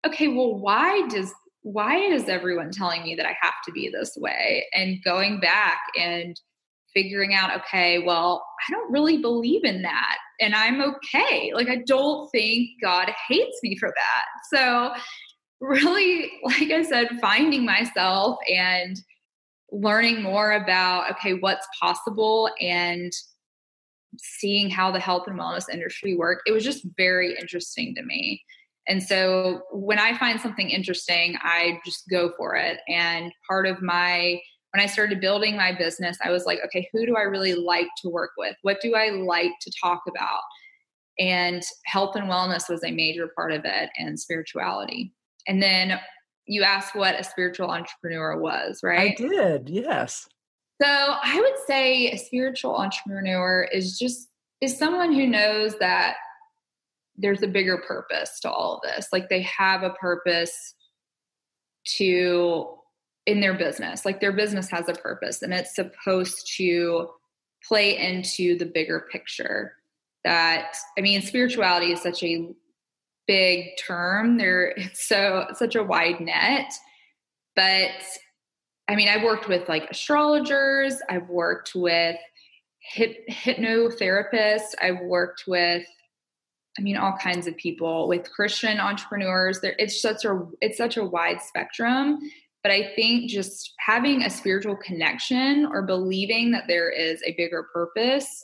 okay, 0.05 0.27
well 0.27 0.59
why 0.59 1.07
does 1.07 1.33
why 1.61 1.97
is 1.97 2.27
everyone 2.27 2.71
telling 2.71 3.03
me 3.03 3.15
that 3.15 3.25
I 3.25 3.35
have 3.41 3.55
to 3.65 3.71
be 3.71 3.89
this 3.89 4.17
way? 4.17 4.65
And 4.73 5.03
going 5.03 5.39
back 5.39 5.79
and 5.97 6.39
figuring 6.93 7.33
out 7.33 7.55
okay, 7.61 7.99
well, 7.99 8.45
I 8.67 8.71
don't 8.71 8.91
really 8.91 9.17
believe 9.17 9.63
in 9.63 9.83
that 9.83 10.17
and 10.39 10.55
I'm 10.55 10.81
okay. 10.81 11.51
Like 11.53 11.69
I 11.69 11.77
don't 11.87 12.29
think 12.31 12.69
God 12.81 13.11
hates 13.27 13.59
me 13.63 13.77
for 13.77 13.89
that. 13.89 14.25
So 14.51 14.93
really, 15.61 16.31
like 16.43 16.71
I 16.71 16.83
said, 16.83 17.19
finding 17.21 17.65
myself 17.65 18.37
and 18.47 18.99
learning 19.71 20.23
more 20.23 20.53
about, 20.53 21.11
okay, 21.11 21.33
what's 21.33 21.67
possible 21.79 22.49
and 22.59 23.11
seeing 24.17 24.69
how 24.69 24.91
the 24.91 24.99
health 24.99 25.27
and 25.27 25.39
wellness 25.39 25.69
industry 25.71 26.15
work. 26.15 26.41
It 26.47 26.51
was 26.51 26.63
just 26.63 26.85
very 26.97 27.37
interesting 27.37 27.93
to 27.95 28.03
me. 28.03 28.41
And 28.87 29.03
so 29.03 29.61
when 29.71 29.99
I 29.99 30.17
find 30.17 30.41
something 30.41 30.69
interesting, 30.69 31.37
I 31.41 31.79
just 31.85 32.09
go 32.09 32.31
for 32.37 32.55
it. 32.55 32.79
And 32.87 33.31
part 33.47 33.67
of 33.67 33.83
my, 33.83 34.39
when 34.73 34.81
I 34.81 34.87
started 34.87 35.21
building 35.21 35.55
my 35.55 35.75
business, 35.77 36.17
I 36.23 36.31
was 36.31 36.45
like, 36.45 36.59
okay, 36.65 36.89
who 36.91 37.05
do 37.05 37.15
I 37.15 37.21
really 37.21 37.53
like 37.53 37.87
to 38.01 38.09
work 38.09 38.31
with? 38.37 38.55
What 38.63 38.81
do 38.81 38.95
I 38.95 39.09
like 39.09 39.51
to 39.61 39.71
talk 39.79 40.01
about? 40.07 40.41
And 41.19 41.61
health 41.85 42.15
and 42.15 42.27
wellness 42.27 42.67
was 42.67 42.83
a 42.83 42.91
major 42.91 43.29
part 43.35 43.51
of 43.51 43.61
it, 43.65 43.89
and 43.97 44.19
spirituality. 44.19 45.13
And 45.47 45.61
then 45.61 45.99
you 46.45 46.63
asked 46.63 46.95
what 46.95 47.19
a 47.19 47.23
spiritual 47.23 47.69
entrepreneur 47.69 48.39
was, 48.39 48.79
right? 48.83 49.11
I 49.11 49.15
did, 49.15 49.69
yes. 49.69 50.27
So 50.81 50.87
I 50.87 51.39
would 51.39 51.65
say 51.67 52.11
a 52.11 52.17
spiritual 52.17 52.75
entrepreneur 52.75 53.67
is 53.71 53.99
just 53.99 54.29
is 54.61 54.77
someone 54.77 55.13
who 55.13 55.27
knows 55.27 55.77
that 55.79 56.15
there's 57.15 57.43
a 57.43 57.47
bigger 57.47 57.77
purpose 57.85 58.39
to 58.41 58.49
all 58.49 58.75
of 58.75 58.81
this. 58.83 59.07
Like 59.11 59.29
they 59.29 59.41
have 59.43 59.83
a 59.83 59.91
purpose 59.91 60.75
to 61.97 62.67
in 63.25 63.41
their 63.41 63.53
business. 63.53 64.05
Like 64.05 64.19
their 64.19 64.31
business 64.31 64.69
has 64.71 64.87
a 64.89 64.93
purpose 64.93 65.41
and 65.41 65.53
it's 65.53 65.75
supposed 65.75 66.51
to 66.57 67.09
play 67.67 67.97
into 67.97 68.57
the 68.57 68.65
bigger 68.65 69.05
picture. 69.11 69.73
That 70.23 70.75
I 70.97 71.01
mean 71.01 71.21
spirituality 71.21 71.91
is 71.91 72.01
such 72.01 72.23
a 72.23 72.49
big 73.29 73.77
term. 73.77 74.39
There, 74.39 74.73
it's 74.75 75.07
so 75.07 75.45
such 75.53 75.75
a 75.75 75.83
wide 75.83 76.19
net. 76.19 76.73
But 77.55 77.91
I 78.87 78.95
mean, 78.95 79.07
I've 79.07 79.23
worked 79.23 79.47
with 79.47 79.69
like 79.69 79.87
astrologers. 79.91 80.95
I've 81.07 81.29
worked 81.29 81.73
with 81.75 82.15
hip, 82.81 83.17
hypnotherapists. 83.29 84.73
I've 84.81 85.01
worked 85.01 85.43
with, 85.45 85.85
I 86.77 86.81
mean, 86.81 86.97
all 86.97 87.15
kinds 87.21 87.45
of 87.45 87.55
people. 87.55 88.07
With 88.07 88.31
Christian 88.31 88.79
entrepreneurs, 88.79 89.59
there 89.61 89.75
it's 89.77 90.01
such 90.01 90.25
a 90.25 90.41
it's 90.59 90.77
such 90.77 90.97
a 90.97 91.05
wide 91.05 91.39
spectrum. 91.41 92.17
But 92.63 92.71
I 92.71 92.91
think 92.95 93.29
just 93.29 93.73
having 93.77 94.23
a 94.23 94.29
spiritual 94.29 94.75
connection 94.75 95.67
or 95.71 95.83
believing 95.83 96.51
that 96.51 96.65
there 96.67 96.89
is 96.89 97.21
a 97.25 97.35
bigger 97.37 97.67
purpose 97.71 98.43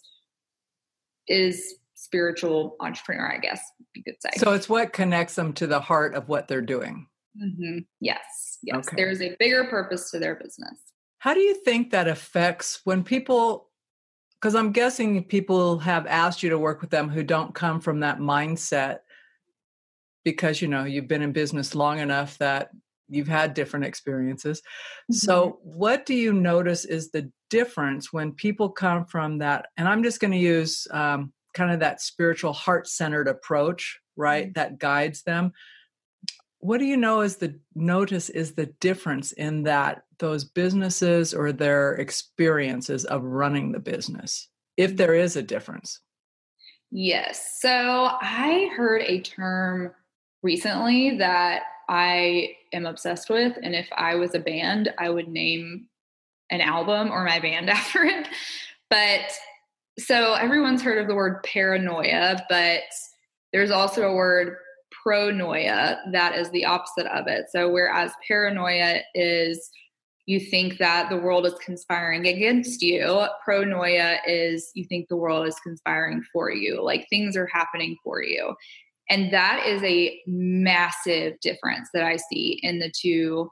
is 1.28 1.76
spiritual 2.06 2.76
entrepreneur, 2.80 3.32
I 3.32 3.40
guess 3.40 3.62
you 3.96 4.04
could 4.04 4.16
say. 4.20 4.30
So 4.38 4.54
it's 4.54 4.70
what 4.70 4.94
connects 4.94 5.36
them 5.36 5.54
to 5.54 5.68
the 5.68 5.80
heart 5.80 6.14
of 6.14 6.30
what 6.30 6.48
they're 6.48 6.62
doing. 6.62 7.08
Mm-hmm. 7.42 7.80
Yes, 8.00 8.60
yes. 8.64 8.88
Okay. 8.88 8.96
There's 8.96 9.22
a 9.22 9.36
bigger 9.40 9.66
purpose 9.66 10.12
to 10.12 10.20
their 10.20 10.36
business. 10.36 10.80
How 11.18 11.34
do 11.34 11.40
you 11.40 11.56
think 11.56 11.92
that 11.92 12.08
affects 12.08 12.82
when 12.84 13.04
people? 13.04 13.70
Because 14.40 14.54
I'm 14.54 14.72
guessing 14.72 15.24
people 15.24 15.80
have 15.80 16.06
asked 16.06 16.44
you 16.44 16.50
to 16.52 16.60
work 16.60 16.82
with 16.82 16.92
them 16.92 17.10
who 17.10 17.24
don't 17.24 17.56
come 17.56 17.82
from 17.82 18.02
that 18.02 18.20
mindset 18.20 19.00
because 20.24 20.62
you 20.62 20.68
know 20.68 20.84
you've 20.84 21.08
been 21.08 21.24
in 21.24 21.32
business 21.32 21.74
long 21.74 22.00
enough 22.00 22.38
that 22.38 22.70
you've 23.10 23.28
had 23.28 23.54
different 23.54 23.86
experiences. 23.86 24.60
Mm-hmm. 24.60 25.16
So, 25.16 25.60
what 25.64 26.06
do 26.06 26.14
you 26.14 26.34
notice 26.34 26.86
is 26.86 27.12
the 27.12 27.32
difference 27.50 28.14
when 28.14 28.32
people 28.34 28.70
come 28.70 29.06
from 29.06 29.40
that? 29.40 29.68
And 29.78 29.88
I'm 29.88 30.04
just 30.04 30.20
going 30.20 30.32
to 30.32 30.38
use 30.38 30.88
um, 30.92 31.34
kind 31.56 31.72
of 31.72 31.80
that 31.80 32.02
spiritual 32.02 32.54
heart 32.54 32.88
centered 32.88 33.28
approach, 33.28 34.00
right? 34.16 34.46
Mm-hmm. 34.46 34.54
That 34.60 34.78
guides 34.78 35.24
them. 35.24 35.54
What 36.60 36.80
do 36.80 36.86
you 36.86 36.98
know 36.98 37.22
is 37.22 37.38
the 37.38 37.60
notice 37.74 38.30
is 38.30 38.54
the 38.54 38.68
difference 38.80 39.32
in 39.32 39.64
that 39.64 40.04
those 40.20 40.44
businesses 40.44 41.34
or 41.34 41.52
their 41.52 41.94
experiences 41.96 43.06
of 43.06 43.24
running 43.24 43.72
the 43.72 43.80
business, 43.80 44.48
if 44.78 44.96
there 44.96 45.14
is 45.14 45.36
a 45.36 45.44
difference? 45.44 46.00
Yes. 46.92 47.60
So 47.60 47.70
I 47.70 48.70
heard 48.76 49.02
a 49.02 49.22
term 49.22 49.92
recently 50.44 51.18
that 51.18 51.64
I 51.90 52.56
am 52.74 52.86
obsessed 52.86 53.30
with. 53.30 53.58
And 53.62 53.76
if 53.76 53.88
I 53.96 54.16
was 54.16 54.34
a 54.34 54.40
band, 54.40 54.94
I 54.98 55.10
would 55.10 55.28
name 55.28 55.88
an 56.50 56.62
album 56.62 57.12
or 57.12 57.24
my 57.24 57.40
band 57.40 57.70
after 57.70 58.04
it. 58.04 58.28
But 58.90 59.32
so 59.98 60.34
everyone's 60.34 60.82
heard 60.82 60.98
of 60.98 61.08
the 61.08 61.16
word 61.16 61.44
paranoia, 61.44 62.44
but 62.50 62.84
there's 63.54 63.72
also 63.72 64.10
a 64.10 64.16
word 64.16 64.58
pronoia 65.06 65.98
that 66.12 66.36
is 66.36 66.50
the 66.52 66.66
opposite 66.66 67.08
of 67.08 67.28
it. 67.28 67.46
So 67.50 67.72
whereas 67.72 68.12
paranoia 68.28 69.02
is 69.14 69.70
you 70.26 70.40
think 70.40 70.80
that 70.80 71.10
the 71.10 71.20
world 71.20 71.46
is 71.46 71.54
conspiring 71.64 72.26
against 72.26 72.82
you, 72.82 73.26
pronoia 73.48 74.18
is 74.28 74.72
you 74.74 74.84
think 74.86 75.08
the 75.08 75.16
world 75.16 75.48
is 75.48 75.56
conspiring 75.60 76.24
for 76.34 76.52
you, 76.52 76.84
like 76.84 77.08
things 77.10 77.38
are 77.38 77.50
happening 77.54 77.96
for 78.04 78.24
you. 78.24 78.56
And 79.10 79.32
that 79.32 79.66
is 79.68 79.84
a 79.84 80.20
massive 80.26 81.40
difference 81.42 81.90
that 81.94 82.04
I 82.04 82.18
see 82.18 82.60
in 82.64 82.80
the 82.80 82.92
two 82.92 83.50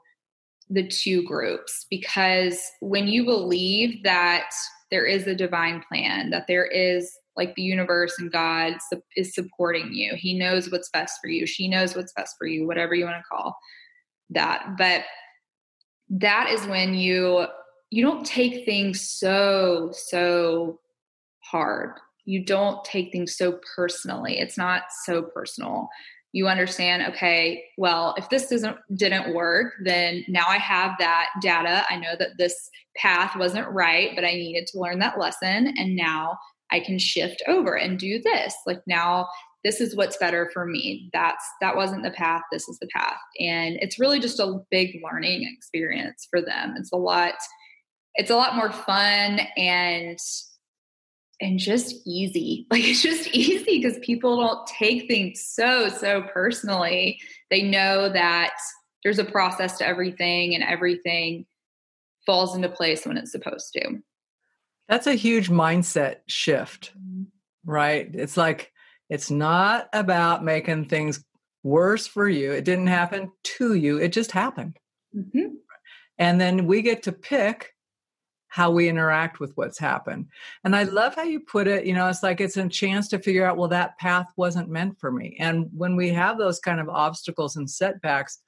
the 0.70 0.88
two 0.88 1.22
groups 1.24 1.84
because 1.90 2.58
when 2.80 3.06
you 3.06 3.24
believe 3.24 4.02
that 4.02 4.48
there 4.94 5.04
is 5.04 5.26
a 5.26 5.34
divine 5.34 5.82
plan, 5.88 6.30
that 6.30 6.44
there 6.46 6.66
is 6.66 7.18
like 7.36 7.52
the 7.56 7.62
universe 7.62 8.14
and 8.20 8.30
God 8.30 8.74
is 9.16 9.34
supporting 9.34 9.92
you. 9.92 10.14
He 10.14 10.38
knows 10.38 10.70
what's 10.70 10.88
best 10.90 11.18
for 11.20 11.26
you. 11.26 11.46
She 11.46 11.66
knows 11.66 11.96
what's 11.96 12.12
best 12.12 12.36
for 12.38 12.46
you, 12.46 12.64
whatever 12.64 12.94
you 12.94 13.04
want 13.04 13.16
to 13.16 13.28
call 13.28 13.56
that. 14.30 14.76
But 14.78 15.02
that 16.10 16.48
is 16.48 16.64
when 16.68 16.94
you 16.94 17.46
you 17.90 18.04
don't 18.04 18.24
take 18.24 18.64
things 18.64 19.00
so 19.00 19.90
so 19.92 20.78
hard. 21.40 21.98
You 22.24 22.44
don't 22.44 22.84
take 22.84 23.10
things 23.10 23.36
so 23.36 23.58
personally. 23.74 24.38
It's 24.38 24.56
not 24.56 24.82
so 25.04 25.22
personal. 25.22 25.88
You 26.34 26.48
understand, 26.48 27.14
okay, 27.14 27.62
well, 27.78 28.12
if 28.18 28.28
this 28.28 28.48
doesn't 28.48 28.76
didn't 28.96 29.34
work, 29.34 29.74
then 29.84 30.24
now 30.26 30.44
I 30.48 30.58
have 30.58 30.96
that 30.98 31.28
data. 31.40 31.84
I 31.88 31.96
know 31.96 32.16
that 32.18 32.38
this 32.38 32.70
path 32.96 33.36
wasn't 33.36 33.68
right, 33.68 34.10
but 34.16 34.24
I 34.24 34.32
needed 34.32 34.66
to 34.72 34.80
learn 34.80 34.98
that 34.98 35.18
lesson 35.18 35.72
and 35.78 35.94
now 35.94 36.36
I 36.72 36.80
can 36.80 36.98
shift 36.98 37.40
over 37.46 37.76
and 37.76 38.00
do 38.00 38.20
this. 38.20 38.52
Like 38.66 38.82
now 38.88 39.28
this 39.62 39.80
is 39.80 39.94
what's 39.94 40.16
better 40.16 40.50
for 40.52 40.66
me. 40.66 41.08
That's 41.12 41.44
that 41.60 41.76
wasn't 41.76 42.02
the 42.02 42.10
path, 42.10 42.42
this 42.50 42.68
is 42.68 42.80
the 42.80 42.88
path. 42.88 43.20
And 43.38 43.76
it's 43.80 44.00
really 44.00 44.18
just 44.18 44.40
a 44.40 44.58
big 44.72 45.00
learning 45.04 45.48
experience 45.56 46.26
for 46.28 46.42
them. 46.42 46.74
It's 46.76 46.92
a 46.92 46.96
lot 46.96 47.34
it's 48.16 48.30
a 48.30 48.36
lot 48.36 48.56
more 48.56 48.72
fun 48.72 49.40
and 49.56 50.18
and 51.40 51.58
just 51.58 51.94
easy. 52.06 52.66
Like 52.70 52.84
it's 52.84 53.02
just 53.02 53.28
easy 53.28 53.78
because 53.78 53.98
people 54.00 54.40
don't 54.40 54.66
take 54.66 55.08
things 55.08 55.42
so 55.46 55.88
so 55.88 56.22
personally. 56.22 57.20
They 57.50 57.62
know 57.62 58.08
that 58.08 58.54
there's 59.02 59.18
a 59.18 59.24
process 59.24 59.78
to 59.78 59.86
everything 59.86 60.54
and 60.54 60.64
everything 60.64 61.46
falls 62.26 62.56
into 62.56 62.68
place 62.68 63.06
when 63.06 63.16
it's 63.16 63.32
supposed 63.32 63.72
to. 63.74 63.98
That's 64.88 65.06
a 65.06 65.14
huge 65.14 65.50
mindset 65.50 66.16
shift, 66.26 66.92
mm-hmm. 66.98 67.24
right? 67.64 68.08
It's 68.12 68.36
like 68.36 68.72
it's 69.08 69.30
not 69.30 69.88
about 69.92 70.44
making 70.44 70.86
things 70.86 71.22
worse 71.62 72.06
for 72.06 72.28
you. 72.28 72.52
It 72.52 72.64
didn't 72.64 72.88
happen 72.88 73.32
to 73.58 73.74
you, 73.74 73.98
it 73.98 74.12
just 74.12 74.32
happened. 74.32 74.78
Mm-hmm. 75.16 75.54
And 76.18 76.40
then 76.40 76.66
we 76.66 76.82
get 76.82 77.04
to 77.04 77.12
pick 77.12 77.73
how 78.54 78.70
we 78.70 78.88
interact 78.88 79.40
with 79.40 79.50
what's 79.56 79.80
happened. 79.80 80.28
And 80.62 80.76
I 80.76 80.84
love 80.84 81.16
how 81.16 81.24
you 81.24 81.40
put 81.40 81.66
it, 81.66 81.86
you 81.86 81.92
know, 81.92 82.06
it's 82.06 82.22
like 82.22 82.40
it's 82.40 82.56
a 82.56 82.68
chance 82.68 83.08
to 83.08 83.18
figure 83.18 83.44
out, 83.44 83.56
well, 83.56 83.66
that 83.70 83.98
path 83.98 84.28
wasn't 84.36 84.68
meant 84.68 84.96
for 85.00 85.10
me. 85.10 85.36
And 85.40 85.68
when 85.76 85.96
we 85.96 86.10
have 86.10 86.38
those 86.38 86.60
kind 86.60 86.78
of 86.78 86.88
obstacles 86.88 87.56
and 87.56 87.68
setbacks, 87.68 88.38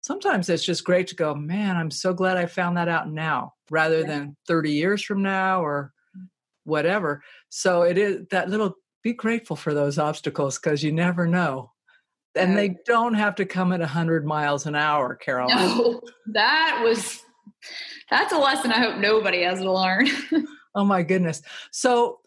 sometimes 0.00 0.48
it's 0.48 0.64
just 0.64 0.82
great 0.82 1.08
to 1.08 1.14
go, 1.14 1.34
man, 1.34 1.76
I'm 1.76 1.90
so 1.90 2.14
glad 2.14 2.38
I 2.38 2.46
found 2.46 2.78
that 2.78 2.88
out 2.88 3.12
now 3.12 3.52
rather 3.70 4.02
than 4.02 4.34
30 4.48 4.72
years 4.72 5.02
from 5.02 5.22
now 5.22 5.62
or 5.62 5.92
mm. 6.16 6.26
whatever. 6.64 7.22
So 7.50 7.82
it 7.82 7.98
is 7.98 8.28
that 8.30 8.48
little 8.48 8.76
be 9.02 9.12
grateful 9.12 9.56
for 9.56 9.74
those 9.74 9.98
obstacles 9.98 10.58
because 10.58 10.82
you 10.82 10.90
never 10.90 11.26
know. 11.26 11.72
And 12.34 12.56
they 12.56 12.76
don't 12.86 13.12
have 13.12 13.34
to 13.34 13.44
come 13.44 13.74
at 13.74 13.80
100 13.80 14.24
miles 14.24 14.64
an 14.64 14.74
hour, 14.74 15.16
Carol. 15.16 15.50
No, 15.50 16.00
that 16.28 16.80
was, 16.82 17.20
that's 18.10 18.32
a 18.32 18.38
lesson 18.38 18.72
I 18.72 18.78
hope 18.78 18.98
nobody 18.98 19.42
has 19.42 19.60
to 19.60 19.72
learn. 19.72 20.08
oh 20.74 20.84
my 20.84 21.02
goodness. 21.02 21.42
So, 21.72 22.18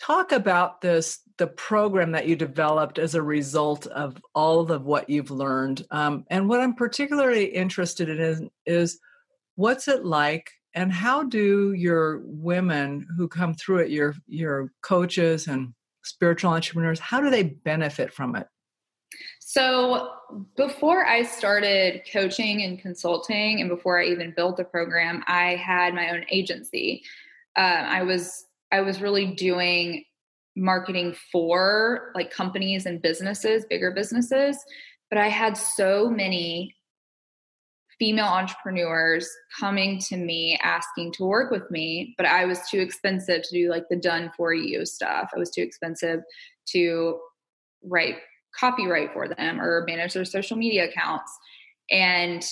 talk 0.00 0.32
about 0.32 0.80
this 0.80 1.20
the 1.38 1.46
program 1.46 2.12
that 2.12 2.26
you 2.26 2.36
developed 2.36 2.98
as 2.98 3.14
a 3.14 3.22
result 3.22 3.86
of 3.88 4.16
all 4.34 4.70
of 4.72 4.84
what 4.84 5.10
you've 5.10 5.30
learned. 5.30 5.84
Um, 5.90 6.24
and 6.30 6.48
what 6.48 6.60
I'm 6.60 6.74
particularly 6.74 7.44
interested 7.44 8.08
in 8.08 8.18
is, 8.18 8.42
is 8.64 8.98
what's 9.56 9.86
it 9.86 10.04
like 10.04 10.50
and 10.74 10.92
how 10.92 11.24
do 11.24 11.72
your 11.72 12.22
women 12.24 13.06
who 13.16 13.28
come 13.28 13.54
through 13.54 13.78
it, 13.78 13.90
your 13.90 14.14
your 14.26 14.70
coaches 14.82 15.46
and 15.46 15.74
spiritual 16.04 16.52
entrepreneurs, 16.52 17.00
how 17.00 17.20
do 17.20 17.30
they 17.30 17.42
benefit 17.42 18.12
from 18.12 18.36
it? 18.36 18.46
So, 19.40 20.10
before 20.56 21.06
I 21.06 21.22
started 21.22 22.02
coaching 22.12 22.62
and 22.62 22.78
consulting, 22.78 23.60
and 23.60 23.70
before 23.70 24.00
I 24.00 24.06
even 24.06 24.34
built 24.36 24.56
the 24.56 24.64
program, 24.64 25.22
I 25.26 25.56
had 25.56 25.94
my 25.94 26.10
own 26.10 26.24
agency. 26.30 27.02
Uh, 27.56 27.84
I 27.86 28.02
was 28.02 28.46
I 28.72 28.80
was 28.80 29.00
really 29.00 29.26
doing 29.34 30.04
marketing 30.56 31.14
for 31.30 32.10
like 32.14 32.30
companies 32.30 32.86
and 32.86 33.00
businesses, 33.00 33.64
bigger 33.68 33.92
businesses. 33.92 34.58
But 35.10 35.18
I 35.18 35.28
had 35.28 35.56
so 35.56 36.10
many 36.10 36.74
female 37.98 38.26
entrepreneurs 38.26 39.28
coming 39.58 39.98
to 39.98 40.16
me 40.16 40.58
asking 40.62 41.12
to 41.12 41.24
work 41.24 41.50
with 41.50 41.70
me, 41.70 42.14
but 42.16 42.26
I 42.26 42.44
was 42.44 42.68
too 42.68 42.80
expensive 42.80 43.42
to 43.42 43.54
do 43.54 43.70
like 43.70 43.84
the 43.88 43.96
done 43.96 44.30
for 44.36 44.52
you 44.52 44.84
stuff. 44.84 45.30
I 45.34 45.38
was 45.38 45.50
too 45.50 45.62
expensive 45.62 46.20
to 46.72 47.18
write 47.82 48.16
copyright 48.58 49.12
for 49.12 49.28
them 49.28 49.60
or 49.60 49.84
manage 49.86 50.14
their 50.14 50.24
social 50.24 50.56
media 50.56 50.88
accounts. 50.88 51.32
And 51.90 52.44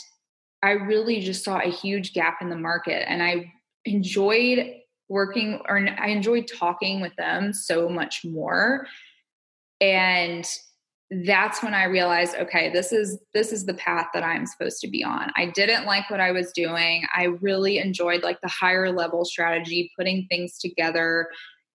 I 0.63 0.71
really 0.71 1.21
just 1.21 1.45
saw 1.45 1.59
a 1.59 1.71
huge 1.71 2.15
gap 2.15 2.39
in 2.41 2.49
the 2.49 2.57
market 2.57 3.09
and 3.09 3.23
I 3.23 3.53
enjoyed 3.85 4.75
working 5.09 5.61
or 5.69 5.87
I 5.99 6.09
enjoyed 6.09 6.49
talking 6.49 7.01
with 7.01 7.15
them 7.17 7.53
so 7.53 7.89
much 7.89 8.25
more. 8.25 8.87
And 9.81 10.47
that's 11.23 11.63
when 11.63 11.75
I 11.75 11.85
realized, 11.85 12.35
okay, 12.37 12.73
this 12.73 12.93
is 12.93 13.19
this 13.35 13.53
is 13.53 13.67
the 13.67 13.75
path 13.75 14.07
that 14.15 14.25
I'm 14.25 14.47
supposed 14.47 14.81
to 14.81 14.89
be 14.89 15.05
on. 15.05 15.31
I 15.37 15.53
didn't 15.55 15.85
like 15.85 16.09
what 16.11 16.21
I 16.21 16.33
was 16.33 16.51
doing. 16.53 17.05
I 17.15 17.25
really 17.41 17.79
enjoyed 17.79 18.23
like 18.23 18.41
the 18.41 18.49
higher 18.49 18.91
level 18.91 19.25
strategy, 19.25 19.93
putting 19.97 20.27
things 20.29 20.59
together 20.59 21.29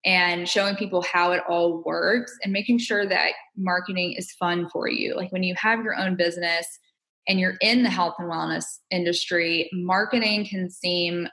and 0.04 0.48
showing 0.48 0.76
people 0.76 1.02
how 1.02 1.32
it 1.32 1.42
all 1.48 1.82
works 1.84 2.32
and 2.42 2.52
making 2.52 2.78
sure 2.78 3.06
that 3.06 3.32
marketing 3.56 4.14
is 4.16 4.32
fun 4.32 4.68
for 4.70 4.88
you. 4.88 5.14
Like 5.14 5.32
when 5.32 5.42
you 5.42 5.54
have 5.56 5.82
your 5.82 5.96
own 5.96 6.16
business 6.16 6.66
and 7.26 7.40
you're 7.40 7.56
in 7.60 7.82
the 7.82 7.90
health 7.90 8.14
and 8.18 8.30
wellness 8.30 8.64
industry, 8.90 9.68
marketing 9.72 10.46
can 10.46 10.70
seem 10.70 11.28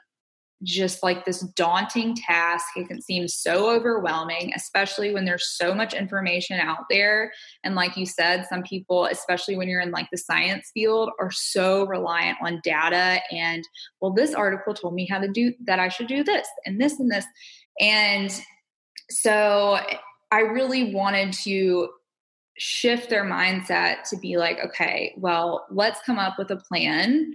just 0.62 1.02
like 1.02 1.24
this 1.24 1.40
daunting 1.54 2.14
task. 2.16 2.64
It 2.76 2.88
can 2.88 3.00
seem 3.00 3.28
so 3.28 3.70
overwhelming, 3.70 4.52
especially 4.56 5.12
when 5.12 5.26
there's 5.26 5.54
so 5.56 5.74
much 5.74 5.92
information 5.92 6.58
out 6.58 6.84
there. 6.88 7.30
And 7.62 7.74
like 7.74 7.96
you 7.96 8.06
said, 8.06 8.46
some 8.48 8.62
people, 8.62 9.04
especially 9.06 9.56
when 9.56 9.68
you're 9.68 9.82
in 9.82 9.90
like 9.90 10.08
the 10.10 10.18
science 10.18 10.70
field, 10.72 11.10
are 11.20 11.30
so 11.30 11.86
reliant 11.86 12.38
on 12.42 12.60
data 12.64 13.20
and, 13.30 13.62
well, 14.00 14.12
this 14.12 14.34
article 14.34 14.72
told 14.72 14.94
me 14.94 15.06
how 15.06 15.18
to 15.18 15.28
do 15.28 15.52
that, 15.66 15.78
I 15.78 15.88
should 15.88 16.08
do 16.08 16.24
this 16.24 16.48
and 16.64 16.80
this 16.80 16.98
and 16.98 17.10
this. 17.10 17.26
And 17.78 18.30
so 19.10 19.78
I 20.30 20.40
really 20.40 20.92
wanted 20.92 21.32
to 21.44 21.90
shift 22.58 23.10
their 23.10 23.24
mindset 23.24 24.08
to 24.10 24.16
be 24.16 24.36
like, 24.36 24.58
okay, 24.64 25.14
well, 25.16 25.66
let's 25.70 26.00
come 26.02 26.18
up 26.18 26.38
with 26.38 26.50
a 26.50 26.56
plan 26.56 27.34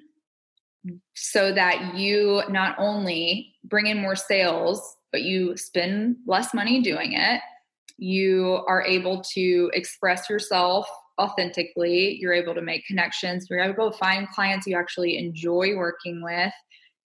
so 1.13 1.54
that 1.54 1.95
you 1.95 2.41
not 2.50 2.76
only 2.80 3.54
bring 3.63 3.88
in 3.88 4.02
more 4.02 4.15
sales, 4.15 4.97
but 5.12 5.21
you 5.21 5.56
spend 5.58 6.17
less 6.26 6.54
money 6.54 6.82
doing 6.82 7.13
it. 7.13 7.41
You 7.97 8.63
are 8.67 8.82
able 8.82 9.21
to 9.34 9.69
express 9.74 10.30
yourself 10.30 10.88
authentically. 11.19 12.17
You're 12.19 12.34
able 12.34 12.56
to 12.56 12.62
make 12.62 12.86
connections. 12.86 13.47
You're 13.50 13.60
able 13.60 13.91
to 13.91 13.97
find 13.97 14.28
clients 14.30 14.65
you 14.65 14.76
actually 14.76 15.17
enjoy 15.17 15.76
working 15.76 16.24
with 16.24 16.54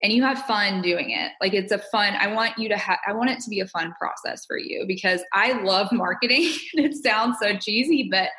and 0.03 0.13
you 0.13 0.23
have 0.23 0.43
fun 0.43 0.81
doing 0.81 1.11
it. 1.11 1.33
Like 1.41 1.55
it's 1.55 1.73
a 1.73 1.79
fun, 1.79 2.15
I 2.15 2.33
want 2.33 2.57
you 2.57 2.69
to 2.69 2.77
have, 2.77 2.99
I 3.07 3.13
want 3.13 3.31
it 3.31 3.41
to 3.41 3.51
be 3.51 3.61
a 3.61 3.67
fun 3.67 3.93
process 3.99 4.45
for 4.47 4.59
you 4.59 4.85
because 4.87 5.23
I 5.33 5.61
love 5.63 5.91
marketing. 5.93 6.53
it 6.75 6.95
sounds 6.95 7.37
so 7.41 7.57
cheesy, 7.57 8.09
but 8.11 8.31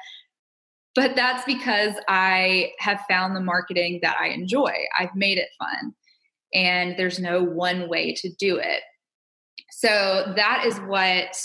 but 0.96 1.16
that's 1.16 1.46
because 1.46 1.94
I 2.08 2.72
have 2.80 3.02
found 3.08 3.36
the 3.36 3.42
marketing 3.42 4.00
that 4.02 4.18
I 4.20 4.30
enjoy. 4.30 4.74
I've 4.98 5.16
made 5.16 5.38
it 5.38 5.50
fun. 5.58 5.94
And 6.54 6.98
there's 6.98 7.20
no 7.20 7.44
one 7.44 7.88
way 7.88 8.14
to 8.16 8.30
do 8.40 8.58
it. 8.58 8.82
So 9.72 10.34
that 10.36 10.64
is 10.66 10.78
what 10.80 11.40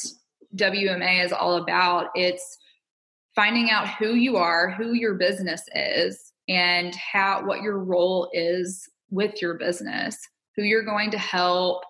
WMA 0.57 1.25
is 1.25 1.33
all 1.33 1.57
about. 1.57 2.09
It's 2.15 2.59
finding 3.37 3.71
out 3.71 3.89
who 3.89 4.15
you 4.15 4.39
are, 4.39 4.71
who 4.71 4.95
your 4.95 5.15
business 5.15 5.63
is, 5.75 6.33
and 6.49 6.95
how 6.95 7.45
what 7.45 7.63
your 7.63 7.79
role 7.79 8.31
is 8.33 8.89
with 9.15 9.41
your 9.41 9.55
business, 9.55 10.19
who 10.57 10.63
you're 10.63 10.85
going 10.85 11.11
to 11.13 11.19
help, 11.19 11.83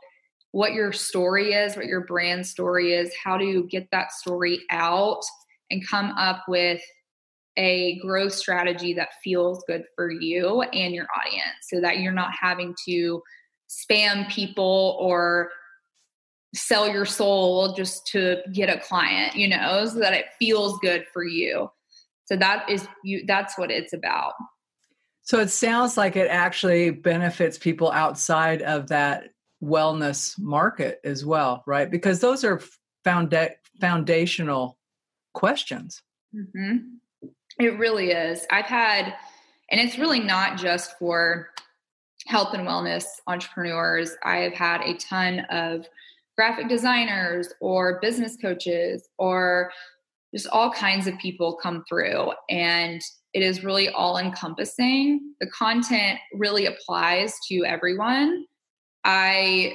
what 0.53 0.73
your 0.73 0.93
story 0.93 1.53
is, 1.53 1.77
what 1.77 1.87
your 1.87 2.03
brand 2.03 2.47
story 2.47 2.93
is, 2.93 3.13
how 3.23 3.37
to 3.37 3.65
get 3.65 3.89
that 3.91 4.13
story 4.13 4.61
out 4.71 5.23
and 5.71 5.87
come 5.89 6.13
up 6.13 6.45
with 6.47 6.81
a 7.57 7.99
growth 8.01 8.33
strategy 8.33 8.95
that 8.95 9.09
feels 9.23 9.63
good 9.67 9.85
for 9.95 10.11
you 10.11 10.63
and 10.63 10.95
your 10.95 11.07
audience 11.17 11.69
so 11.69 11.81
that 11.81 11.99
you're 11.99 12.13
not 12.13 12.33
having 12.39 12.75
to 12.87 13.23
spam 13.69 14.29
people 14.29 14.97
or 15.01 15.51
sell 16.55 16.89
your 16.89 17.05
soul 17.05 17.75
just 17.75 18.07
to 18.07 18.37
get 18.53 18.69
a 18.69 18.81
client 18.81 19.35
you 19.35 19.49
know 19.49 19.85
so 19.87 19.99
that 19.99 20.13
it 20.15 20.27
feels 20.39 20.79
good 20.81 21.05
for 21.13 21.25
you. 21.25 21.69
So 22.27 22.37
that 22.37 22.69
is 22.71 22.87
you 23.03 23.25
that's 23.27 23.59
what 23.59 23.71
it's 23.71 23.93
about 23.93 24.35
so 25.25 25.41
it 25.41 25.51
sounds 25.51 25.97
like 25.97 26.17
it 26.17 26.29
actually 26.29 26.91
benefits 26.91 27.59
people 27.59 27.91
outside 27.91 28.63
of 28.63 28.89
that 28.89 29.31
wellness 29.63 30.39
market 30.39 31.01
as 31.05 31.25
well 31.25 31.63
right 31.67 31.91
because 31.91 32.21
those 32.21 32.45
are 32.45 32.61
founda- 33.05 33.55
foundational 33.81 34.79
questions. 35.35 36.03
Mm-hmm. 36.35 36.77
It 37.59 37.79
really 37.79 38.11
is. 38.11 38.47
I've 38.51 38.65
had, 38.65 39.15
and 39.71 39.81
it's 39.81 39.99
really 39.99 40.21
not 40.21 40.57
just 40.59 40.99
for 40.99 41.51
health 42.27 42.55
and 42.55 42.67
wellness 42.67 43.05
entrepreneurs. 43.27 44.17
I 44.25 44.39
have 44.39 44.55
had 44.55 44.81
a 44.81 44.95
ton 44.95 45.41
of 45.51 45.87
graphic 46.37 46.69
designers 46.69 47.53
or 47.61 48.01
business 48.01 48.37
coaches 48.41 49.09
or 49.19 49.71
just 50.35 50.49
all 50.49 50.73
kinds 50.73 51.07
of 51.07 51.17
people 51.19 51.59
come 51.63 51.85
through 51.89 52.33
and 52.49 53.01
it 53.35 53.43
is 53.43 53.65
really 53.65 53.89
all 53.89 54.17
encompassing 54.17 55.35
the 55.41 55.49
content 55.49 56.21
really 56.33 56.67
applies 56.67 57.35
to 57.49 57.65
everyone. 57.67 58.47
I 59.05 59.75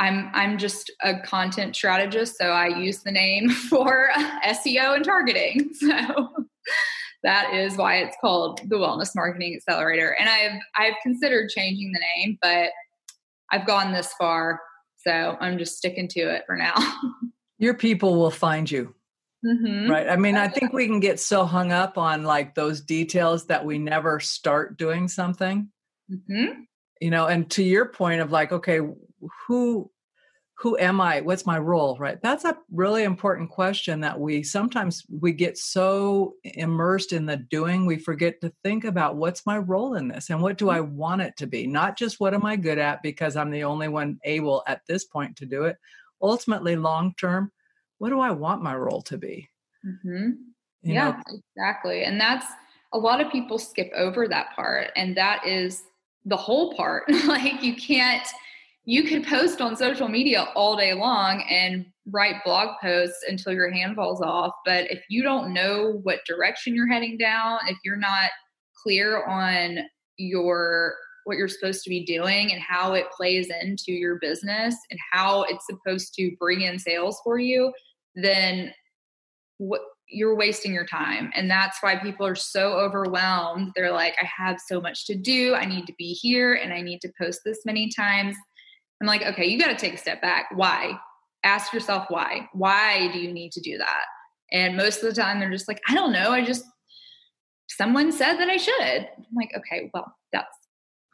i'm 0.00 0.30
i'm 0.32 0.58
just 0.58 0.92
a 1.02 1.18
content 1.22 1.74
strategist 1.74 2.36
so 2.38 2.50
i 2.50 2.68
use 2.68 3.02
the 3.02 3.10
name 3.10 3.50
for 3.70 4.10
seo 4.46 4.94
and 4.94 5.04
targeting. 5.04 5.70
So 5.80 7.24
that 7.24 7.52
is 7.52 7.76
why 7.76 7.96
it's 7.96 8.16
called 8.20 8.60
the 8.68 8.76
wellness 8.76 9.10
marketing 9.16 9.56
accelerator. 9.56 10.16
And 10.20 10.28
i've 10.28 10.60
i've 10.76 10.94
considered 11.02 11.48
changing 11.48 11.92
the 11.92 12.00
name 12.00 12.38
but 12.42 12.70
i've 13.50 13.66
gone 13.66 13.92
this 13.92 14.12
far 14.18 14.60
so 14.96 15.36
i'm 15.40 15.58
just 15.58 15.78
sticking 15.78 16.08
to 16.08 16.20
it 16.20 16.44
for 16.46 16.56
now. 16.56 16.74
Your 17.58 17.74
people 17.74 18.16
will 18.16 18.30
find 18.30 18.70
you 18.70 18.94
Mm-hmm. 19.44 19.90
Right. 19.90 20.08
I 20.08 20.16
mean, 20.16 20.36
I 20.36 20.48
think 20.48 20.72
we 20.72 20.86
can 20.86 21.00
get 21.00 21.20
so 21.20 21.44
hung 21.44 21.70
up 21.70 21.96
on 21.96 22.24
like 22.24 22.54
those 22.54 22.80
details 22.80 23.46
that 23.46 23.64
we 23.64 23.78
never 23.78 24.18
start 24.20 24.76
doing 24.76 25.08
something. 25.08 25.70
Mm-hmm. 26.10 26.62
You 27.00 27.10
know, 27.10 27.26
and 27.26 27.48
to 27.52 27.62
your 27.62 27.86
point 27.86 28.20
of 28.20 28.32
like, 28.32 28.50
okay, 28.50 28.80
who 29.46 29.90
who 30.60 30.76
am 30.76 31.00
I? 31.00 31.20
What's 31.20 31.46
my 31.46 31.56
role? 31.56 31.96
Right. 32.00 32.20
That's 32.20 32.44
a 32.44 32.58
really 32.72 33.04
important 33.04 33.48
question 33.50 34.00
that 34.00 34.18
we 34.18 34.42
sometimes 34.42 35.04
we 35.08 35.30
get 35.30 35.56
so 35.56 36.34
immersed 36.42 37.12
in 37.12 37.26
the 37.26 37.36
doing, 37.36 37.86
we 37.86 37.96
forget 37.96 38.40
to 38.40 38.52
think 38.64 38.82
about 38.82 39.14
what's 39.14 39.46
my 39.46 39.58
role 39.58 39.94
in 39.94 40.08
this 40.08 40.30
and 40.30 40.42
what 40.42 40.58
do 40.58 40.68
I 40.68 40.80
want 40.80 41.22
it 41.22 41.36
to 41.36 41.46
be? 41.46 41.68
Not 41.68 41.96
just 41.96 42.18
what 42.18 42.34
am 42.34 42.44
I 42.44 42.56
good 42.56 42.78
at 42.78 43.04
because 43.04 43.36
I'm 43.36 43.52
the 43.52 43.62
only 43.62 43.86
one 43.86 44.18
able 44.24 44.64
at 44.66 44.80
this 44.88 45.04
point 45.04 45.36
to 45.36 45.46
do 45.46 45.62
it. 45.62 45.76
Ultimately, 46.20 46.74
long 46.74 47.14
term, 47.14 47.52
what 47.98 48.10
do 48.10 48.20
I 48.20 48.30
want 48.30 48.62
my 48.62 48.74
role 48.74 49.02
to 49.02 49.18
be? 49.18 49.48
Mm-hmm. 49.86 50.30
Yeah, 50.82 51.10
know? 51.10 51.40
exactly. 51.56 52.04
And 52.04 52.20
that's 52.20 52.46
a 52.92 52.98
lot 52.98 53.20
of 53.20 53.30
people 53.30 53.58
skip 53.58 53.90
over 53.94 54.26
that 54.28 54.54
part, 54.56 54.90
and 54.96 55.16
that 55.16 55.46
is 55.46 55.82
the 56.24 56.36
whole 56.36 56.74
part. 56.74 57.04
like, 57.26 57.62
you 57.62 57.76
can't, 57.76 58.26
you 58.84 59.04
could 59.04 59.26
post 59.26 59.60
on 59.60 59.76
social 59.76 60.08
media 60.08 60.48
all 60.54 60.76
day 60.76 60.94
long 60.94 61.42
and 61.50 61.86
write 62.10 62.42
blog 62.44 62.76
posts 62.80 63.24
until 63.28 63.52
your 63.52 63.70
hand 63.70 63.96
falls 63.96 64.22
off. 64.22 64.52
But 64.64 64.90
if 64.90 65.04
you 65.08 65.22
don't 65.22 65.52
know 65.52 66.00
what 66.04 66.24
direction 66.26 66.74
you're 66.74 66.88
heading 66.88 67.18
down, 67.18 67.58
if 67.68 67.76
you're 67.84 67.96
not 67.96 68.30
clear 68.82 69.24
on 69.24 69.80
your 70.16 70.94
what 71.24 71.36
you're 71.36 71.46
supposed 71.46 71.84
to 71.84 71.90
be 71.90 72.06
doing 72.06 72.52
and 72.52 72.62
how 72.62 72.94
it 72.94 73.04
plays 73.14 73.50
into 73.60 73.92
your 73.92 74.18
business 74.18 74.74
and 74.90 74.98
how 75.12 75.42
it's 75.42 75.66
supposed 75.66 76.14
to 76.14 76.34
bring 76.40 76.62
in 76.62 76.78
sales 76.78 77.20
for 77.22 77.38
you, 77.38 77.70
then 78.22 78.72
what 79.58 79.80
you're 80.10 80.36
wasting 80.36 80.72
your 80.72 80.86
time. 80.86 81.30
And 81.34 81.50
that's 81.50 81.78
why 81.82 81.96
people 81.96 82.26
are 82.26 82.34
so 82.34 82.72
overwhelmed. 82.72 83.72
They're 83.74 83.92
like, 83.92 84.14
I 84.20 84.26
have 84.42 84.58
so 84.66 84.80
much 84.80 85.06
to 85.06 85.14
do. 85.14 85.54
I 85.54 85.66
need 85.66 85.86
to 85.86 85.94
be 85.98 86.12
here 86.12 86.54
and 86.54 86.72
I 86.72 86.80
need 86.80 87.00
to 87.02 87.12
post 87.20 87.40
this 87.44 87.60
many 87.66 87.90
times. 87.90 88.34
I'm 89.00 89.06
like, 89.06 89.22
okay, 89.22 89.46
you 89.46 89.58
got 89.58 89.68
to 89.68 89.76
take 89.76 89.94
a 89.94 89.98
step 89.98 90.22
back. 90.22 90.46
Why? 90.54 90.98
Ask 91.44 91.72
yourself 91.72 92.06
why. 92.08 92.48
Why 92.52 93.10
do 93.12 93.18
you 93.18 93.32
need 93.32 93.52
to 93.52 93.60
do 93.60 93.78
that? 93.78 94.02
And 94.50 94.76
most 94.76 95.02
of 95.02 95.14
the 95.14 95.20
time 95.20 95.40
they're 95.40 95.50
just 95.50 95.68
like, 95.68 95.80
I 95.88 95.94
don't 95.94 96.12
know. 96.12 96.30
I 96.30 96.44
just, 96.44 96.64
someone 97.68 98.10
said 98.10 98.36
that 98.38 98.48
I 98.48 98.56
should. 98.56 98.72
I'm 98.80 99.34
like, 99.36 99.52
okay, 99.56 99.90
well, 99.92 100.14
that's 100.32 100.56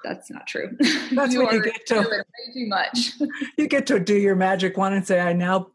that's 0.05 0.31
not 0.31 0.47
true. 0.47 0.71
That's 1.13 1.33
you 1.33 1.47
when 1.47 1.55
you 1.55 1.65
get 1.65 1.87
to 1.87 2.01
way 2.01 2.53
too 2.53 2.67
much. 2.67 3.13
you 3.59 3.67
get 3.67 3.87
to 3.87 3.99
do 3.99 4.15
your 4.15 4.37
magic 4.37 4.77
one 4.77 4.93
and 4.93 5.07
say, 5.07 5.19
I 5.19 5.33
now 5.33 5.69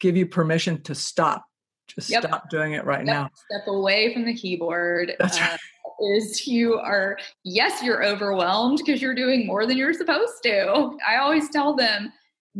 give 0.00 0.16
you 0.16 0.26
permission 0.26 0.82
to 0.82 0.94
stop. 0.94 1.44
Just 1.88 2.10
yep. 2.10 2.24
stop 2.24 2.50
doing 2.50 2.72
it 2.72 2.84
right 2.84 3.06
yep. 3.06 3.14
now. 3.14 3.30
Step 3.50 3.66
away 3.68 4.12
from 4.12 4.24
the 4.24 4.34
keyboard. 4.34 5.12
That's 5.18 5.40
uh. 5.40 5.56
Is 5.98 6.46
you 6.46 6.74
are, 6.74 7.16
yes, 7.42 7.82
you're 7.82 8.04
overwhelmed 8.04 8.82
because 8.84 9.00
you're 9.00 9.14
doing 9.14 9.46
more 9.46 9.64
than 9.64 9.78
you're 9.78 9.94
supposed 9.94 10.42
to. 10.42 10.94
I 11.08 11.16
always 11.16 11.48
tell 11.48 11.74
them 11.74 12.12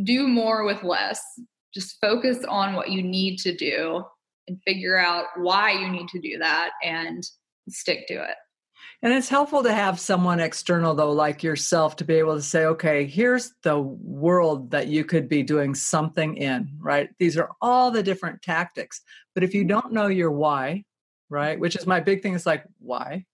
do 0.03 0.27
more 0.27 0.65
with 0.65 0.81
less. 0.83 1.21
Just 1.71 1.97
focus 2.01 2.43
on 2.47 2.73
what 2.73 2.89
you 2.89 3.03
need 3.03 3.37
to 3.39 3.55
do 3.55 4.03
and 4.47 4.59
figure 4.65 4.97
out 4.97 5.25
why 5.35 5.71
you 5.71 5.87
need 5.87 6.07
to 6.07 6.19
do 6.19 6.39
that 6.39 6.71
and 6.83 7.23
stick 7.69 8.07
to 8.07 8.15
it. 8.15 8.35
And 9.03 9.13
it's 9.13 9.29
helpful 9.29 9.61
to 9.61 9.71
have 9.71 9.99
someone 9.99 10.39
external, 10.39 10.95
though, 10.95 11.11
like 11.11 11.43
yourself, 11.43 11.95
to 11.97 12.05
be 12.05 12.15
able 12.15 12.35
to 12.35 12.41
say, 12.41 12.65
okay, 12.65 13.05
here's 13.05 13.53
the 13.61 13.77
world 13.79 14.71
that 14.71 14.87
you 14.87 15.05
could 15.05 15.29
be 15.29 15.43
doing 15.43 15.75
something 15.75 16.35
in, 16.35 16.71
right? 16.79 17.09
These 17.19 17.37
are 17.37 17.51
all 17.61 17.91
the 17.91 18.01
different 18.01 18.41
tactics. 18.41 19.01
But 19.35 19.43
if 19.43 19.53
you 19.53 19.61
mm-hmm. 19.61 19.67
don't 19.79 19.93
know 19.93 20.07
your 20.07 20.31
why, 20.31 20.83
right, 21.29 21.59
which 21.59 21.75
is 21.75 21.85
my 21.85 21.99
big 21.99 22.23
thing, 22.23 22.33
is 22.33 22.47
like, 22.47 22.63
why? 22.79 23.25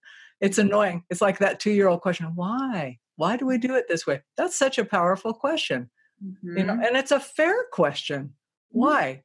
It's 0.42 0.58
annoying. 0.58 1.06
It's 1.10 1.22
like 1.22 1.38
that 1.38 1.62
two 1.62 1.72
year 1.72 1.88
old 1.88 2.02
question 2.02 2.34
why? 2.36 3.00
Why 3.16 3.38
do 3.38 3.46
we 3.46 3.58
do 3.58 3.76
it 3.76 3.86
this 3.88 4.06
way? 4.06 4.22
That's 4.36 4.58
such 4.58 4.78
a 4.78 4.86
powerful 4.86 5.34
question. 5.34 5.90
Mm-hmm. 6.22 6.58
You 6.58 6.64
know, 6.66 6.74
mm-hmm. 6.74 6.84
and 6.84 6.98
it's 6.98 7.12
a 7.12 7.20
fair 7.22 7.66
question. 7.72 8.24
Mm-hmm. 8.24 8.80
Why? 8.80 9.24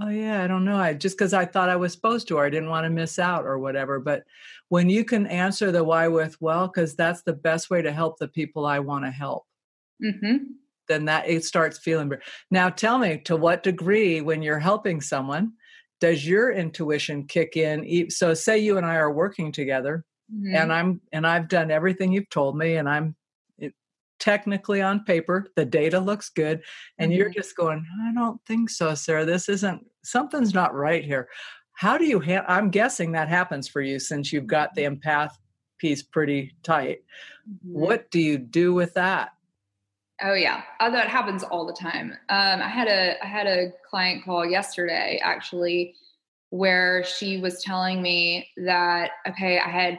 oh 0.00 0.08
yeah 0.08 0.42
i 0.42 0.46
don't 0.46 0.64
know 0.64 0.76
i 0.76 0.92
just 0.92 1.16
because 1.16 1.34
i 1.34 1.44
thought 1.44 1.68
i 1.68 1.76
was 1.76 1.92
supposed 1.92 2.28
to 2.28 2.36
or 2.36 2.44
i 2.44 2.50
didn't 2.50 2.68
want 2.68 2.84
to 2.84 2.90
miss 2.90 3.18
out 3.18 3.44
or 3.44 3.58
whatever 3.58 3.98
but 3.98 4.24
when 4.70 4.88
you 4.88 5.04
can 5.04 5.26
answer 5.26 5.70
the 5.70 5.84
why 5.84 6.08
with 6.08 6.40
well 6.40 6.66
because 6.66 6.96
that's 6.96 7.22
the 7.22 7.32
best 7.34 7.68
way 7.68 7.82
to 7.82 7.92
help 7.92 8.18
the 8.18 8.28
people 8.28 8.64
i 8.64 8.78
want 8.78 9.04
to 9.04 9.10
help 9.10 9.44
mm-hmm. 10.02 10.36
then 10.88 11.04
that 11.04 11.28
it 11.28 11.44
starts 11.44 11.78
feeling 11.78 12.08
better 12.08 12.22
now 12.50 12.70
tell 12.70 12.98
me 12.98 13.18
to 13.18 13.36
what 13.36 13.62
degree 13.62 14.22
when 14.22 14.42
you're 14.42 14.58
helping 14.58 15.00
someone 15.00 15.52
does 16.00 16.26
your 16.26 16.50
intuition 16.50 17.26
kick 17.26 17.56
in 17.56 18.10
so 18.10 18.32
say 18.32 18.58
you 18.58 18.78
and 18.78 18.86
i 18.86 18.94
are 18.94 19.12
working 19.12 19.52
together 19.52 20.04
mm-hmm. 20.32 20.56
and 20.56 20.72
i'm 20.72 21.00
and 21.12 21.26
i've 21.26 21.48
done 21.48 21.70
everything 21.70 22.12
you've 22.12 22.30
told 22.30 22.56
me 22.56 22.76
and 22.76 22.88
i'm 22.88 23.14
technically 24.20 24.82
on 24.82 25.02
paper 25.04 25.46
the 25.56 25.64
data 25.64 25.98
looks 25.98 26.28
good 26.28 26.62
and 26.98 27.10
mm-hmm. 27.10 27.18
you're 27.18 27.30
just 27.30 27.56
going 27.56 27.84
i 28.06 28.12
don't 28.14 28.38
think 28.46 28.68
so 28.68 28.94
sarah 28.94 29.24
this 29.24 29.48
isn't 29.48 29.82
something's 30.04 30.54
not 30.54 30.74
right 30.74 31.04
here 31.04 31.26
how 31.80 31.96
do 31.96 32.04
you 32.04 32.20
ha- 32.20 32.44
i'm 32.46 32.70
guessing 32.70 33.12
that 33.12 33.28
happens 33.28 33.66
for 33.66 33.80
you 33.80 33.98
since 33.98 34.32
you've 34.32 34.46
got 34.46 34.74
the 34.74 34.82
empath 34.82 35.32
piece 35.78 36.02
pretty 36.02 36.54
tight. 36.62 36.98
Mm-hmm. 37.48 37.80
what 37.80 38.10
do 38.10 38.20
you 38.20 38.36
do 38.36 38.74
with 38.74 38.92
that? 38.94 39.30
Oh 40.22 40.34
yeah. 40.34 40.60
Oh, 40.80 40.92
that 40.92 41.08
happens 41.08 41.42
all 41.42 41.66
the 41.66 41.72
time. 41.72 42.12
Um, 42.28 42.60
i 42.60 42.68
had 42.68 42.88
a 42.88 43.16
i 43.24 43.26
had 43.26 43.46
a 43.46 43.72
client 43.88 44.24
call 44.24 44.44
yesterday 44.44 45.20
actually 45.24 45.94
where 46.50 47.02
she 47.04 47.40
was 47.40 47.62
telling 47.62 48.02
me 48.02 48.48
that 48.58 49.12
okay 49.26 49.58
i 49.58 49.68
had 49.68 49.98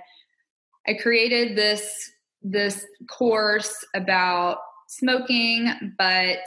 i 0.88 0.94
created 0.94 1.58
this 1.58 2.12
this 2.44 2.86
course 3.08 3.86
about 3.96 4.58
smoking, 4.88 5.94
but 5.98 6.40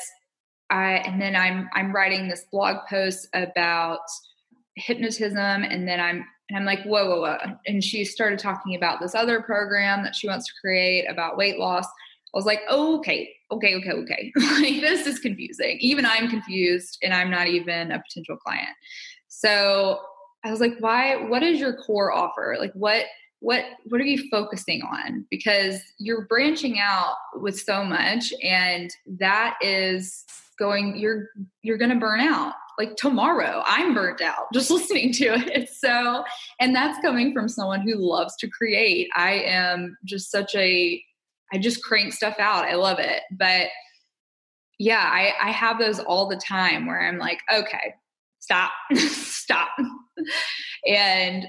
I 0.70 1.02
and 1.06 1.20
then 1.20 1.34
I'm 1.34 1.68
I'm 1.74 1.92
writing 1.92 2.28
this 2.28 2.46
blog 2.50 2.76
post 2.88 3.28
about 3.34 4.00
hypnotism 4.76 5.62
and 5.62 5.86
then 5.88 6.00
I'm 6.00 6.24
and 6.50 6.58
I'm 6.58 6.66
like, 6.66 6.84
whoa, 6.84 7.08
whoa, 7.08 7.20
whoa. 7.22 7.38
And 7.66 7.82
she 7.82 8.04
started 8.04 8.38
talking 8.38 8.74
about 8.74 9.00
this 9.00 9.14
other 9.14 9.40
program 9.40 10.04
that 10.04 10.14
she 10.14 10.28
wants 10.28 10.46
to 10.46 10.52
create 10.60 11.06
about 11.10 11.38
weight 11.38 11.58
loss. 11.58 11.86
I 11.86 12.36
was 12.36 12.44
like, 12.44 12.60
oh, 12.68 12.98
okay, 12.98 13.34
okay, 13.50 13.74
okay, 13.76 13.92
okay. 13.92 14.32
like 14.36 14.80
this 14.80 15.06
is 15.06 15.18
confusing. 15.20 15.78
Even 15.80 16.04
I'm 16.04 16.28
confused 16.28 16.98
and 17.02 17.14
I'm 17.14 17.30
not 17.30 17.46
even 17.46 17.92
a 17.92 18.02
potential 18.02 18.36
client. 18.36 18.76
So 19.28 20.00
I 20.44 20.50
was 20.50 20.60
like, 20.60 20.74
why, 20.80 21.16
what 21.16 21.42
is 21.42 21.58
your 21.58 21.76
core 21.76 22.12
offer? 22.12 22.56
Like 22.58 22.72
what 22.74 23.06
what 23.40 23.64
what 23.84 24.00
are 24.00 24.04
you 24.04 24.28
focusing 24.30 24.80
on 24.82 25.26
because 25.30 25.78
you're 25.98 26.24
branching 26.26 26.78
out 26.78 27.14
with 27.34 27.60
so 27.60 27.84
much 27.84 28.32
and 28.42 28.90
that 29.06 29.56
is 29.60 30.24
going 30.58 30.96
you're 30.96 31.28
you're 31.62 31.78
going 31.78 31.90
to 31.90 31.96
burn 31.96 32.20
out. 32.20 32.54
Like 32.76 32.96
tomorrow 32.96 33.62
i'm 33.66 33.94
burnt 33.94 34.20
out 34.20 34.46
just 34.52 34.70
listening 34.70 35.12
to 35.14 35.26
it. 35.26 35.68
So 35.70 36.24
and 36.60 36.74
that's 36.74 37.00
coming 37.00 37.32
from 37.32 37.48
someone 37.48 37.82
who 37.82 37.94
loves 37.96 38.36
to 38.38 38.48
create. 38.48 39.08
I 39.14 39.34
am 39.34 39.96
just 40.04 40.30
such 40.30 40.54
a 40.54 41.02
i 41.52 41.58
just 41.58 41.82
crank 41.82 42.12
stuff 42.12 42.36
out. 42.38 42.64
I 42.64 42.74
love 42.74 42.98
it. 42.98 43.22
But 43.30 43.68
yeah 44.80 45.08
i 45.12 45.32
i 45.40 45.52
have 45.52 45.78
those 45.78 46.00
all 46.00 46.28
the 46.28 46.34
time 46.36 46.84
where 46.84 47.00
i'm 47.00 47.16
like 47.16 47.38
okay 47.52 47.94
stop 48.44 48.72
stop. 48.94 49.70
And 50.86 51.46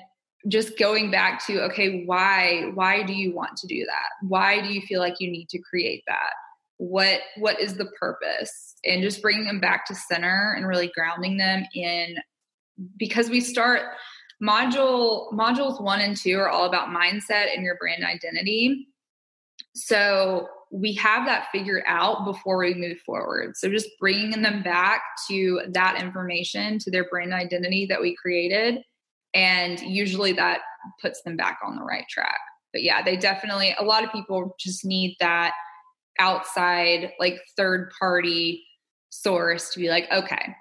just 0.48 0.78
going 0.78 1.12
back 1.12 1.46
to 1.48 1.62
okay 1.64 2.04
why 2.06 2.72
why 2.74 3.04
do 3.04 3.14
you 3.14 3.34
want 3.34 3.58
to 3.58 3.68
do 3.68 3.86
that? 3.86 4.28
Why 4.28 4.62
do 4.62 4.74
you 4.74 4.82
feel 4.82 5.00
like 5.00 5.20
you 5.20 5.30
need 5.30 5.50
to 5.50 5.60
create 5.60 6.04
that 6.08 6.34
what 6.78 7.22
what 7.38 7.60
is 7.60 7.76
the 7.76 7.90
purpose 8.00 8.76
and 8.84 9.02
just 9.02 9.22
bringing 9.22 9.46
them 9.46 9.60
back 9.60 9.86
to 9.86 9.96
center 9.96 10.54
and 10.58 10.68
really 10.68 10.92
grounding 10.94 11.38
them 11.38 11.64
in 11.74 12.16
because 12.98 13.30
we 13.30 13.40
start 13.40 13.82
module 14.44 15.32
modules 15.32 15.82
1 15.82 16.02
and 16.02 16.18
2 16.18 16.38
are 16.38 16.50
all 16.50 16.66
about 16.66 16.90
mindset 16.90 17.54
and 17.54 17.64
your 17.64 17.78
brand 17.78 18.04
identity 18.04 18.88
so 19.74 20.48
we 20.72 20.94
have 20.94 21.26
that 21.26 21.48
figured 21.52 21.84
out 21.86 22.26
before 22.26 22.58
we 22.58 22.74
move 22.74 23.00
forward. 23.06 23.56
So 23.56 23.70
just 23.70 23.90
bringing 24.00 24.42
them 24.42 24.64
back 24.64 25.02
to 25.30 25.62
that 25.70 26.02
information, 26.02 26.80
to 26.80 26.92
their 26.92 27.08
brand 27.10 27.34
identity 27.34 27.86
that 27.88 28.02
we 28.02 28.16
created. 28.16 28.80
And 29.34 29.80
usually 29.80 30.34
that 30.34 30.62
puts 31.02 31.22
them 31.22 31.38
back 31.38 31.60
on 31.66 31.76
the 31.76 31.84
right 31.84 32.06
track. 32.10 32.40
But 32.74 32.84
yeah, 32.84 33.04
they 33.04 33.16
definitely, 33.16 33.76
a 33.80 33.86
lot 33.86 34.04
of 34.04 34.12
people 34.12 34.56
just 34.60 34.86
need 34.86 35.16
that 35.20 35.54
outside, 36.20 37.12
like 37.20 37.40
third 37.58 37.92
party 38.00 38.66
source 39.10 39.70
to 39.74 39.80
be 39.80 39.90
like, 39.90 40.08
okay, 40.12 40.56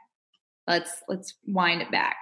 let's, 0.67 0.93
let's 1.09 1.35
wind 1.47 1.83
it 1.83 1.91
back. 1.91 2.17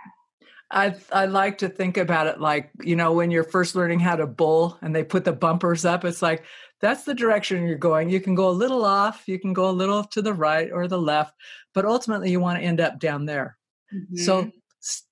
I 0.73 0.95
I 1.13 1.27
like 1.27 1.59
to 1.59 1.69
think 1.69 1.99
about 1.99 2.27
it 2.27 2.41
like 2.41 2.71
you 2.83 2.97
know 2.97 3.13
when 3.13 3.31
you're 3.31 3.45
first 3.45 3.75
learning 3.75 4.01
how 4.01 4.17
to 4.17 4.27
bull 4.27 4.79
and 4.81 4.97
they 4.97 5.05
put 5.05 5.25
the 5.25 5.33
bumpers 5.33 5.85
up. 5.85 6.03
It's 6.03 6.23
like 6.23 6.45
that's 6.81 7.05
the 7.05 7.15
direction 7.15 7.67
you're 7.67 7.77
going. 7.77 8.09
You 8.09 8.21
can 8.21 8.35
go 8.35 8.49
a 8.49 8.51
little 8.51 8.85
off, 8.85 9.25
you 9.27 9.39
can 9.39 9.53
go 9.53 9.69
a 9.69 9.71
little 9.71 10.03
to 10.05 10.23
the 10.23 10.33
right 10.33 10.71
or 10.73 10.89
the 10.89 10.99
left, 10.99 11.35
but 11.75 11.85
ultimately 11.85 12.31
you 12.31 12.41
want 12.41 12.59
to 12.59 12.65
end 12.65 12.81
up 12.81 12.99
down 12.99 13.27
there. 13.27 13.59
Mm-hmm. 13.95 14.17
So 14.17 14.51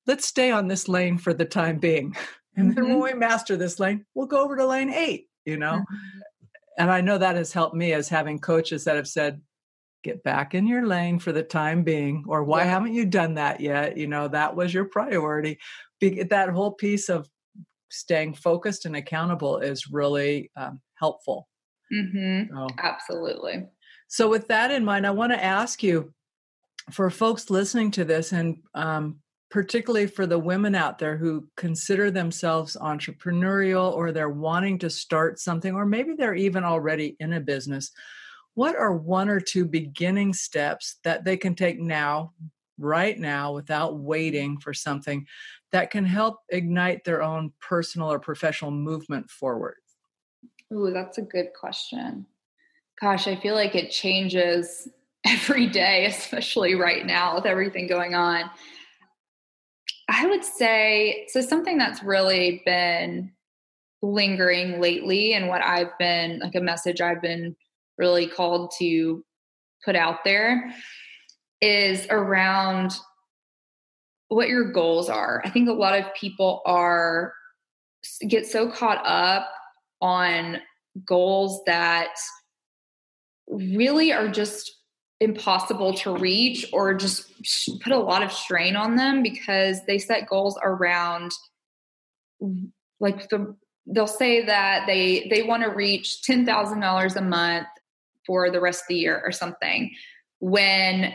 let's 0.06 0.26
stay 0.26 0.50
on 0.50 0.66
this 0.66 0.88
lane 0.88 1.18
for 1.18 1.32
the 1.32 1.44
time 1.44 1.78
being. 1.78 2.16
And 2.56 2.74
then 2.74 2.84
when 2.88 2.94
mm-hmm. 2.94 3.14
we 3.14 3.14
master 3.14 3.56
this 3.56 3.78
lane, 3.78 4.04
we'll 4.12 4.26
go 4.26 4.42
over 4.42 4.56
to 4.56 4.66
lane 4.66 4.90
eight, 4.90 5.28
you 5.44 5.56
know? 5.56 5.74
Mm-hmm. 5.74 6.20
And 6.80 6.90
I 6.90 7.02
know 7.02 7.18
that 7.18 7.36
has 7.36 7.52
helped 7.52 7.76
me 7.76 7.92
as 7.92 8.08
having 8.08 8.38
coaches 8.38 8.84
that 8.84 8.96
have 8.96 9.06
said, 9.06 9.42
get 10.02 10.22
back 10.22 10.54
in 10.54 10.66
your 10.66 10.86
lane 10.86 11.18
for 11.18 11.30
the 11.30 11.42
time 11.42 11.82
being, 11.82 12.24
or 12.26 12.42
why 12.42 12.60
yeah. 12.60 12.70
haven't 12.70 12.94
you 12.94 13.04
done 13.04 13.34
that 13.34 13.60
yet? 13.60 13.98
You 13.98 14.06
know, 14.06 14.28
that 14.28 14.56
was 14.56 14.72
your 14.72 14.86
priority. 14.86 15.58
Be- 16.00 16.22
that 16.22 16.48
whole 16.48 16.72
piece 16.72 17.10
of 17.10 17.28
staying 17.90 18.32
focused 18.32 18.86
and 18.86 18.96
accountable 18.96 19.58
is 19.58 19.90
really 19.90 20.50
um, 20.56 20.80
helpful. 20.94 21.48
Mm-hmm. 21.92 22.56
Oh. 22.56 22.68
Absolutely. 22.78 23.66
So, 24.08 24.30
with 24.30 24.48
that 24.48 24.70
in 24.70 24.82
mind, 24.82 25.06
I 25.06 25.10
want 25.10 25.32
to 25.32 25.44
ask 25.44 25.82
you 25.82 26.14
for 26.90 27.10
folks 27.10 27.50
listening 27.50 27.90
to 27.90 28.06
this, 28.06 28.32
and 28.32 28.56
um, 28.74 29.18
particularly 29.50 30.06
for 30.06 30.26
the 30.26 30.38
women 30.38 30.74
out 30.74 30.98
there 30.98 31.16
who 31.16 31.48
consider 31.56 32.10
themselves 32.10 32.76
entrepreneurial 32.80 33.92
or 33.92 34.12
they're 34.12 34.28
wanting 34.28 34.78
to 34.78 34.88
start 34.88 35.40
something, 35.40 35.74
or 35.74 35.84
maybe 35.84 36.14
they're 36.14 36.34
even 36.34 36.62
already 36.62 37.16
in 37.18 37.32
a 37.32 37.40
business, 37.40 37.90
what 38.54 38.76
are 38.76 38.94
one 38.94 39.28
or 39.28 39.40
two 39.40 39.64
beginning 39.64 40.32
steps 40.32 40.96
that 41.02 41.24
they 41.24 41.36
can 41.36 41.54
take 41.54 41.80
now, 41.80 42.32
right 42.78 43.18
now, 43.18 43.52
without 43.52 43.98
waiting 43.98 44.58
for 44.58 44.72
something 44.72 45.26
that 45.72 45.90
can 45.90 46.04
help 46.04 46.38
ignite 46.48 47.04
their 47.04 47.22
own 47.22 47.52
personal 47.60 48.10
or 48.10 48.18
professional 48.18 48.70
movement 48.70 49.28
forward? 49.30 49.76
Ooh, 50.72 50.92
that's 50.92 51.18
a 51.18 51.22
good 51.22 51.48
question. 51.58 52.26
Gosh, 53.00 53.26
I 53.26 53.34
feel 53.36 53.54
like 53.54 53.74
it 53.74 53.90
changes 53.90 54.88
every 55.26 55.66
day, 55.66 56.06
especially 56.06 56.74
right 56.74 57.04
now 57.04 57.34
with 57.34 57.46
everything 57.46 57.88
going 57.88 58.14
on. 58.14 58.48
I 60.10 60.26
would 60.26 60.44
say 60.44 61.26
so 61.28 61.40
something 61.40 61.78
that's 61.78 62.02
really 62.02 62.62
been 62.66 63.30
lingering 64.02 64.80
lately 64.80 65.34
and 65.34 65.46
what 65.46 65.62
I've 65.62 65.96
been 65.98 66.40
like 66.40 66.54
a 66.54 66.60
message 66.60 67.00
I've 67.00 67.22
been 67.22 67.54
really 67.96 68.26
called 68.26 68.72
to 68.80 69.24
put 69.84 69.94
out 69.94 70.24
there 70.24 70.74
is 71.60 72.06
around 72.10 72.92
what 74.28 74.48
your 74.48 74.72
goals 74.72 75.08
are. 75.08 75.42
I 75.44 75.50
think 75.50 75.68
a 75.68 75.72
lot 75.72 75.98
of 75.98 76.12
people 76.14 76.62
are 76.66 77.32
get 78.26 78.46
so 78.46 78.70
caught 78.70 79.02
up 79.04 79.48
on 80.00 80.58
goals 81.06 81.62
that 81.66 82.14
really 83.48 84.12
are 84.12 84.28
just 84.28 84.79
impossible 85.20 85.92
to 85.92 86.16
reach 86.16 86.66
or 86.72 86.94
just 86.94 87.30
put 87.80 87.92
a 87.92 87.98
lot 87.98 88.22
of 88.22 88.32
strain 88.32 88.74
on 88.74 88.96
them 88.96 89.22
because 89.22 89.84
they 89.86 89.98
set 89.98 90.26
goals 90.26 90.58
around 90.62 91.30
like 93.00 93.28
the 93.28 93.54
they'll 93.86 94.06
say 94.06 94.44
that 94.44 94.86
they 94.86 95.28
they 95.30 95.42
want 95.42 95.62
to 95.62 95.68
reach 95.68 96.22
$10,000 96.26 97.16
a 97.16 97.20
month 97.20 97.66
for 98.26 98.50
the 98.50 98.60
rest 98.60 98.82
of 98.82 98.88
the 98.88 98.96
year 98.96 99.20
or 99.24 99.30
something 99.30 99.90
when 100.38 101.12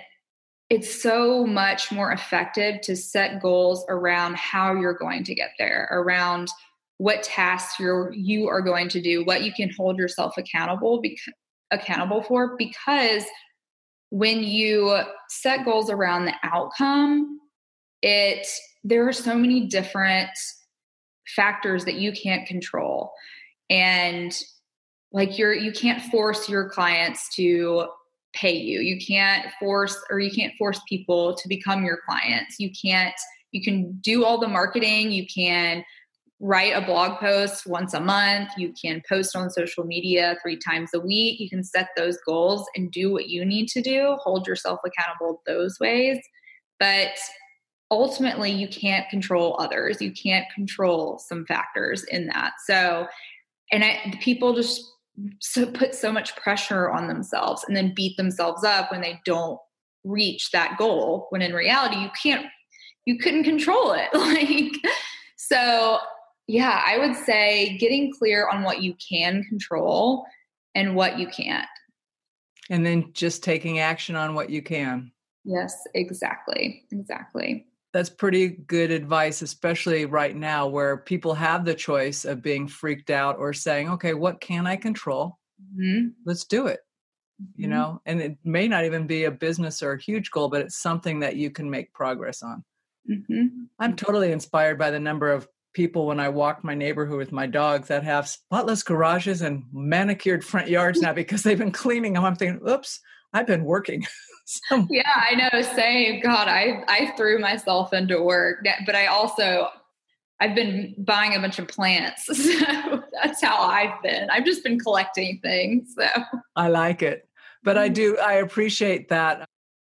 it's 0.70 1.02
so 1.02 1.46
much 1.46 1.92
more 1.92 2.12
effective 2.12 2.82
to 2.82 2.96
set 2.96 3.42
goals 3.42 3.86
around 3.90 4.36
how 4.36 4.74
you're 4.74 4.98
going 4.98 5.24
to 5.24 5.34
get 5.34 5.52
there 5.58 5.88
around 5.92 6.48
what 6.98 7.24
tasks 7.24 7.80
you're 7.80 8.14
you 8.14 8.48
are 8.48 8.62
going 8.62 8.88
to 8.90 9.02
do 9.02 9.26
what 9.26 9.44
you 9.44 9.52
can 9.52 9.70
hold 9.76 9.98
yourself 9.98 10.38
accountable 10.38 11.02
because 11.02 11.34
accountable 11.72 12.22
for 12.22 12.56
because 12.58 13.24
when 14.10 14.44
you 14.44 14.98
set 15.30 15.66
goals 15.66 15.90
around 15.90 16.26
the 16.26 16.34
outcome 16.44 17.40
it 18.02 18.48
there 18.84 19.08
are 19.08 19.14
so 19.14 19.36
many 19.36 19.62
different 19.66 20.30
factors 21.36 21.86
that 21.86 21.96
you 21.96 22.12
can't 22.12 22.48
control. 22.48 23.12
And 23.70 24.38
like 25.12 25.38
you're 25.38 25.54
you 25.54 25.72
can't 25.72 26.02
force 26.04 26.48
your 26.48 26.70
clients 26.70 27.34
to 27.36 27.88
pay 28.34 28.56
you. 28.56 28.82
You 28.82 29.00
can't 29.06 29.48
force 29.60 29.98
or 30.12 30.20
you 30.20 30.30
can't 30.32 30.54
force 30.58 30.80
people 30.88 31.36
to 31.36 31.48
become 31.48 31.84
your 31.84 32.00
clients. 32.08 32.60
You 32.60 32.70
can't 32.80 33.16
you 33.52 33.64
can 33.64 33.94
do 34.02 34.24
all 34.24 34.38
the 34.38 34.48
marketing. 34.48 35.12
You 35.12 35.26
can 35.34 35.84
write 36.40 36.74
a 36.76 36.86
blog 36.86 37.20
post 37.20 37.66
once 37.66 37.94
a 37.94 38.00
month. 38.00 38.50
You 38.58 38.74
can 38.80 39.02
post 39.08 39.36
on 39.36 39.50
social 39.50 39.86
media 39.86 40.36
three 40.42 40.58
times 40.58 40.92
a 40.94 41.00
week. 41.00 41.40
You 41.40 41.50
can 41.50 41.64
set 41.64 41.90
those 41.96 42.18
goals 42.26 42.68
and 42.76 42.92
do 42.92 43.12
what 43.12 43.30
you 43.30 43.46
need 43.46 43.68
to 43.70 43.82
do, 43.82 44.18
hold 44.22 44.48
yourself 44.48 44.80
accountable 44.86 45.42
those 45.46 45.80
ways. 45.80 46.20
But 46.80 47.18
ultimately, 47.90 48.52
you 48.52 48.68
can't 48.68 49.10
control 49.10 49.56
others. 49.60 50.02
You 50.02 50.12
can't 50.12 50.46
control 50.54 51.20
some 51.20 51.46
factors 51.46 52.04
in 52.04 52.28
that. 52.28 52.54
So, 52.66 53.08
and 53.72 53.84
I, 53.84 54.14
people 54.20 54.54
just 54.54 54.84
so 55.40 55.66
put 55.66 55.96
so 55.96 56.12
much 56.12 56.36
pressure 56.36 56.92
on 56.92 57.08
themselves 57.08 57.64
and 57.68 57.76
then 57.76 57.94
beat 57.96 58.18
themselves 58.18 58.64
up 58.64 58.92
when 58.92 59.02
they 59.02 59.20
don't 59.26 59.60
reach 60.04 60.52
that 60.52 60.78
goal 60.78 61.28
when 61.30 61.42
in 61.42 61.54
reality 61.54 61.96
you 61.96 62.10
can't 62.22 62.46
you 63.06 63.18
couldn't 63.18 63.44
control 63.44 63.94
it 63.94 64.10
like 64.14 64.74
so 65.38 66.00
yeah, 66.48 66.82
I 66.86 66.98
would 66.98 67.16
say 67.16 67.78
getting 67.78 68.14
clear 68.14 68.48
on 68.48 68.64
what 68.64 68.82
you 68.82 68.96
can 68.96 69.44
control 69.44 70.26
and 70.76 70.96
what 70.96 71.18
you 71.18 71.28
can't. 71.28 71.68
And 72.70 72.86
then 72.86 73.12
just 73.14 73.44
taking 73.44 73.80
action 73.80 74.16
on 74.16 74.36
what 74.36 74.50
you 74.50 74.62
can. 74.62 75.12
Yes, 75.44 75.76
exactly. 75.94 76.84
Exactly. 76.92 77.68
That's 77.94 78.10
pretty 78.10 78.50
good 78.50 78.92
advice, 78.92 79.42
especially 79.42 80.06
right 80.06 80.36
now 80.36 80.68
where 80.68 80.98
people 80.98 81.34
have 81.34 81.64
the 81.64 81.76
choice 81.76 82.26
of 82.26 82.42
being 82.42 82.68
freaked 82.68 83.10
out 83.10 83.38
or 83.38 83.54
saying, 83.54 83.90
okay, 83.92 84.14
what 84.14 84.42
can 84.42 84.68
I 84.68 84.76
control? 84.76 85.40
Mm-hmm. 85.62 86.10
Let's 86.26 86.44
do 86.44 86.68
it. 86.68 86.82
Mm-hmm. 87.42 87.62
You 87.62 87.68
know, 87.70 88.02
and 88.06 88.22
it 88.22 88.38
may 88.44 88.68
not 88.68 88.86
even 88.86 89.08
be 89.08 89.26
a 89.26 89.32
business 89.32 89.82
or 89.82 89.94
a 89.94 90.02
huge 90.02 90.32
goal, 90.32 90.50
but 90.50 90.62
it's 90.62 90.82
something 90.82 91.20
that 91.20 91.38
you 91.38 91.52
can 91.52 91.70
make 91.70 91.94
progress 91.94 92.44
on. 92.44 92.64
Mm-hmm. 93.10 93.46
I'm 93.80 93.96
totally 93.96 94.32
inspired 94.32 94.80
by 94.80 94.90
the 94.92 95.00
number 95.00 95.32
of 95.32 95.48
people 95.76 96.08
when 96.08 96.20
I 96.20 96.30
walk 96.30 96.64
my 96.64 96.74
neighborhood 96.74 97.18
with 97.18 97.32
my 97.32 97.46
dogs 97.46 97.90
that 97.90 98.04
have 98.04 98.28
spotless 98.28 98.82
garages 98.82 99.44
and 99.44 99.64
manicured 99.72 100.44
front 100.44 100.70
yards 100.70 101.00
now 101.02 101.14
because 101.14 101.44
they've 101.44 101.58
been 101.58 101.72
cleaning 101.72 102.14
them. 102.14 102.26
I'm 102.26 102.36
thinking, 102.36 102.68
oops, 102.68 103.00
I've 103.34 103.46
been 103.46 103.66
working. 103.66 104.08
so, 104.46 104.88
yeah, 104.90 105.12
I 105.30 105.36
know. 105.36 105.62
Same. 105.62 106.22
God, 106.22 106.48
I 106.48 106.84
I 106.88 107.14
threw 107.18 107.38
myself 107.38 107.94
into 107.94 108.22
work, 108.24 108.66
but 108.86 108.96
I 108.96 109.08
also 109.08 109.68
I've 110.40 110.56
been 110.56 110.96
buying 110.98 111.36
a 111.36 111.40
bunch 111.40 111.60
of 111.60 111.68
plants. 111.68 112.28
So 113.16 113.24
that's 113.24 113.42
how 113.42 113.62
I've 113.62 114.02
been. 114.04 114.30
I've 114.30 114.44
just 114.44 114.64
been 114.64 114.78
collecting 114.78 115.40
things. 115.42 115.96
So 115.98 116.08
I 116.56 116.68
like 116.68 117.02
it. 117.02 117.30
But 117.64 117.78
I 117.78 117.86
mm-hmm. 117.86 117.94
do 117.94 118.18
I 118.18 118.34
appreciate 118.34 119.10
that. 119.10 119.48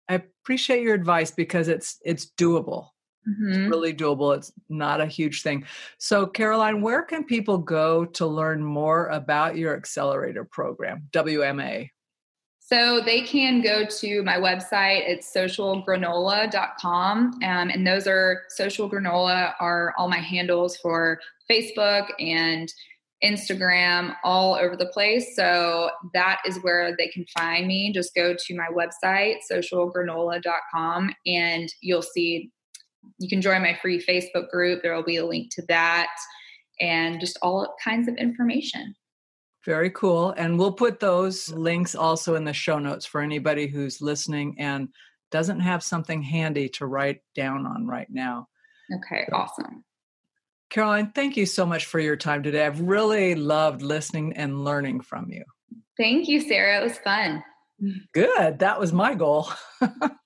I 0.09 0.14
appreciate 0.14 0.82
your 0.82 0.95
advice 0.95 1.30
because 1.30 1.68
it's 1.68 1.99
it's 2.05 2.26
doable. 2.39 2.91
Mm-hmm. 3.29 3.49
It's 3.49 3.70
really 3.70 3.95
doable. 3.95 4.37
It's 4.37 4.53
not 4.68 5.01
a 5.01 5.07
huge 5.07 5.43
thing. 5.43 5.64
So, 5.99 6.27
Caroline, 6.27 6.81
where 6.81 7.03
can 7.03 7.24
people 7.24 7.59
go 7.59 8.05
to 8.05 8.27
learn 8.27 8.62
more 8.62 9.09
about 9.09 9.57
your 9.57 9.77
accelerator 9.77 10.45
program, 10.45 11.09
WMA? 11.12 11.91
So 12.61 13.01
they 13.01 13.22
can 13.22 13.62
go 13.62 13.87
to 13.87 14.22
my 14.24 14.37
website. 14.39 15.09
It's 15.09 15.33
socialgranola.com. 15.33 17.35
Um, 17.35 17.41
and 17.43 17.87
those 17.87 18.09
are 18.09 18.43
social 18.49 18.91
granola 18.91 19.53
are 19.61 19.95
all 19.97 20.09
my 20.09 20.18
handles 20.18 20.77
for 20.79 21.20
Facebook 21.49 22.09
and 22.18 22.72
Instagram, 23.24 24.16
all 24.24 24.57
over 24.57 24.77
the 24.77 24.87
place. 24.87 25.37
So 25.37 25.91
that 26.12 26.41
is 26.45 26.59
where 26.62 26.97
they 26.97 27.07
can 27.07 27.24
find 27.39 27.68
me. 27.68 27.93
Just 27.93 28.16
go 28.16 28.35
to 28.35 28.57
my 28.57 28.66
website, 28.66 29.37
socialgranola.com, 29.51 31.14
and 31.24 31.72
you'll 31.81 32.03
see 32.03 32.51
you 33.18 33.28
can 33.28 33.40
join 33.40 33.62
my 33.62 33.78
free 33.80 34.04
Facebook 34.04 34.50
group. 34.50 34.82
There 34.82 34.94
will 34.94 35.02
be 35.02 35.16
a 35.16 35.26
link 35.26 35.50
to 35.54 35.62
that 35.68 36.11
and 36.80 37.20
just 37.20 37.38
all 37.42 37.74
kinds 37.82 38.09
of 38.09 38.16
information. 38.16 38.94
Very 39.64 39.90
cool. 39.90 40.30
And 40.36 40.59
we'll 40.59 40.72
put 40.72 41.00
those 41.00 41.48
links 41.50 41.94
also 41.94 42.36
in 42.36 42.44
the 42.44 42.52
show 42.52 42.78
notes 42.78 43.04
for 43.04 43.20
anybody 43.20 43.66
who's 43.66 44.00
listening 44.00 44.57
and 44.59 44.88
doesn't 45.32 45.61
have 45.61 45.82
something 45.82 46.22
handy 46.22 46.68
to 46.68 46.86
write 46.86 47.20
down 47.34 47.66
on 47.66 47.86
right 47.86 48.07
now. 48.09 48.46
Okay, 48.94 49.26
awesome. 49.32 49.84
Caroline, 50.70 51.11
thank 51.14 51.36
you 51.36 51.46
so 51.46 51.66
much 51.66 51.86
for 51.86 51.98
your 51.98 52.16
time 52.16 52.42
today. 52.42 52.64
I've 52.64 52.80
really 52.80 53.34
loved 53.34 53.82
listening 53.82 54.34
and 54.34 54.64
learning 54.64 55.00
from 55.00 55.30
you. 55.30 55.44
Thank 55.96 56.28
you, 56.28 56.40
Sarah. 56.40 56.80
It 56.80 56.84
was 56.84 56.98
fun. 56.98 57.42
Good. 58.12 58.61
That 58.61 58.78
was 58.78 58.92
my 58.92 59.14
goal. 59.14 59.48